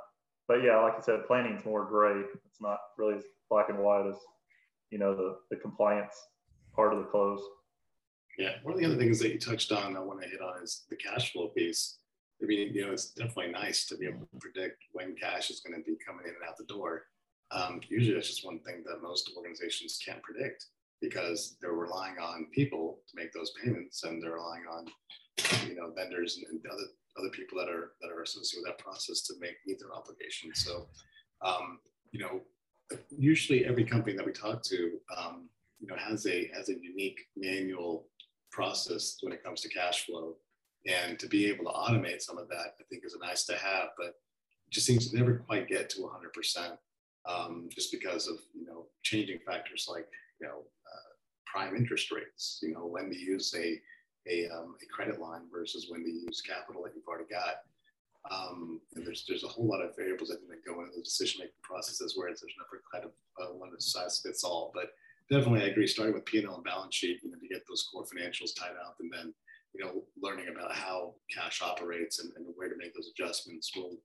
but 0.48 0.64
yeah, 0.64 0.80
like 0.80 0.96
I 0.98 1.02
said, 1.02 1.26
planning 1.28 1.58
is 1.58 1.66
more 1.66 1.86
gray. 1.86 2.22
It's 2.46 2.62
not 2.62 2.80
really 2.98 3.16
as 3.16 3.24
black 3.50 3.70
and 3.70 3.80
white 3.80 4.08
as 4.08 4.16
you 4.90 5.00
know 5.00 5.16
the 5.16 5.38
the 5.50 5.58
compliance 5.58 6.16
part 6.76 6.94
of 6.94 7.00
the 7.00 7.06
close. 7.06 7.42
Yeah, 8.38 8.54
one 8.64 8.74
of 8.74 8.80
the 8.80 8.86
other 8.86 8.98
things 8.98 9.20
that 9.20 9.32
you 9.32 9.40
touched 9.40 9.72
on, 9.72 9.96
I 9.96 10.00
want 10.00 10.22
to 10.22 10.28
hit 10.28 10.42
on 10.42 10.62
is 10.64 10.84
the 10.90 10.96
cash 10.96 11.32
flow 11.34 11.50
piece. 11.50 11.98
I 12.42 12.46
mean, 12.46 12.74
you 12.74 12.86
know, 12.86 12.92
it's 12.92 13.12
definitely 13.12 13.52
nice 13.52 13.86
to 13.86 13.96
be 13.96 14.08
able 14.08 14.22
to 14.22 14.40
predict 14.40 14.84
when 14.92 15.16
cash 15.16 15.50
is 15.50 15.62
going 15.62 15.80
to 15.80 15.86
be 15.86 15.98
coming 16.06 16.26
in 16.26 16.32
and 16.32 16.50
out 16.50 16.58
the 16.58 16.66
door. 16.66 17.04
Um, 17.52 17.80
usually, 17.88 18.16
that's 18.16 18.28
just 18.28 18.46
one 18.46 18.60
thing 18.60 18.84
that 18.88 19.04
most 19.04 19.32
organizations 19.38 20.00
can't 20.04 20.22
predict 20.24 20.66
because 21.00 21.58
they're 21.62 21.74
relying 21.74 22.18
on 22.18 22.48
people 22.54 23.00
to 23.10 23.16
make 23.16 23.32
those 23.34 23.54
payments, 23.64 24.04
and 24.04 24.22
they're 24.22 24.34
relying 24.34 24.64
on 24.72 24.88
you 25.68 25.76
know 25.76 25.92
vendors 25.96 26.38
and, 26.38 26.46
and 26.48 26.62
other 26.72 26.88
other 27.18 27.30
people 27.30 27.58
that 27.58 27.70
are 27.70 27.94
that 28.02 28.12
are 28.12 28.22
associated 28.22 28.64
with 28.64 28.78
that 28.78 28.84
process 28.84 29.22
to 29.22 29.34
make 29.40 29.56
meet 29.66 29.80
their 29.80 29.94
obligations. 29.94 30.64
So, 30.64 30.88
um, 31.42 31.80
you 32.12 32.20
know, 32.20 32.42
usually 33.10 33.66
every 33.66 33.84
company 33.84 34.16
that 34.16 34.26
we 34.26 34.32
talk 34.32 34.64
to, 34.64 35.00
um, 35.16 35.50
you 35.80 35.88
know, 35.88 35.96
has 35.96 36.26
a 36.28 36.50
has 36.56 36.70
a 36.70 36.80
unique 36.82 37.20
manual 37.36 38.08
process 38.52 39.18
when 39.22 39.34
it 39.34 39.44
comes 39.44 39.62
to 39.62 39.70
cash 39.70 40.06
flow, 40.06 40.36
and 40.88 41.18
to 41.20 41.28
be 41.28 41.46
able 41.48 41.66
to 41.66 41.72
automate 41.72 42.22
some 42.22 42.38
of 42.38 42.48
that, 42.50 42.76
I 42.80 42.84
think 42.90 43.04
is 43.06 43.16
a 43.16 43.26
nice 43.26 43.46
to 43.46 43.56
have, 43.56 43.90
but 43.98 44.16
just 44.70 44.86
seems 44.86 45.10
to 45.10 45.18
never 45.18 45.36
quite 45.36 45.68
get 45.68 45.90
to 45.92 46.02
100 46.02 46.34
percent, 46.34 46.74
um, 47.28 47.70
just 47.70 47.92
because 47.92 48.28
of 48.28 48.38
you 48.54 48.66
know 48.66 48.88
changing 49.04 49.40
factors 49.46 49.88
like 49.90 50.08
you 50.40 50.48
know 50.48 50.58
uh, 50.58 51.14
prime 51.46 51.76
interest 51.76 52.12
rates, 52.12 52.60
you 52.62 52.74
know, 52.74 52.86
when 52.86 53.10
to 53.10 53.18
use 53.18 53.54
a 53.58 53.80
a, 54.30 54.48
um, 54.50 54.76
a 54.82 54.86
credit 54.88 55.20
line 55.20 55.42
versus 55.52 55.88
when 55.90 56.04
they 56.04 56.12
use 56.12 56.42
capital 56.42 56.84
that 56.84 56.94
you've 56.96 57.08
already 57.08 57.30
got. 57.30 57.64
Um, 58.32 58.80
and 58.96 59.06
there's 59.06 59.26
there's 59.28 59.44
a 59.44 59.50
whole 59.50 59.68
lot 59.68 59.82
of 59.82 59.98
variables 59.98 60.32
I 60.32 60.36
think 60.36 60.48
that 60.48 60.66
go 60.66 60.80
into 60.80 60.96
the 60.96 61.04
decision 61.04 61.40
making 61.40 61.60
processes 61.62 62.14
where 62.16 62.30
there's 62.30 62.56
never 62.56 62.82
kind 62.90 63.04
of 63.04 63.12
uh, 63.42 63.54
one 63.54 63.70
size 63.80 64.22
fits 64.24 64.46
all. 64.46 64.72
But 64.74 64.92
definitely, 65.30 65.64
I 65.64 65.72
agree. 65.72 65.88
Starting 65.88 66.14
with 66.14 66.24
P 66.24 66.38
and 66.38 66.48
L 66.48 66.56
and 66.56 66.64
balance 66.64 66.96
sheet, 66.96 67.20
you 67.22 67.32
know, 67.32 67.38
to 67.38 67.48
get 67.48 67.64
those 67.68 67.88
core 67.92 68.06
financials 68.06 68.56
tied 68.58 68.80
up, 68.80 68.96
and 69.02 69.12
then 69.12 69.34
you 69.74 69.84
know, 69.84 70.04
learning 70.22 70.48
about 70.50 70.74
how 70.74 71.16
cash 71.34 71.62
operates 71.62 72.20
and, 72.20 72.32
and 72.36 72.46
where 72.56 72.70
to 72.70 72.78
make 72.78 72.94
those 72.94 73.10
adjustments 73.10 73.72
you, 73.76 73.82
know, 73.82 73.98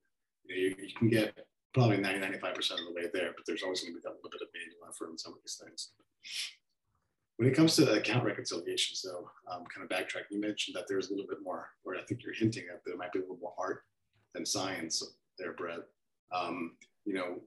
you, 0.46 0.74
you 0.78 0.94
can 0.96 1.08
get 1.08 1.38
probably 1.74 1.98
90, 1.98 2.20
95% 2.26 2.56
of 2.56 2.66
the 2.88 2.94
way 2.94 3.04
there, 3.12 3.32
but 3.36 3.44
there's 3.46 3.62
always 3.62 3.82
going 3.82 3.92
to 3.92 4.00
be 4.00 4.06
a 4.06 4.10
little 4.10 4.30
bit 4.30 4.40
of 4.40 4.48
manual 4.54 4.88
effort 4.88 5.10
in 5.10 5.18
some 5.18 5.32
of 5.32 5.38
these 5.44 5.60
things. 5.62 5.90
When 7.38 7.48
it 7.48 7.54
comes 7.54 7.76
to 7.76 7.92
account 7.92 8.24
reconciliations, 8.24 9.00
though, 9.00 9.30
um, 9.48 9.62
kind 9.72 9.88
of 9.88 9.96
backtrack, 9.96 10.24
you 10.28 10.40
mentioned 10.40 10.74
that 10.74 10.86
there's 10.88 11.08
a 11.08 11.14
little 11.14 11.28
bit 11.28 11.38
more, 11.40 11.68
or 11.84 11.94
I 11.94 12.02
think 12.02 12.24
you're 12.24 12.34
hinting 12.34 12.64
at 12.68 12.80
there 12.84 12.96
might 12.96 13.12
be 13.12 13.20
a 13.20 13.22
little 13.22 13.38
more 13.40 13.54
art 13.56 13.82
than 14.34 14.44
science 14.44 15.00
there, 15.38 15.52
Brett. 15.52 15.84
Um, 16.32 16.72
you 17.04 17.14
know, 17.14 17.38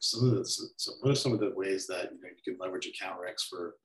some 0.00 0.28
of 0.28 0.34
the, 0.34 0.44
so 0.44 0.92
what 1.00 1.12
are 1.12 1.14
some 1.14 1.32
of 1.32 1.38
the 1.38 1.52
ways 1.54 1.86
that 1.86 2.10
you 2.12 2.20
know 2.20 2.28
you 2.28 2.52
can 2.52 2.58
leverage 2.58 2.88
account 2.88 3.20
recs 3.20 3.48
for 3.48 3.76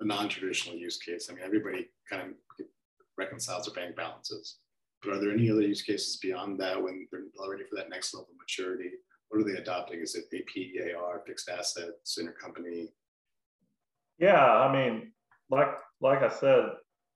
a 0.00 0.06
non-traditional 0.06 0.76
use 0.76 0.96
case? 0.96 1.28
I 1.30 1.34
mean, 1.34 1.44
everybody 1.44 1.90
kind 2.10 2.30
of 2.30 2.66
reconciles 3.18 3.66
their 3.66 3.74
bank 3.74 3.94
balances, 3.94 4.56
but 5.02 5.12
are 5.12 5.20
there 5.20 5.32
any 5.32 5.50
other 5.50 5.60
use 5.60 5.82
cases 5.82 6.16
beyond 6.16 6.58
that 6.60 6.82
when 6.82 7.06
they're 7.12 7.20
ready 7.46 7.64
for 7.68 7.76
that 7.76 7.90
next 7.90 8.14
level 8.14 8.28
of 8.30 8.38
maturity? 8.38 8.92
What 9.28 9.42
are 9.42 9.44
they 9.44 9.58
adopting? 9.58 10.00
Is 10.00 10.14
it 10.14 10.32
AP, 10.34 10.96
AR, 10.96 11.22
fixed 11.26 11.50
assets, 11.50 12.18
intercompany? 12.18 12.88
Yeah, 14.18 14.44
I 14.44 14.72
mean, 14.72 15.12
like 15.50 15.76
like 16.00 16.22
I 16.22 16.28
said, 16.28 16.70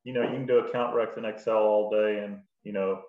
you 0.04 0.12
know, 0.12 0.22
you 0.22 0.30
can 0.30 0.46
do 0.46 0.58
account 0.58 0.94
recs 0.94 1.18
in 1.18 1.24
Excel 1.24 1.58
all 1.58 1.90
day, 1.90 2.24
and 2.24 2.40
you 2.64 2.72
know, 2.72 3.02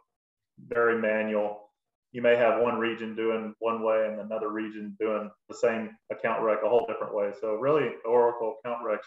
very 0.68 1.00
manual. 1.02 1.64
You 2.12 2.22
may 2.22 2.36
have 2.36 2.62
one 2.62 2.78
region 2.80 3.16
doing 3.16 3.54
one 3.60 3.84
way 3.84 4.08
and 4.10 4.20
another 4.22 4.50
region 4.50 4.96
doing 5.00 5.30
the 5.50 5.56
same 5.56 5.96
account 6.12 6.42
rec 6.42 6.60
a 6.64 6.70
whole 6.70 6.86
different 6.88 7.14
way. 7.14 7.32
So 7.40 7.56
really, 7.56 7.90
Oracle 8.06 8.56
account 8.64 8.86
recs, 8.86 9.06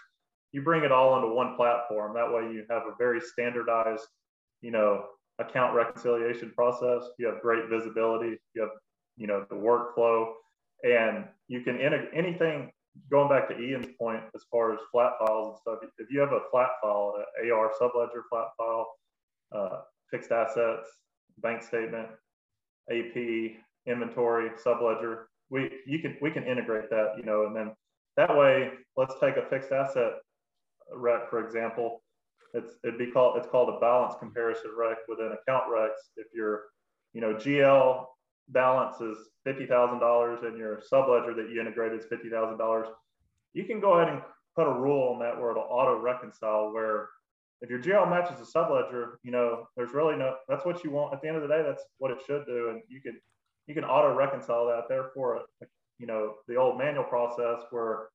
you 0.52 0.62
bring 0.62 0.84
it 0.84 0.92
all 0.92 1.16
into 1.16 1.34
one 1.34 1.56
platform. 1.56 2.14
That 2.14 2.30
way, 2.32 2.52
you 2.52 2.64
have 2.70 2.82
a 2.82 2.94
very 2.98 3.20
standardized, 3.20 4.06
you 4.60 4.70
know, 4.70 5.06
account 5.38 5.74
reconciliation 5.74 6.52
process. 6.54 7.02
You 7.18 7.26
have 7.28 7.40
great 7.40 7.68
visibility. 7.68 8.36
You 8.54 8.62
have, 8.62 8.70
you 9.16 9.26
know, 9.26 9.46
the 9.48 9.56
workflow, 9.56 10.32
and 10.84 11.24
you 11.48 11.62
can 11.62 11.80
enter 11.80 12.08
anything 12.14 12.70
going 13.10 13.28
back 13.28 13.48
to 13.48 13.58
Ian's 13.58 13.88
point 13.98 14.22
as 14.34 14.44
far 14.50 14.72
as 14.72 14.80
flat 14.92 15.12
files 15.18 15.48
and 15.48 15.58
stuff, 15.58 15.90
if 15.98 16.10
you 16.10 16.20
have 16.20 16.32
a 16.32 16.40
flat 16.50 16.70
file, 16.82 17.14
an 17.42 17.50
AR 17.50 17.70
subledger 17.80 18.22
flat 18.30 18.48
file, 18.56 18.88
uh, 19.54 19.80
fixed 20.10 20.32
assets, 20.32 20.88
bank 21.38 21.62
statement, 21.62 22.08
AP, 22.90 23.56
inventory, 23.86 24.50
subledger, 24.64 25.24
we 25.50 25.70
you 25.86 25.98
can 25.98 26.16
we 26.20 26.30
can 26.30 26.44
integrate 26.44 26.90
that, 26.90 27.14
you 27.16 27.24
know, 27.24 27.46
and 27.46 27.54
then 27.54 27.72
that 28.16 28.36
way, 28.36 28.70
let's 28.96 29.14
take 29.20 29.36
a 29.36 29.46
fixed 29.46 29.72
asset 29.72 30.12
rec 30.92 31.28
for 31.30 31.44
example. 31.44 32.02
It's 32.54 32.72
it'd 32.84 32.98
be 32.98 33.10
called 33.10 33.36
it's 33.36 33.46
called 33.48 33.68
a 33.68 33.80
balance 33.80 34.14
comparison 34.18 34.72
rec 34.76 34.98
within 35.08 35.32
account 35.32 35.64
recs. 35.72 36.10
If 36.16 36.26
you're, 36.34 36.62
you 37.12 37.20
know, 37.20 37.34
GL 37.34 38.06
balance 38.52 39.00
is 39.00 39.16
$50,000 39.46 40.46
and 40.46 40.58
your 40.58 40.82
subledger 40.92 41.34
that 41.36 41.50
you 41.52 41.60
integrated 41.60 42.00
is 42.00 42.06
$50,000, 42.06 42.86
you 43.52 43.64
can 43.64 43.80
go 43.80 43.94
ahead 43.94 44.12
and 44.12 44.22
put 44.56 44.66
a 44.66 44.72
rule 44.72 45.12
on 45.12 45.20
that 45.20 45.40
where 45.40 45.50
it'll 45.52 45.62
auto 45.62 45.98
reconcile 46.00 46.72
where 46.72 47.08
if 47.62 47.68
your 47.68 47.78
GL 47.78 48.08
matches 48.08 48.38
the 48.38 48.58
subledger, 48.58 49.14
you 49.22 49.30
know, 49.30 49.66
there's 49.76 49.92
really 49.92 50.16
no, 50.16 50.36
that's 50.48 50.64
what 50.64 50.82
you 50.82 50.90
want. 50.90 51.12
At 51.12 51.20
the 51.20 51.28
end 51.28 51.36
of 51.36 51.42
the 51.42 51.48
day, 51.48 51.62
that's 51.62 51.82
what 51.98 52.10
it 52.10 52.18
should 52.26 52.46
do. 52.46 52.70
And 52.70 52.80
you 52.88 53.00
can, 53.02 53.20
you 53.66 53.74
can 53.74 53.84
auto 53.84 54.14
reconcile 54.14 54.66
that. 54.66 54.88
Therefore, 54.88 55.42
you 55.98 56.06
know, 56.06 56.36
the 56.48 56.56
old 56.56 56.78
manual 56.78 57.04
process 57.04 57.60
where 57.70 58.08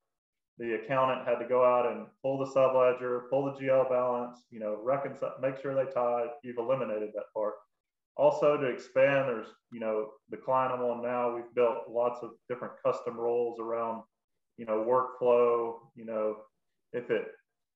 the 0.58 0.76
accountant 0.76 1.28
had 1.28 1.38
to 1.40 1.48
go 1.48 1.64
out 1.64 1.92
and 1.92 2.08
pull 2.22 2.38
the 2.40 2.52
subledger, 2.52 3.30
pull 3.30 3.46
the 3.46 3.52
GL 3.52 3.90
balance, 3.90 4.46
you 4.50 4.60
know, 4.60 4.80
reconcile, 4.82 5.36
make 5.42 5.62
sure 5.62 5.76
they 5.76 5.92
tie, 5.92 6.26
you've 6.44 6.58
eliminated 6.58 7.10
that 7.14 7.26
part. 7.34 7.54
Also 8.18 8.58
to 8.58 8.68
expand, 8.68 9.28
there's, 9.28 9.48
you 9.72 9.80
know, 9.80 10.12
the 10.30 10.38
client 10.38 10.74
I'm 10.74 10.82
on 10.82 11.04
now, 11.04 11.36
we've 11.36 11.54
built 11.54 11.90
lots 11.90 12.20
of 12.24 12.32
different 12.50 12.76
custom 12.86 13.18
roles 13.18 13.60
around, 13.60 14.04
you 14.58 14.66
know, 14.66 14.86
workflow, 14.88 15.80
you 15.96 16.06
know, 16.06 16.38
if 16.94 17.10
it, 17.10 17.28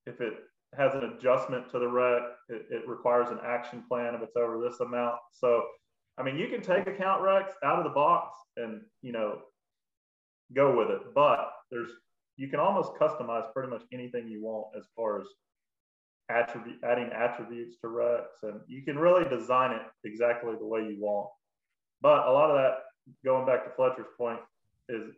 if 0.05 0.21
it 0.21 0.33
has 0.77 0.93
an 0.93 1.03
adjustment 1.03 1.69
to 1.71 1.79
the 1.79 1.87
rec. 1.87 2.21
It, 2.49 2.65
it, 2.69 2.87
requires 2.87 3.29
an 3.29 3.39
action 3.45 3.83
plan 3.87 4.15
if 4.15 4.21
it's 4.21 4.35
over 4.35 4.61
this 4.61 4.79
amount. 4.79 5.15
So, 5.31 5.63
I 6.17 6.23
mean, 6.23 6.37
you 6.37 6.47
can 6.47 6.61
take 6.61 6.87
account 6.87 7.21
recs 7.21 7.53
out 7.63 7.79
of 7.79 7.83
the 7.83 7.91
box 7.91 8.37
and, 8.57 8.81
you 9.01 9.11
know, 9.11 9.39
go 10.55 10.77
with 10.77 10.89
it, 10.89 11.13
but 11.13 11.51
there's, 11.71 11.89
you 12.37 12.47
can 12.47 12.59
almost 12.59 12.93
customize 12.99 13.51
pretty 13.53 13.69
much 13.69 13.83
anything 13.93 14.27
you 14.27 14.43
want 14.43 14.67
as 14.77 14.85
far 14.95 15.21
as 15.21 15.27
attribute, 16.29 16.77
adding 16.83 17.09
attributes 17.13 17.77
to 17.81 17.87
recs. 17.87 18.43
And 18.43 18.61
you 18.67 18.83
can 18.83 18.97
really 18.97 19.27
design 19.29 19.71
it 19.71 19.81
exactly 20.03 20.53
the 20.59 20.65
way 20.65 20.81
you 20.81 20.97
want. 20.99 21.29
But 22.01 22.27
a 22.27 22.31
lot 22.31 22.49
of 22.49 22.57
that, 22.57 22.83
going 23.25 23.45
back 23.45 23.65
to 23.65 23.71
Fletcher's 23.75 24.07
point, 24.17 24.39
is 24.87 25.13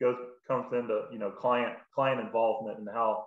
goes 0.00 0.16
comes 0.46 0.66
into 0.72 1.04
you 1.10 1.18
know 1.18 1.30
client 1.30 1.74
client 1.94 2.20
involvement 2.20 2.78
and 2.78 2.88
how 2.92 3.26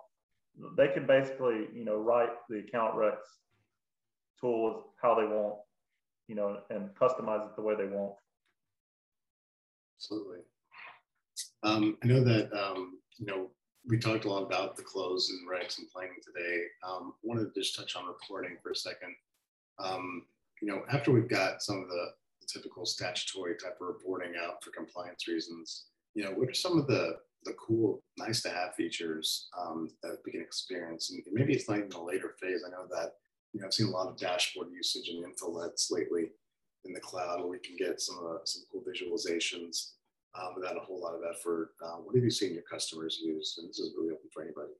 they 0.76 0.88
can 0.88 1.06
basically, 1.06 1.66
you 1.74 1.84
know, 1.84 1.96
write 1.96 2.30
the 2.48 2.58
account 2.58 2.94
recs 2.94 3.16
tools 4.40 4.84
how 5.02 5.14
they 5.14 5.26
want, 5.26 5.56
you 6.26 6.34
know, 6.34 6.58
and 6.70 6.90
customize 6.94 7.44
it 7.44 7.56
the 7.56 7.62
way 7.62 7.74
they 7.76 7.86
want. 7.86 8.14
Absolutely. 9.96 10.38
Um, 11.62 11.96
I 12.02 12.06
know 12.06 12.24
that, 12.24 12.52
um, 12.52 12.98
you 13.18 13.26
know, 13.26 13.50
we 13.86 13.98
talked 13.98 14.24
a 14.24 14.30
lot 14.30 14.42
about 14.42 14.76
the 14.76 14.82
close 14.82 15.30
and 15.30 15.48
recs 15.48 15.78
and 15.78 15.88
planning 15.90 16.18
today. 16.22 16.64
Um, 16.86 17.14
wanted 17.22 17.52
to 17.54 17.60
just 17.60 17.76
touch 17.76 17.96
on 17.96 18.06
reporting 18.06 18.56
for 18.62 18.70
a 18.70 18.76
second. 18.76 19.14
Um, 19.78 20.26
you 20.60 20.68
know, 20.68 20.82
after 20.92 21.10
we've 21.10 21.28
got 21.28 21.62
some 21.62 21.82
of 21.82 21.88
the 21.88 22.08
typical 22.46 22.84
statutory 22.84 23.54
type 23.56 23.78
of 23.80 23.86
reporting 23.86 24.32
out 24.40 24.62
for 24.62 24.70
compliance 24.70 25.26
reasons, 25.28 25.86
you 26.14 26.24
know, 26.24 26.30
what 26.30 26.48
are 26.48 26.54
some 26.54 26.78
of 26.78 26.86
the 26.86 27.16
the 27.44 27.54
cool, 27.54 28.02
nice 28.18 28.42
to 28.42 28.50
have 28.50 28.74
features 28.74 29.48
um, 29.58 29.90
that 30.02 30.18
we 30.26 30.32
can 30.32 30.42
experience. 30.42 31.10
And 31.10 31.22
maybe 31.32 31.54
it's 31.54 31.68
not 31.70 31.78
even 31.78 31.92
a 31.92 32.04
later 32.04 32.34
phase. 32.38 32.62
I 32.66 32.70
know 32.70 32.86
that, 32.90 33.12
you 33.54 33.60
know, 33.60 33.66
I've 33.66 33.72
seen 33.72 33.86
a 33.86 33.90
lot 33.90 34.08
of 34.08 34.18
dashboard 34.18 34.68
usage 34.70 35.08
and 35.08 35.24
infolets 35.24 35.90
lately 35.90 36.32
in 36.84 36.92
the 36.92 37.00
cloud 37.00 37.38
where 37.40 37.48
we 37.48 37.58
can 37.58 37.76
get 37.76 38.00
some 38.00 38.18
uh, 38.18 38.38
some 38.44 38.62
cool 38.70 38.82
visualizations 38.82 39.92
um, 40.38 40.54
without 40.56 40.76
a 40.76 40.80
whole 40.80 41.00
lot 41.00 41.14
of 41.14 41.20
effort. 41.28 41.70
Uh, 41.84 41.96
what 41.96 42.14
have 42.14 42.24
you 42.24 42.30
seen 42.30 42.52
your 42.54 42.62
customers 42.62 43.20
use? 43.22 43.56
And 43.58 43.68
this 43.68 43.78
is 43.78 43.94
really 43.96 44.12
open 44.12 44.28
for 44.32 44.42
anybody. 44.42 44.72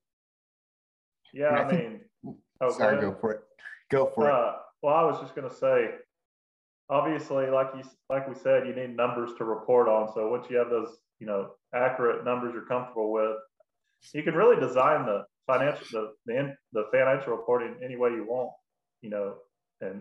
Yeah, 1.32 1.48
I, 1.48 1.72
mean, 1.72 2.00
oh, 2.60 2.70
sorry, 2.70 3.00
go, 3.00 3.12
go 3.12 3.18
for 3.20 3.32
it. 3.32 3.40
Go 3.90 4.12
for 4.14 4.30
uh, 4.30 4.50
it. 4.50 4.54
Well, 4.82 4.94
I 4.94 5.04
was 5.04 5.20
just 5.20 5.34
going 5.34 5.48
to 5.48 5.54
say, 5.54 5.90
obviously, 6.88 7.46
like 7.46 7.68
you, 7.76 7.82
like 8.08 8.28
we 8.28 8.34
said, 8.34 8.66
you 8.66 8.74
need 8.74 8.96
numbers 8.96 9.30
to 9.38 9.44
report 9.44 9.88
on. 9.88 10.12
So 10.14 10.28
once 10.28 10.46
you 10.50 10.56
have 10.56 10.70
those 10.70 10.98
you 11.18 11.26
know 11.26 11.50
accurate 11.74 12.24
numbers 12.24 12.52
you're 12.52 12.66
comfortable 12.66 13.12
with, 13.12 13.36
you 14.14 14.22
can 14.22 14.34
really 14.34 14.60
design 14.60 15.06
the 15.06 15.24
financial 15.46 15.84
the 15.92 16.12
the, 16.26 16.54
the 16.72 16.84
financial 16.90 17.32
reporting 17.32 17.76
any 17.84 17.96
way 17.96 18.10
you 18.10 18.24
want, 18.28 18.50
you 19.02 19.10
know, 19.10 19.34
and 19.80 20.00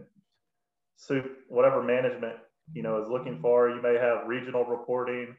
suit 0.98 1.26
whatever 1.48 1.84
management 1.84 2.36
you 2.74 2.84
know 2.84 3.02
is 3.02 3.10
looking 3.10 3.40
for. 3.42 3.70
You 3.70 3.82
may 3.82 3.96
have 3.96 4.28
regional 4.28 4.66
reporting, 4.66 5.36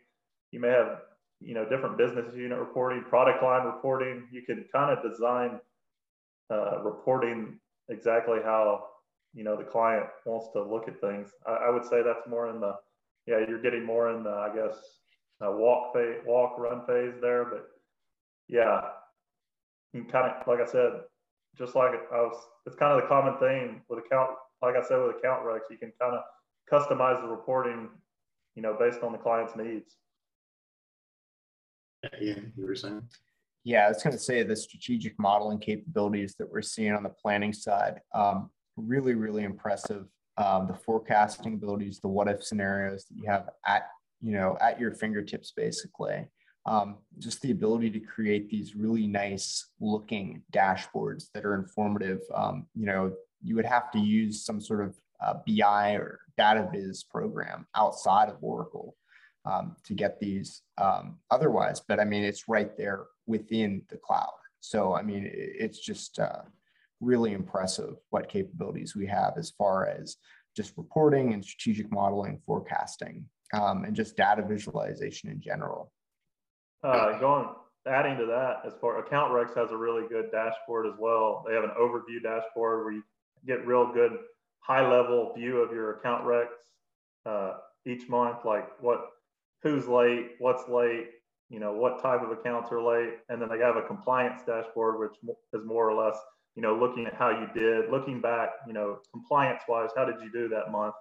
you 0.51 0.61
may 0.61 0.69
have 0.69 1.01
you 1.41 1.55
know 1.55 1.69
different 1.69 1.99
business 1.99 2.35
unit 2.35 2.59
reporting, 2.59 3.03
product 3.09 3.43
line 3.43 3.67
reporting. 3.67 4.29
You 4.31 4.43
can 4.43 4.65
kind 4.73 4.97
of 4.97 5.11
design 5.11 5.61
uh, 6.51 6.83
reporting 6.83 7.59
exactly 7.89 8.39
how 8.45 8.87
you 9.35 9.45
know 9.45 9.57
the 9.57 9.65
client 9.65 10.07
wants 10.27 10.49
to 10.53 10.63
look 10.63 10.89
at 10.89 11.01
things. 11.01 11.31
I, 11.47 11.67
I 11.67 11.71
would 11.71 11.85
say 11.85 12.03
that's 12.03 12.29
more 12.29 12.49
in 12.51 12.61
the 12.61 12.75
yeah 13.27 13.39
you're 13.49 13.63
getting 13.63 13.85
more 13.85 14.15
in 14.15 14.23
the 14.23 14.31
I 14.31 14.55
guess 14.55 14.77
uh, 15.41 15.51
walk 15.51 15.95
phase, 15.95 16.21
walk 16.27 16.59
run 16.59 16.85
phase 16.87 17.15
there. 17.21 17.45
But 17.45 17.69
yeah, 18.49 18.81
you 19.93 20.05
kind 20.05 20.33
of 20.33 20.47
like 20.47 20.61
I 20.61 20.71
said, 20.71 20.93
just 21.57 21.75
like 21.75 21.93
I 22.13 22.17
was, 22.17 22.37
it's 22.67 22.77
kind 22.77 22.93
of 22.93 23.03
the 23.03 23.09
common 23.09 23.39
theme 23.39 23.83
with 23.89 24.05
account. 24.05 24.31
Like 24.63 24.77
I 24.77 24.87
said 24.87 24.99
with 24.99 25.17
account 25.17 25.45
recs, 25.45 25.71
you 25.71 25.79
can 25.79 25.93
kind 26.01 26.15
of 26.15 26.23
customize 26.71 27.21
the 27.21 27.29
reporting, 27.29 27.89
you 28.55 28.63
know, 28.63 28.77
based 28.79 29.03
on 29.03 29.13
the 29.13 29.19
client's 29.19 29.55
needs. 29.57 29.97
Yeah, 32.21 32.37
you 32.57 32.67
were 32.67 32.75
saying. 32.75 33.03
Yeah, 33.65 33.85
I 33.85 33.89
was 33.89 34.03
going 34.03 34.15
to 34.15 34.19
say 34.19 34.43
the 34.43 34.57
strategic 34.57 35.19
modeling 35.19 35.59
capabilities 35.59 36.35
that 36.39 36.51
we're 36.51 36.63
seeing 36.63 36.93
on 36.93 37.03
the 37.03 37.11
planning 37.11 37.53
side, 37.53 38.01
um, 38.15 38.51
really, 38.77 39.15
really 39.15 39.45
impressive. 39.45 40.07
Um, 40.39 40.67
the 40.67 40.75
forecasting 40.75 41.55
abilities, 41.55 42.01
the 42.01 42.09
what 42.09 42.29
if 42.29 42.43
scenarios 42.43 43.05
that 43.05 43.17
you 43.19 43.29
have 43.29 43.51
at 43.67 43.89
you 44.21 44.33
know, 44.33 44.57
at 44.61 44.79
your 44.79 44.93
fingertips, 44.93 45.53
basically. 45.53 46.27
Um, 46.67 46.99
just 47.19 47.41
the 47.41 47.53
ability 47.53 47.91
to 47.91 48.01
create 48.01 48.51
these 48.51 48.77
really 48.77 49.07
nice 49.07 49.71
looking 49.81 50.43
dashboards 50.53 51.31
that 51.33 51.45
are 51.45 51.55
informative. 51.55 52.21
Um, 52.35 52.67
you 52.75 52.87
know, 52.87 53.13
you 53.43 53.57
would 53.57 53.65
have 53.65 53.91
to 53.93 53.99
use 53.99 54.45
some 54.45 54.61
sort 54.61 54.83
of 54.83 54.95
uh, 55.23 55.35
BI 55.47 55.93
or 55.93 56.21
data 56.37 56.69
viz 56.73 57.05
program 57.05 57.67
outside 57.75 58.29
of 58.29 58.37
Oracle 58.41 58.97
um, 59.45 59.77
to 59.85 59.95
get 59.95 60.21
these 60.21 60.63
um, 60.79 61.19
otherwise. 61.31 61.81
But 61.87 62.01
I 62.01 62.05
mean, 62.05 62.25
it's 62.25 62.49
right 62.49 62.77
there 62.77 63.05
within 63.27 63.83
the 63.89 63.97
cloud. 63.97 64.33
So, 64.61 64.95
I 64.95 65.03
mean, 65.03 65.31
it's 65.33 65.79
just 65.79 66.19
uh, 66.19 66.43
really 67.01 67.33
impressive 67.33 67.97
what 68.11 68.29
capabilities 68.29 68.95
we 68.95 69.07
have 69.07 69.35
as 69.39 69.51
far 69.51 69.87
as 69.87 70.17
just 70.57 70.77
reporting 70.77 71.33
and 71.33 71.45
strategic 71.45 71.91
modeling, 71.91 72.41
forecasting 72.45 73.25
um, 73.55 73.85
and 73.85 73.97
just 73.97 74.17
data 74.17 74.43
visualization 74.47 75.31
in 75.31 75.41
general. 75.41 75.93
Uh, 76.83 77.19
going 77.19 77.49
adding 77.87 78.17
to 78.19 78.27
that, 78.27 78.61
as 78.67 78.73
far 78.81 78.99
account 78.99 79.33
recs 79.33 79.57
has 79.57 79.71
a 79.71 79.77
really 79.77 80.07
good 80.09 80.31
dashboard 80.31 80.87
as 80.87 80.95
well. 80.99 81.45
They 81.47 81.55
have 81.55 81.65
an 81.65 81.73
overview 81.79 82.23
dashboard 82.23 82.85
where 82.85 82.93
you 82.93 83.03
get 83.47 83.67
real 83.67 83.93
good 83.93 84.13
high 84.71 84.89
level 84.89 85.33
view 85.37 85.59
of 85.59 85.73
your 85.73 85.99
account 85.99 86.25
recs 86.25 86.47
uh, 87.27 87.59
each 87.87 88.09
month, 88.09 88.39
like 88.45 88.69
what 88.81 89.11
who's 89.63 89.87
late, 89.89 90.33
what's 90.39 90.69
late, 90.69 91.09
you 91.49 91.59
know, 91.59 91.73
what 91.73 92.01
type 92.03 92.23
of 92.23 92.31
accounts 92.31 92.71
are 92.73 92.83
late, 92.83 93.15
and 93.29 93.43
then 93.43 93.49
they 93.49 93.59
have 93.59 93.77
a 93.77 93.83
compliance 93.83 94.43
dashboard, 94.47 94.99
which 95.01 95.35
is 95.53 95.67
more 95.67 95.91
or 95.91 95.95
less, 95.95 96.19
you 96.55 96.63
know, 96.63 96.75
looking 96.77 97.07
at 97.07 97.15
how 97.15 97.31
you 97.31 97.49
did, 97.55 97.91
looking 97.91 98.21
back, 98.21 98.51
you 98.67 98.73
know, 98.73 98.99
compliance 99.13 99.63
wise, 99.69 99.91
how 99.97 100.05
did 100.05 100.17
you 100.23 100.31
do 100.33 100.49
that 100.49 100.71
month? 100.71 100.95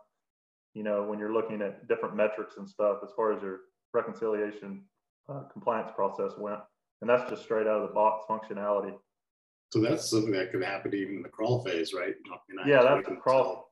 you 0.73 0.83
know, 0.83 1.03
when 1.03 1.19
you're 1.19 1.33
looking 1.33 1.61
at 1.61 1.87
different 1.87 2.15
metrics 2.15 2.57
and 2.57 2.67
stuff 2.67 2.99
as 3.03 3.09
far 3.15 3.33
as 3.33 3.41
your 3.41 3.61
reconciliation 3.93 4.83
uh, 5.27 5.41
compliance 5.51 5.91
process 5.95 6.31
went. 6.37 6.59
And 7.01 7.09
that's 7.09 7.29
just 7.29 7.43
straight 7.43 7.67
out 7.67 7.81
of 7.81 7.89
the 7.89 7.93
box 7.93 8.25
functionality. 8.29 8.93
So 9.69 9.79
that's 9.79 10.09
something 10.09 10.31
that 10.31 10.51
could 10.51 10.63
happen 10.63 10.95
even 10.95 11.17
in 11.17 11.21
the 11.21 11.29
crawl 11.29 11.63
phase, 11.63 11.93
right? 11.93 12.15
yeah, 12.65 12.81
that's 12.81 13.07
the 13.07 13.15
crawl. 13.15 13.71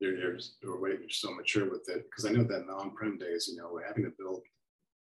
You're, 0.00 0.16
you're, 0.16 0.38
you're 0.62 0.80
waiting, 0.80 1.00
you're 1.00 1.10
so 1.10 1.34
mature 1.34 1.68
with 1.68 1.88
it. 1.88 2.04
Because 2.04 2.24
I 2.24 2.30
know 2.30 2.44
that 2.44 2.60
in 2.60 2.66
the 2.66 2.72
on-prem 2.72 3.18
days, 3.18 3.48
you 3.50 3.56
know, 3.56 3.70
we're 3.72 3.86
having 3.86 4.04
to 4.04 4.12
build 4.18 4.42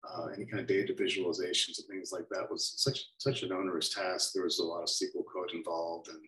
uh, 0.08 0.26
any 0.34 0.46
kind 0.46 0.60
of 0.60 0.66
data 0.66 0.92
visualizations 0.92 1.78
and 1.78 1.88
things 1.88 2.12
like 2.12 2.28
that 2.30 2.50
was 2.50 2.74
such 2.76 3.04
such 3.18 3.42
an 3.42 3.52
onerous 3.52 3.94
task. 3.94 4.32
There 4.32 4.44
was 4.44 4.58
a 4.58 4.64
lot 4.64 4.82
of 4.82 4.88
SQL 4.88 5.24
code 5.32 5.52
involved, 5.54 6.08
and 6.08 6.18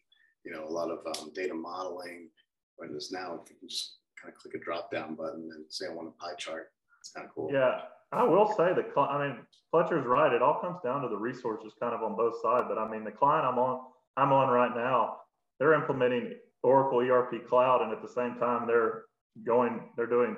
you 0.45 0.53
know, 0.53 0.65
a 0.65 0.71
lot 0.71 0.91
of 0.91 0.99
um, 1.19 1.33
data 1.35 1.55
modeling. 1.55 2.29
Whereas 2.77 3.11
now, 3.11 3.43
you 3.49 3.57
can 3.59 3.69
just 3.69 3.97
kind 4.21 4.33
of 4.33 4.41
click 4.41 4.55
a 4.55 4.65
drop 4.65 4.91
down 4.91 5.15
button 5.15 5.51
and 5.55 5.65
say 5.69 5.87
I 5.91 5.95
want 5.95 6.09
a 6.09 6.23
pie 6.23 6.35
chart. 6.39 6.69
It's 7.01 7.11
kind 7.11 7.27
of 7.27 7.35
cool. 7.35 7.51
Yeah, 7.53 7.81
I 8.13 8.23
will 8.23 8.49
say 8.57 8.73
that 8.75 8.97
I 8.97 9.27
mean 9.27 9.39
Fletcher's 9.71 10.07
right. 10.07 10.33
It 10.33 10.43
all 10.43 10.61
comes 10.61 10.79
down 10.85 11.03
to 11.03 11.09
the 11.09 11.17
resources 11.17 11.73
kind 11.81 11.95
of 11.95 12.03
on 12.03 12.17
both 12.17 12.35
sides. 12.43 12.67
But 12.69 12.79
I 12.79 12.89
mean 12.89 13.05
the 13.05 13.11
client 13.11 13.45
I'm 13.45 13.59
on 13.59 13.81
I'm 14.17 14.33
on 14.33 14.49
right 14.49 14.75
now, 14.75 15.17
they're 15.59 15.75
implementing 15.75 16.35
Oracle 16.63 17.01
ERP 17.01 17.47
Cloud, 17.49 17.83
and 17.83 17.93
at 17.93 18.03
the 18.03 18.09
same 18.09 18.37
time 18.37 18.67
they're 18.67 19.03
going 19.45 19.81
they're 19.97 20.07
doing 20.07 20.37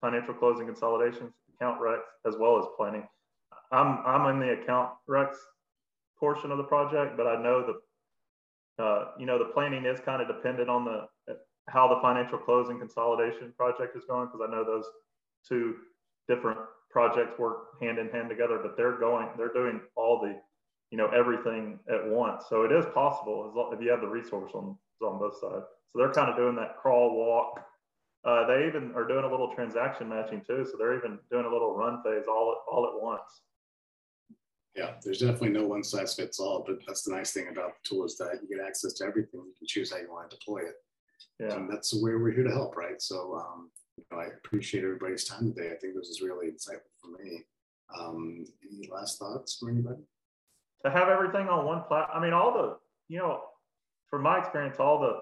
financial 0.00 0.34
closing 0.34 0.66
consolidations, 0.66 1.32
account 1.54 1.80
recs, 1.80 2.00
as 2.26 2.36
well 2.38 2.58
as 2.58 2.64
planning. 2.76 3.06
I'm 3.72 3.98
I'm 4.06 4.34
in 4.34 4.40
the 4.40 4.52
account 4.62 4.90
recs 5.08 5.36
portion 6.18 6.50
of 6.50 6.58
the 6.58 6.64
project, 6.64 7.16
but 7.16 7.26
I 7.26 7.42
know 7.42 7.66
the 7.66 8.82
uh, 8.82 9.08
you 9.18 9.26
know 9.26 9.38
the 9.38 9.52
planning 9.52 9.84
is 9.84 10.00
kind 10.00 10.22
of 10.22 10.28
dependent 10.28 10.70
on 10.70 10.84
the 10.84 11.06
how 11.68 11.88
the 11.88 12.00
financial 12.00 12.38
closing 12.38 12.78
consolidation 12.78 13.52
project 13.56 13.96
is 13.96 14.04
going 14.08 14.26
because 14.26 14.40
I 14.46 14.50
know 14.50 14.64
those 14.64 14.84
two 15.48 15.76
different 16.28 16.58
projects 16.90 17.38
work 17.38 17.80
hand 17.80 17.98
in 17.98 18.08
hand 18.08 18.28
together, 18.28 18.58
but 18.62 18.76
they're 18.76 18.98
going, 18.98 19.28
they're 19.36 19.52
doing 19.52 19.80
all 19.96 20.20
the 20.20 20.34
you 20.90 20.98
know, 20.98 21.08
everything 21.08 21.78
at 21.88 22.06
once. 22.08 22.44
So 22.48 22.62
it 22.62 22.72
is 22.72 22.84
possible 22.92 23.52
if 23.72 23.80
you 23.80 23.90
have 23.90 24.00
the 24.00 24.08
resource 24.08 24.52
on 24.54 24.76
on 25.02 25.18
both 25.18 25.34
sides. 25.34 25.64
So 25.92 25.98
they're 25.98 26.12
kind 26.12 26.30
of 26.30 26.36
doing 26.36 26.56
that 26.56 26.76
crawl 26.76 27.16
walk. 27.16 27.60
Uh, 28.24 28.46
they 28.46 28.66
even 28.66 28.92
are 28.94 29.08
doing 29.08 29.24
a 29.24 29.30
little 29.30 29.52
transaction 29.54 30.08
matching 30.08 30.42
too. 30.46 30.66
So 30.70 30.76
they're 30.78 30.96
even 30.96 31.18
doing 31.30 31.46
a 31.46 31.48
little 31.48 31.74
run 31.74 32.02
phase 32.02 32.26
all 32.28 32.52
at, 32.52 32.72
all 32.72 32.86
at 32.86 33.02
once. 33.02 33.42
Yeah, 34.76 34.92
there's 35.02 35.18
definitely 35.18 35.50
no 35.50 35.66
one 35.66 35.82
size 35.82 36.14
fits 36.14 36.38
all, 36.38 36.62
but 36.66 36.78
that's 36.86 37.02
the 37.02 37.14
nice 37.14 37.32
thing 37.32 37.48
about 37.50 37.72
the 37.82 37.88
tool 37.88 38.04
is 38.04 38.16
that 38.18 38.38
you 38.42 38.56
get 38.56 38.64
access 38.64 38.92
to 38.94 39.04
everything. 39.04 39.40
You 39.40 39.54
can 39.58 39.66
choose 39.66 39.90
how 39.90 39.98
you 39.98 40.10
want 40.10 40.30
to 40.30 40.36
deploy 40.36 40.58
it. 40.58 40.74
Yeah. 41.40 41.56
And 41.56 41.68
that's 41.68 41.94
where 41.94 42.18
we're 42.18 42.32
here 42.32 42.44
to 42.44 42.50
help, 42.50 42.76
right? 42.76 43.00
So 43.00 43.34
um, 43.36 43.70
you 43.96 44.04
know, 44.10 44.22
I 44.22 44.26
appreciate 44.26 44.84
everybody's 44.84 45.24
time 45.24 45.52
today. 45.52 45.72
I 45.72 45.76
think 45.76 45.94
this 45.94 46.08
is 46.08 46.20
really 46.20 46.48
insightful 46.48 46.92
for 47.00 47.22
me. 47.22 47.42
Um, 47.98 48.44
any 48.70 48.88
last 48.88 49.18
thoughts 49.18 49.56
from 49.56 49.70
anybody? 49.70 50.02
To 50.84 50.90
have 50.90 51.08
everything 51.08 51.48
on 51.48 51.66
one 51.66 51.82
platform. 51.82 52.16
I 52.16 52.20
mean, 52.24 52.32
all 52.32 52.52
the, 52.52 52.76
you 53.08 53.18
know, 53.18 53.42
from 54.08 54.22
my 54.22 54.38
experience, 54.38 54.76
all 54.78 54.98
the, 55.00 55.20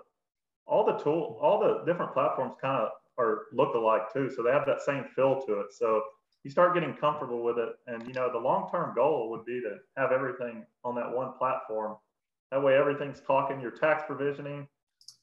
all 0.66 0.84
the 0.84 1.02
tool, 1.02 1.38
all 1.42 1.58
the 1.58 1.82
different 1.90 2.12
platforms 2.12 2.54
kind 2.60 2.80
of 2.80 2.90
are 3.18 3.46
look 3.52 3.74
alike 3.74 4.12
too. 4.12 4.30
So 4.30 4.42
they 4.42 4.52
have 4.52 4.66
that 4.66 4.80
same 4.80 5.04
feel 5.16 5.40
to 5.46 5.60
it. 5.60 5.72
So 5.72 6.02
you 6.44 6.50
start 6.50 6.74
getting 6.74 6.94
comfortable 6.94 7.42
with 7.42 7.58
it. 7.58 7.70
And, 7.86 8.06
you 8.06 8.14
know, 8.14 8.30
the 8.30 8.38
long-term 8.38 8.94
goal 8.94 9.30
would 9.30 9.44
be 9.44 9.60
to 9.60 9.78
have 9.96 10.12
everything 10.12 10.64
on 10.84 10.94
that 10.94 11.10
one 11.10 11.32
platform. 11.38 11.96
That 12.52 12.62
way 12.62 12.76
everything's 12.76 13.20
talking 13.20 13.60
your 13.60 13.72
tax 13.72 14.04
provisioning. 14.06 14.68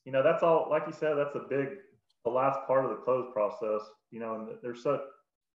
You 0.04 0.12
know, 0.12 0.22
that's 0.22 0.44
all, 0.44 0.68
like 0.70 0.84
you 0.86 0.94
said, 0.94 1.16
that's 1.16 1.36
a 1.36 1.48
big, 1.50 1.70
the 2.26 2.32
last 2.32 2.60
part 2.68 2.84
of 2.84 2.92
the 2.92 2.98
close 2.98 3.28
process, 3.34 3.82
you 4.12 4.20
know, 4.20 4.36
and 4.36 4.50
there's 4.62 4.84
so 4.84 5.00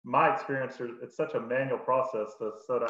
my 0.03 0.33
experience, 0.33 0.77
it's 1.03 1.17
such 1.17 1.33
a 1.33 1.39
manual 1.39 1.77
process 1.77 2.33
to, 2.39 2.53
so 2.65 2.79
to 2.79 2.87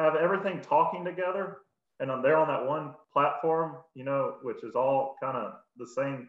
have 0.00 0.16
everything 0.16 0.60
talking 0.60 1.04
together 1.04 1.58
and 2.00 2.24
they're 2.24 2.36
on 2.36 2.48
that 2.48 2.66
one 2.66 2.94
platform, 3.12 3.76
you 3.94 4.04
know, 4.04 4.36
which 4.42 4.64
is 4.64 4.74
all 4.74 5.16
kind 5.22 5.36
of 5.36 5.52
the 5.76 5.86
same 5.86 6.28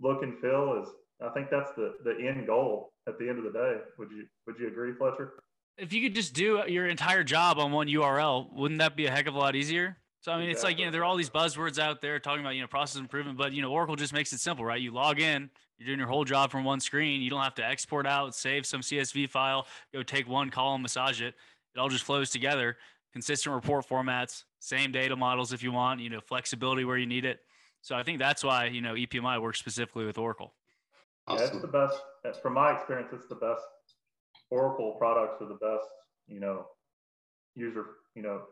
look 0.00 0.22
and 0.22 0.38
feel 0.40 0.82
is 0.82 0.88
I 1.20 1.30
think 1.30 1.50
that's 1.50 1.72
the 1.72 1.94
the 2.04 2.16
end 2.26 2.46
goal 2.46 2.92
at 3.08 3.18
the 3.18 3.28
end 3.28 3.38
of 3.38 3.44
the 3.44 3.50
day. 3.50 3.76
Would 3.98 4.10
you 4.10 4.24
would 4.46 4.56
you 4.58 4.68
agree, 4.68 4.92
Fletcher? 4.94 5.34
If 5.76 5.92
you 5.92 6.02
could 6.02 6.14
just 6.14 6.34
do 6.34 6.62
your 6.66 6.86
entire 6.86 7.24
job 7.24 7.58
on 7.58 7.72
one 7.72 7.86
URL, 7.88 8.52
wouldn't 8.52 8.80
that 8.80 8.96
be 8.96 9.06
a 9.06 9.10
heck 9.10 9.26
of 9.26 9.34
a 9.34 9.38
lot 9.38 9.54
easier? 9.54 9.96
So 10.20 10.32
I 10.32 10.38
mean, 10.38 10.50
exactly. 10.50 10.52
it's 10.52 10.64
like 10.64 10.78
you 10.78 10.84
know 10.86 10.90
there 10.92 11.00
are 11.02 11.04
all 11.04 11.16
these 11.16 11.30
buzzwords 11.30 11.78
out 11.78 12.00
there 12.00 12.18
talking 12.18 12.40
about 12.40 12.54
you 12.54 12.60
know 12.60 12.68
process 12.68 13.00
improvement, 13.00 13.38
but 13.38 13.52
you 13.52 13.62
know 13.62 13.70
Oracle 13.70 13.96
just 13.96 14.12
makes 14.12 14.32
it 14.32 14.40
simple, 14.40 14.64
right? 14.64 14.80
You 14.80 14.92
log 14.92 15.20
in, 15.20 15.50
you're 15.78 15.86
doing 15.86 15.98
your 15.98 16.08
whole 16.08 16.24
job 16.24 16.50
from 16.50 16.64
one 16.64 16.80
screen. 16.80 17.22
You 17.22 17.30
don't 17.30 17.42
have 17.42 17.54
to 17.56 17.66
export 17.66 18.06
out, 18.06 18.34
save 18.34 18.66
some 18.66 18.80
CSV 18.80 19.28
file, 19.30 19.66
go 19.92 20.02
take 20.02 20.28
one 20.28 20.50
column, 20.50 20.82
massage 20.82 21.20
it. 21.20 21.34
It 21.74 21.78
all 21.78 21.88
just 21.88 22.04
flows 22.04 22.30
together. 22.30 22.76
Consistent 23.12 23.54
report 23.54 23.88
formats, 23.88 24.44
same 24.60 24.92
data 24.92 25.16
models 25.16 25.52
if 25.52 25.62
you 25.62 25.72
want, 25.72 26.00
you 26.00 26.10
know, 26.10 26.20
flexibility 26.20 26.84
where 26.84 26.98
you 26.98 27.06
need 27.06 27.24
it. 27.24 27.40
So 27.80 27.96
I 27.96 28.02
think 28.02 28.18
that's 28.18 28.44
why 28.44 28.66
you 28.66 28.80
know 28.80 28.94
EPMI 28.94 29.40
works 29.40 29.58
specifically 29.58 30.04
with 30.04 30.18
Oracle. 30.18 30.54
Awesome. 31.26 31.46
Yeah, 31.46 31.52
it's 31.52 31.62
the 31.62 31.68
best. 31.68 32.42
From 32.42 32.54
my 32.54 32.72
experience, 32.72 33.10
it's 33.12 33.26
the 33.26 33.34
best. 33.34 33.62
Oracle 34.50 34.96
products 34.98 35.40
are 35.40 35.48
the 35.48 35.54
best. 35.54 35.88
You 36.26 36.40
know, 36.40 36.66
user. 37.54 37.84
You 38.14 38.22
know, 38.22 38.42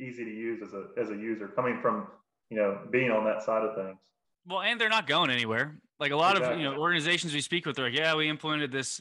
easy 0.00 0.24
to 0.24 0.30
use 0.30 0.62
as 0.62 0.72
a 0.74 0.86
as 1.00 1.10
a 1.10 1.16
user 1.16 1.48
coming 1.48 1.80
from 1.80 2.06
you 2.50 2.56
know 2.56 2.80
being 2.90 3.10
on 3.10 3.24
that 3.24 3.42
side 3.42 3.62
of 3.62 3.74
things. 3.74 3.98
Well, 4.46 4.62
and 4.62 4.80
they're 4.80 4.88
not 4.88 5.06
going 5.06 5.30
anywhere. 5.30 5.76
Like 6.00 6.10
a 6.10 6.16
lot 6.16 6.36
exactly. 6.36 6.54
of 6.54 6.60
you 6.60 6.70
know 6.70 6.80
organizations 6.80 7.32
we 7.32 7.40
speak 7.40 7.64
with, 7.64 7.76
they're 7.76 7.86
like, 7.86 7.98
yeah, 7.98 8.14
we 8.14 8.28
implemented 8.28 8.72
this, 8.72 9.00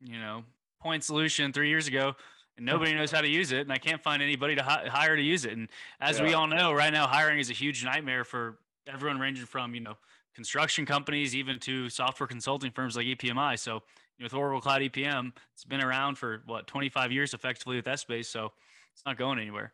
you 0.00 0.20
know, 0.20 0.44
point 0.80 1.02
solution 1.02 1.52
three 1.52 1.68
years 1.68 1.88
ago, 1.88 2.14
and 2.58 2.66
nobody 2.66 2.92
knows 2.94 3.10
how 3.10 3.22
to 3.22 3.28
use 3.28 3.52
it, 3.52 3.60
and 3.60 3.72
I 3.72 3.78
can't 3.78 4.02
find 4.02 4.22
anybody 4.22 4.54
to 4.56 4.62
hi- 4.62 4.86
hire 4.88 5.16
to 5.16 5.22
use 5.22 5.44
it. 5.44 5.52
And 5.52 5.68
as 6.00 6.18
yeah. 6.18 6.26
we 6.26 6.34
all 6.34 6.46
know, 6.46 6.72
right 6.72 6.92
now 6.92 7.06
hiring 7.06 7.38
is 7.38 7.50
a 7.50 7.54
huge 7.54 7.84
nightmare 7.84 8.24
for 8.24 8.58
everyone, 8.86 9.18
ranging 9.18 9.46
from 9.46 9.74
you 9.74 9.80
know 9.80 9.96
construction 10.34 10.84
companies, 10.84 11.34
even 11.34 11.58
to 11.60 11.88
software 11.88 12.26
consulting 12.26 12.70
firms 12.70 12.96
like 12.96 13.06
EPMI. 13.06 13.58
So, 13.58 13.74
you 13.74 13.80
know, 14.20 14.24
with 14.24 14.34
Oracle 14.34 14.60
Cloud 14.60 14.82
EPM, 14.82 15.32
it's 15.54 15.64
been 15.64 15.82
around 15.82 16.16
for 16.16 16.42
what 16.46 16.66
25 16.66 17.12
years 17.12 17.32
effectively 17.32 17.76
with 17.76 17.86
Essbase, 17.86 18.26
so 18.26 18.52
it's 18.92 19.04
not 19.06 19.16
going 19.16 19.38
anywhere. 19.38 19.72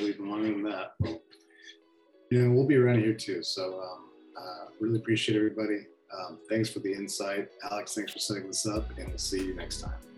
We've 0.00 0.16
been 0.16 0.28
wanting 0.28 0.62
that. 0.64 0.94
You 2.30 2.42
know, 2.42 2.50
we'll 2.50 2.66
be 2.66 2.76
around 2.76 2.98
here 3.00 3.14
too. 3.14 3.42
So, 3.42 3.80
um, 3.80 4.10
uh, 4.36 4.66
really 4.80 4.98
appreciate 4.98 5.36
everybody. 5.36 5.86
Um, 6.12 6.38
thanks 6.48 6.70
for 6.70 6.80
the 6.80 6.92
insight, 6.92 7.48
Alex. 7.70 7.94
Thanks 7.94 8.12
for 8.12 8.18
setting 8.18 8.46
this 8.46 8.66
up, 8.66 8.90
and 8.98 9.08
we'll 9.08 9.18
see 9.18 9.44
you 9.44 9.54
next 9.54 9.80
time. 9.82 10.13